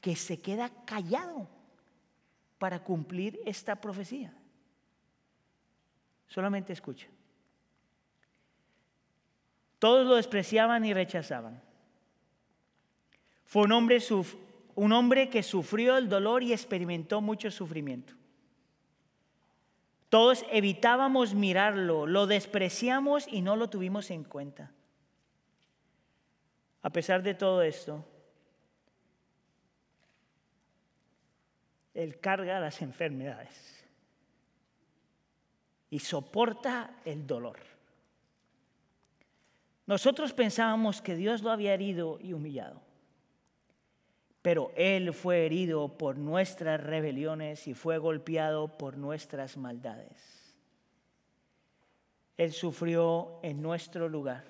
que 0.00 0.16
se 0.16 0.40
queda 0.40 0.70
callado 0.86 1.50
para 2.58 2.82
cumplir 2.82 3.40
esta 3.44 3.76
profecía. 3.76 4.34
Solamente 6.28 6.72
escucha. 6.72 7.08
Todos 9.78 10.06
lo 10.06 10.16
despreciaban 10.16 10.82
y 10.86 10.94
rechazaban. 10.94 11.71
Fue 13.44 13.62
un 13.62 13.72
hombre, 13.72 13.98
un 14.74 14.92
hombre 14.92 15.28
que 15.28 15.42
sufrió 15.42 15.96
el 15.96 16.08
dolor 16.08 16.42
y 16.42 16.52
experimentó 16.52 17.20
mucho 17.20 17.50
sufrimiento. 17.50 18.14
Todos 20.08 20.44
evitábamos 20.50 21.34
mirarlo, 21.34 22.06
lo 22.06 22.26
despreciamos 22.26 23.26
y 23.28 23.40
no 23.40 23.56
lo 23.56 23.70
tuvimos 23.70 24.10
en 24.10 24.24
cuenta. 24.24 24.70
A 26.82 26.90
pesar 26.90 27.22
de 27.22 27.34
todo 27.34 27.62
esto, 27.62 28.04
Él 31.94 32.20
carga 32.20 32.60
las 32.60 32.82
enfermedades 32.82 33.86
y 35.90 35.98
soporta 35.98 36.90
el 37.04 37.26
dolor. 37.26 37.58
Nosotros 39.86 40.32
pensábamos 40.32 41.02
que 41.02 41.16
Dios 41.16 41.42
lo 41.42 41.50
había 41.50 41.74
herido 41.74 42.18
y 42.20 42.32
humillado, 42.32 42.80
pero 44.42 44.72
Él 44.76 45.14
fue 45.14 45.46
herido 45.46 45.96
por 45.96 46.18
nuestras 46.18 46.82
rebeliones 46.82 47.68
y 47.68 47.74
fue 47.74 47.98
golpeado 47.98 48.76
por 48.76 48.98
nuestras 48.98 49.56
maldades. 49.56 50.54
Él 52.36 52.52
sufrió 52.52 53.38
en 53.42 53.62
nuestro 53.62 54.08
lugar 54.08 54.44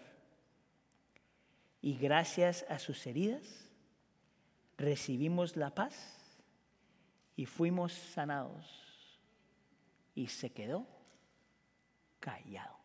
y 1.83 1.97
gracias 1.99 2.65
a 2.69 2.79
sus 2.79 3.07
heridas 3.07 3.69
recibimos 4.79 5.57
la 5.57 5.75
paz 5.75 6.23
y 7.37 7.47
fuimos 7.47 7.93
sanados. 7.93 8.81
Y 10.15 10.27
se 10.27 10.51
quedó 10.51 10.87
callado. 12.21 12.77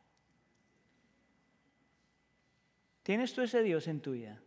¿Tienes 3.04 3.34
tú 3.34 3.42
ese 3.42 3.62
Dios 3.64 3.88
en 3.88 4.02
tu 4.02 4.14
vida? 4.14 4.42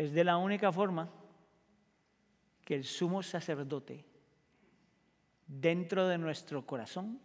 Es 0.00 0.14
de 0.14 0.24
la 0.24 0.38
única 0.38 0.72
forma 0.72 1.10
que 2.64 2.74
el 2.74 2.84
sumo 2.84 3.22
sacerdote 3.22 4.02
dentro 5.46 6.08
de 6.08 6.16
nuestro 6.16 6.64
corazón 6.64 7.20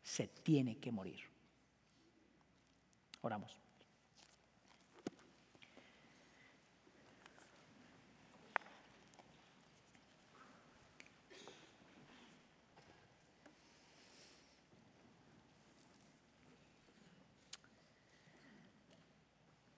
se 0.00 0.28
tiene 0.28 0.78
que 0.78 0.92
morir. 0.92 1.18
Oramos. 3.22 3.63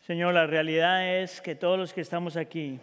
Señor, 0.07 0.35
la 0.35 0.47
realidad 0.47 1.21
es 1.21 1.41
que 1.41 1.57
todos 1.57 1.77
los 1.77 1.93
que 1.93 2.01
estamos 2.01 2.37
aquí 2.37 2.79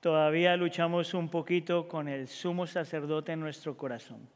todavía 0.00 0.54
luchamos 0.58 1.14
un 1.14 1.30
poquito 1.30 1.88
con 1.88 2.06
el 2.06 2.28
sumo 2.28 2.66
sacerdote 2.66 3.32
en 3.32 3.40
nuestro 3.40 3.78
corazón. 3.78 4.28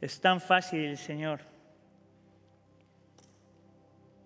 Es 0.00 0.18
tan 0.22 0.40
fácil, 0.40 0.96
Señor, 0.96 1.40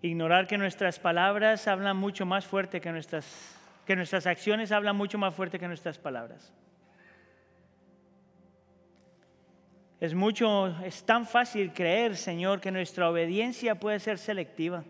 ignorar 0.01 0.47
que 0.47 0.59
nuestras 0.59 1.01
palabras 1.01 1.67
hablan 1.67 1.97
mucho 1.97 2.25
más 2.25 2.47
fuerte 2.47 2.81
que 2.81 2.93
nuestras, 2.93 3.59
que 3.85 3.97
nuestras 3.97 4.29
acciones 4.29 4.71
hablan 4.71 4.95
mucho 4.95 5.19
más 5.19 5.35
fuerte 5.35 5.59
que 5.59 5.67
nuestras 5.67 5.99
palabras. 5.99 6.53
Es 10.03 10.17
mucho, 10.17 10.67
es 10.83 11.05
tan 11.05 11.27
fácil 11.27 11.73
creer, 11.73 12.17
Señor, 12.17 12.61
que 12.61 12.73
nuestra 12.73 13.09
obediencia 13.09 13.77
puede 13.77 14.01
ser 14.01 14.19
selectiva. 14.19 14.83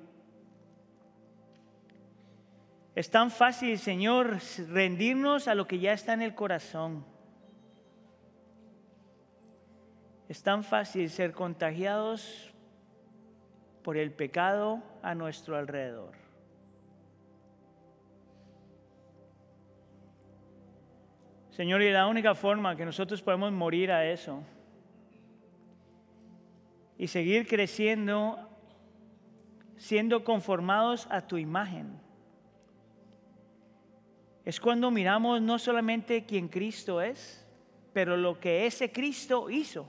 Es 2.95 3.11
tan 3.11 3.31
fácil, 3.31 3.79
Señor, 3.79 4.39
rendirnos 4.71 5.49
a 5.49 5.55
lo 5.55 5.67
que 5.67 5.79
ya 5.79 5.93
está 5.93 6.15
en 6.15 6.23
el 6.23 6.35
corazón. 6.35 7.05
Es 10.31 10.43
tan 10.43 10.65
fácil 10.65 11.11
ser 11.11 11.33
contagiados 11.33 12.51
por 13.83 13.99
el 13.99 14.13
pecado 14.13 14.83
a 15.03 15.15
nuestro 15.15 15.59
alrededor. 15.59 16.15
Señor, 21.51 21.83
y 21.83 21.93
la 21.93 22.07
única 22.07 22.35
forma 22.35 22.75
que 22.77 22.87
nosotros 22.87 23.21
podemos 23.21 23.53
morir 23.53 23.93
a 23.93 24.07
eso 24.07 24.43
y 26.99 27.09
seguir 27.09 27.47
creciendo, 27.47 28.39
siendo 29.77 30.25
conformados 30.25 31.07
a 31.11 31.27
tu 31.27 31.39
imagen. 31.39 32.01
Es 34.45 34.61
cuando 34.61 34.91
miramos 34.91 35.41
no 35.41 35.59
solamente 35.59 36.25
quién 36.25 36.49
Cristo 36.49 37.01
es, 37.01 37.47
pero 37.93 38.17
lo 38.17 38.41
que 38.41 38.67
ese 38.67 38.91
Cristo 38.91 39.51
hizo. 39.51 39.87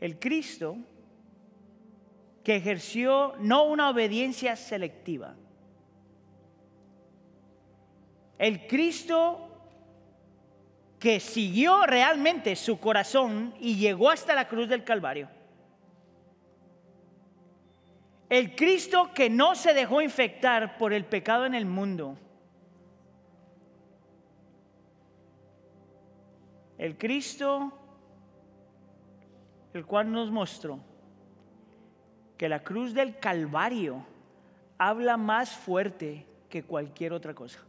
El 0.00 0.18
Cristo 0.18 0.76
que 2.44 2.56
ejerció 2.56 3.34
no 3.40 3.64
una 3.64 3.90
obediencia 3.90 4.54
selectiva. 4.54 5.34
El 8.38 8.66
Cristo 8.68 9.45
que 10.98 11.20
siguió 11.20 11.86
realmente 11.86 12.56
su 12.56 12.78
corazón 12.80 13.54
y 13.60 13.76
llegó 13.76 14.10
hasta 14.10 14.34
la 14.34 14.48
cruz 14.48 14.68
del 14.68 14.84
Calvario. 14.84 15.28
El 18.28 18.56
Cristo 18.56 19.10
que 19.14 19.30
no 19.30 19.54
se 19.54 19.72
dejó 19.72 20.00
infectar 20.00 20.78
por 20.78 20.92
el 20.92 21.04
pecado 21.04 21.46
en 21.46 21.54
el 21.54 21.66
mundo. 21.66 22.18
El 26.78 26.98
Cristo 26.98 27.72
el 29.76 29.84
cual 29.84 30.10
nos 30.10 30.30
mostró 30.30 30.80
que 32.38 32.48
la 32.48 32.62
cruz 32.64 32.94
del 32.94 33.18
Calvario 33.18 34.04
habla 34.78 35.16
más 35.16 35.50
fuerte 35.50 36.26
que 36.48 36.62
cualquier 36.62 37.12
otra 37.12 37.34
cosa. 37.34 37.60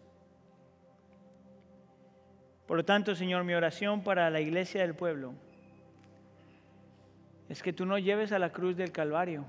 Por 2.67 2.75
lo 2.75 2.83
tanto, 2.83 3.15
Señor, 3.15 3.45
mi 3.45 3.53
oración 3.53 4.03
para 4.03 4.29
la 4.29 4.41
iglesia 4.41 4.81
del 4.81 4.93
pueblo 4.93 5.33
es 7.47 7.63
que 7.63 7.71
tú 7.71 7.85
nos 7.85 8.03
lleves 8.03 8.33
a 8.33 8.39
la 8.39 8.51
cruz 8.51 8.75
del 8.75 8.91
Calvario 8.91 9.45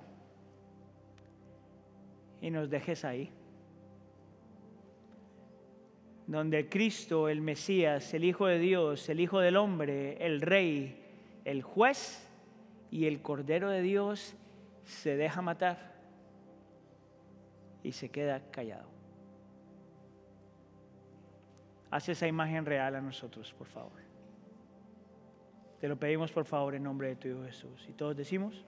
y 2.40 2.50
nos 2.50 2.70
dejes 2.70 3.04
ahí. 3.04 3.32
Donde 6.28 6.68
Cristo, 6.68 7.28
el 7.28 7.40
Mesías, 7.40 8.14
el 8.14 8.22
Hijo 8.22 8.46
de 8.46 8.60
Dios, 8.60 9.08
el 9.08 9.18
Hijo 9.18 9.40
del 9.40 9.56
Hombre, 9.56 10.24
el 10.24 10.40
Rey, 10.40 11.02
el 11.44 11.62
juez 11.62 12.24
y 12.92 13.06
el 13.06 13.20
Cordero 13.20 13.70
de 13.70 13.82
Dios 13.82 14.36
se 14.84 15.16
deja 15.16 15.42
matar 15.42 15.96
y 17.82 17.92
se 17.92 18.10
queda 18.10 18.40
callado. 18.52 18.97
Haz 21.90 22.08
esa 22.08 22.26
imagen 22.26 22.66
real 22.66 22.94
a 22.96 23.00
nosotros, 23.00 23.52
por 23.54 23.66
favor. 23.66 24.00
Te 25.80 25.88
lo 25.88 25.96
pedimos, 25.96 26.32
por 26.32 26.44
favor, 26.44 26.74
en 26.74 26.82
nombre 26.82 27.08
de 27.08 27.16
tu 27.16 27.28
Hijo 27.28 27.44
Jesús. 27.44 27.86
Y 27.88 27.92
todos 27.92 28.16
decimos... 28.16 28.66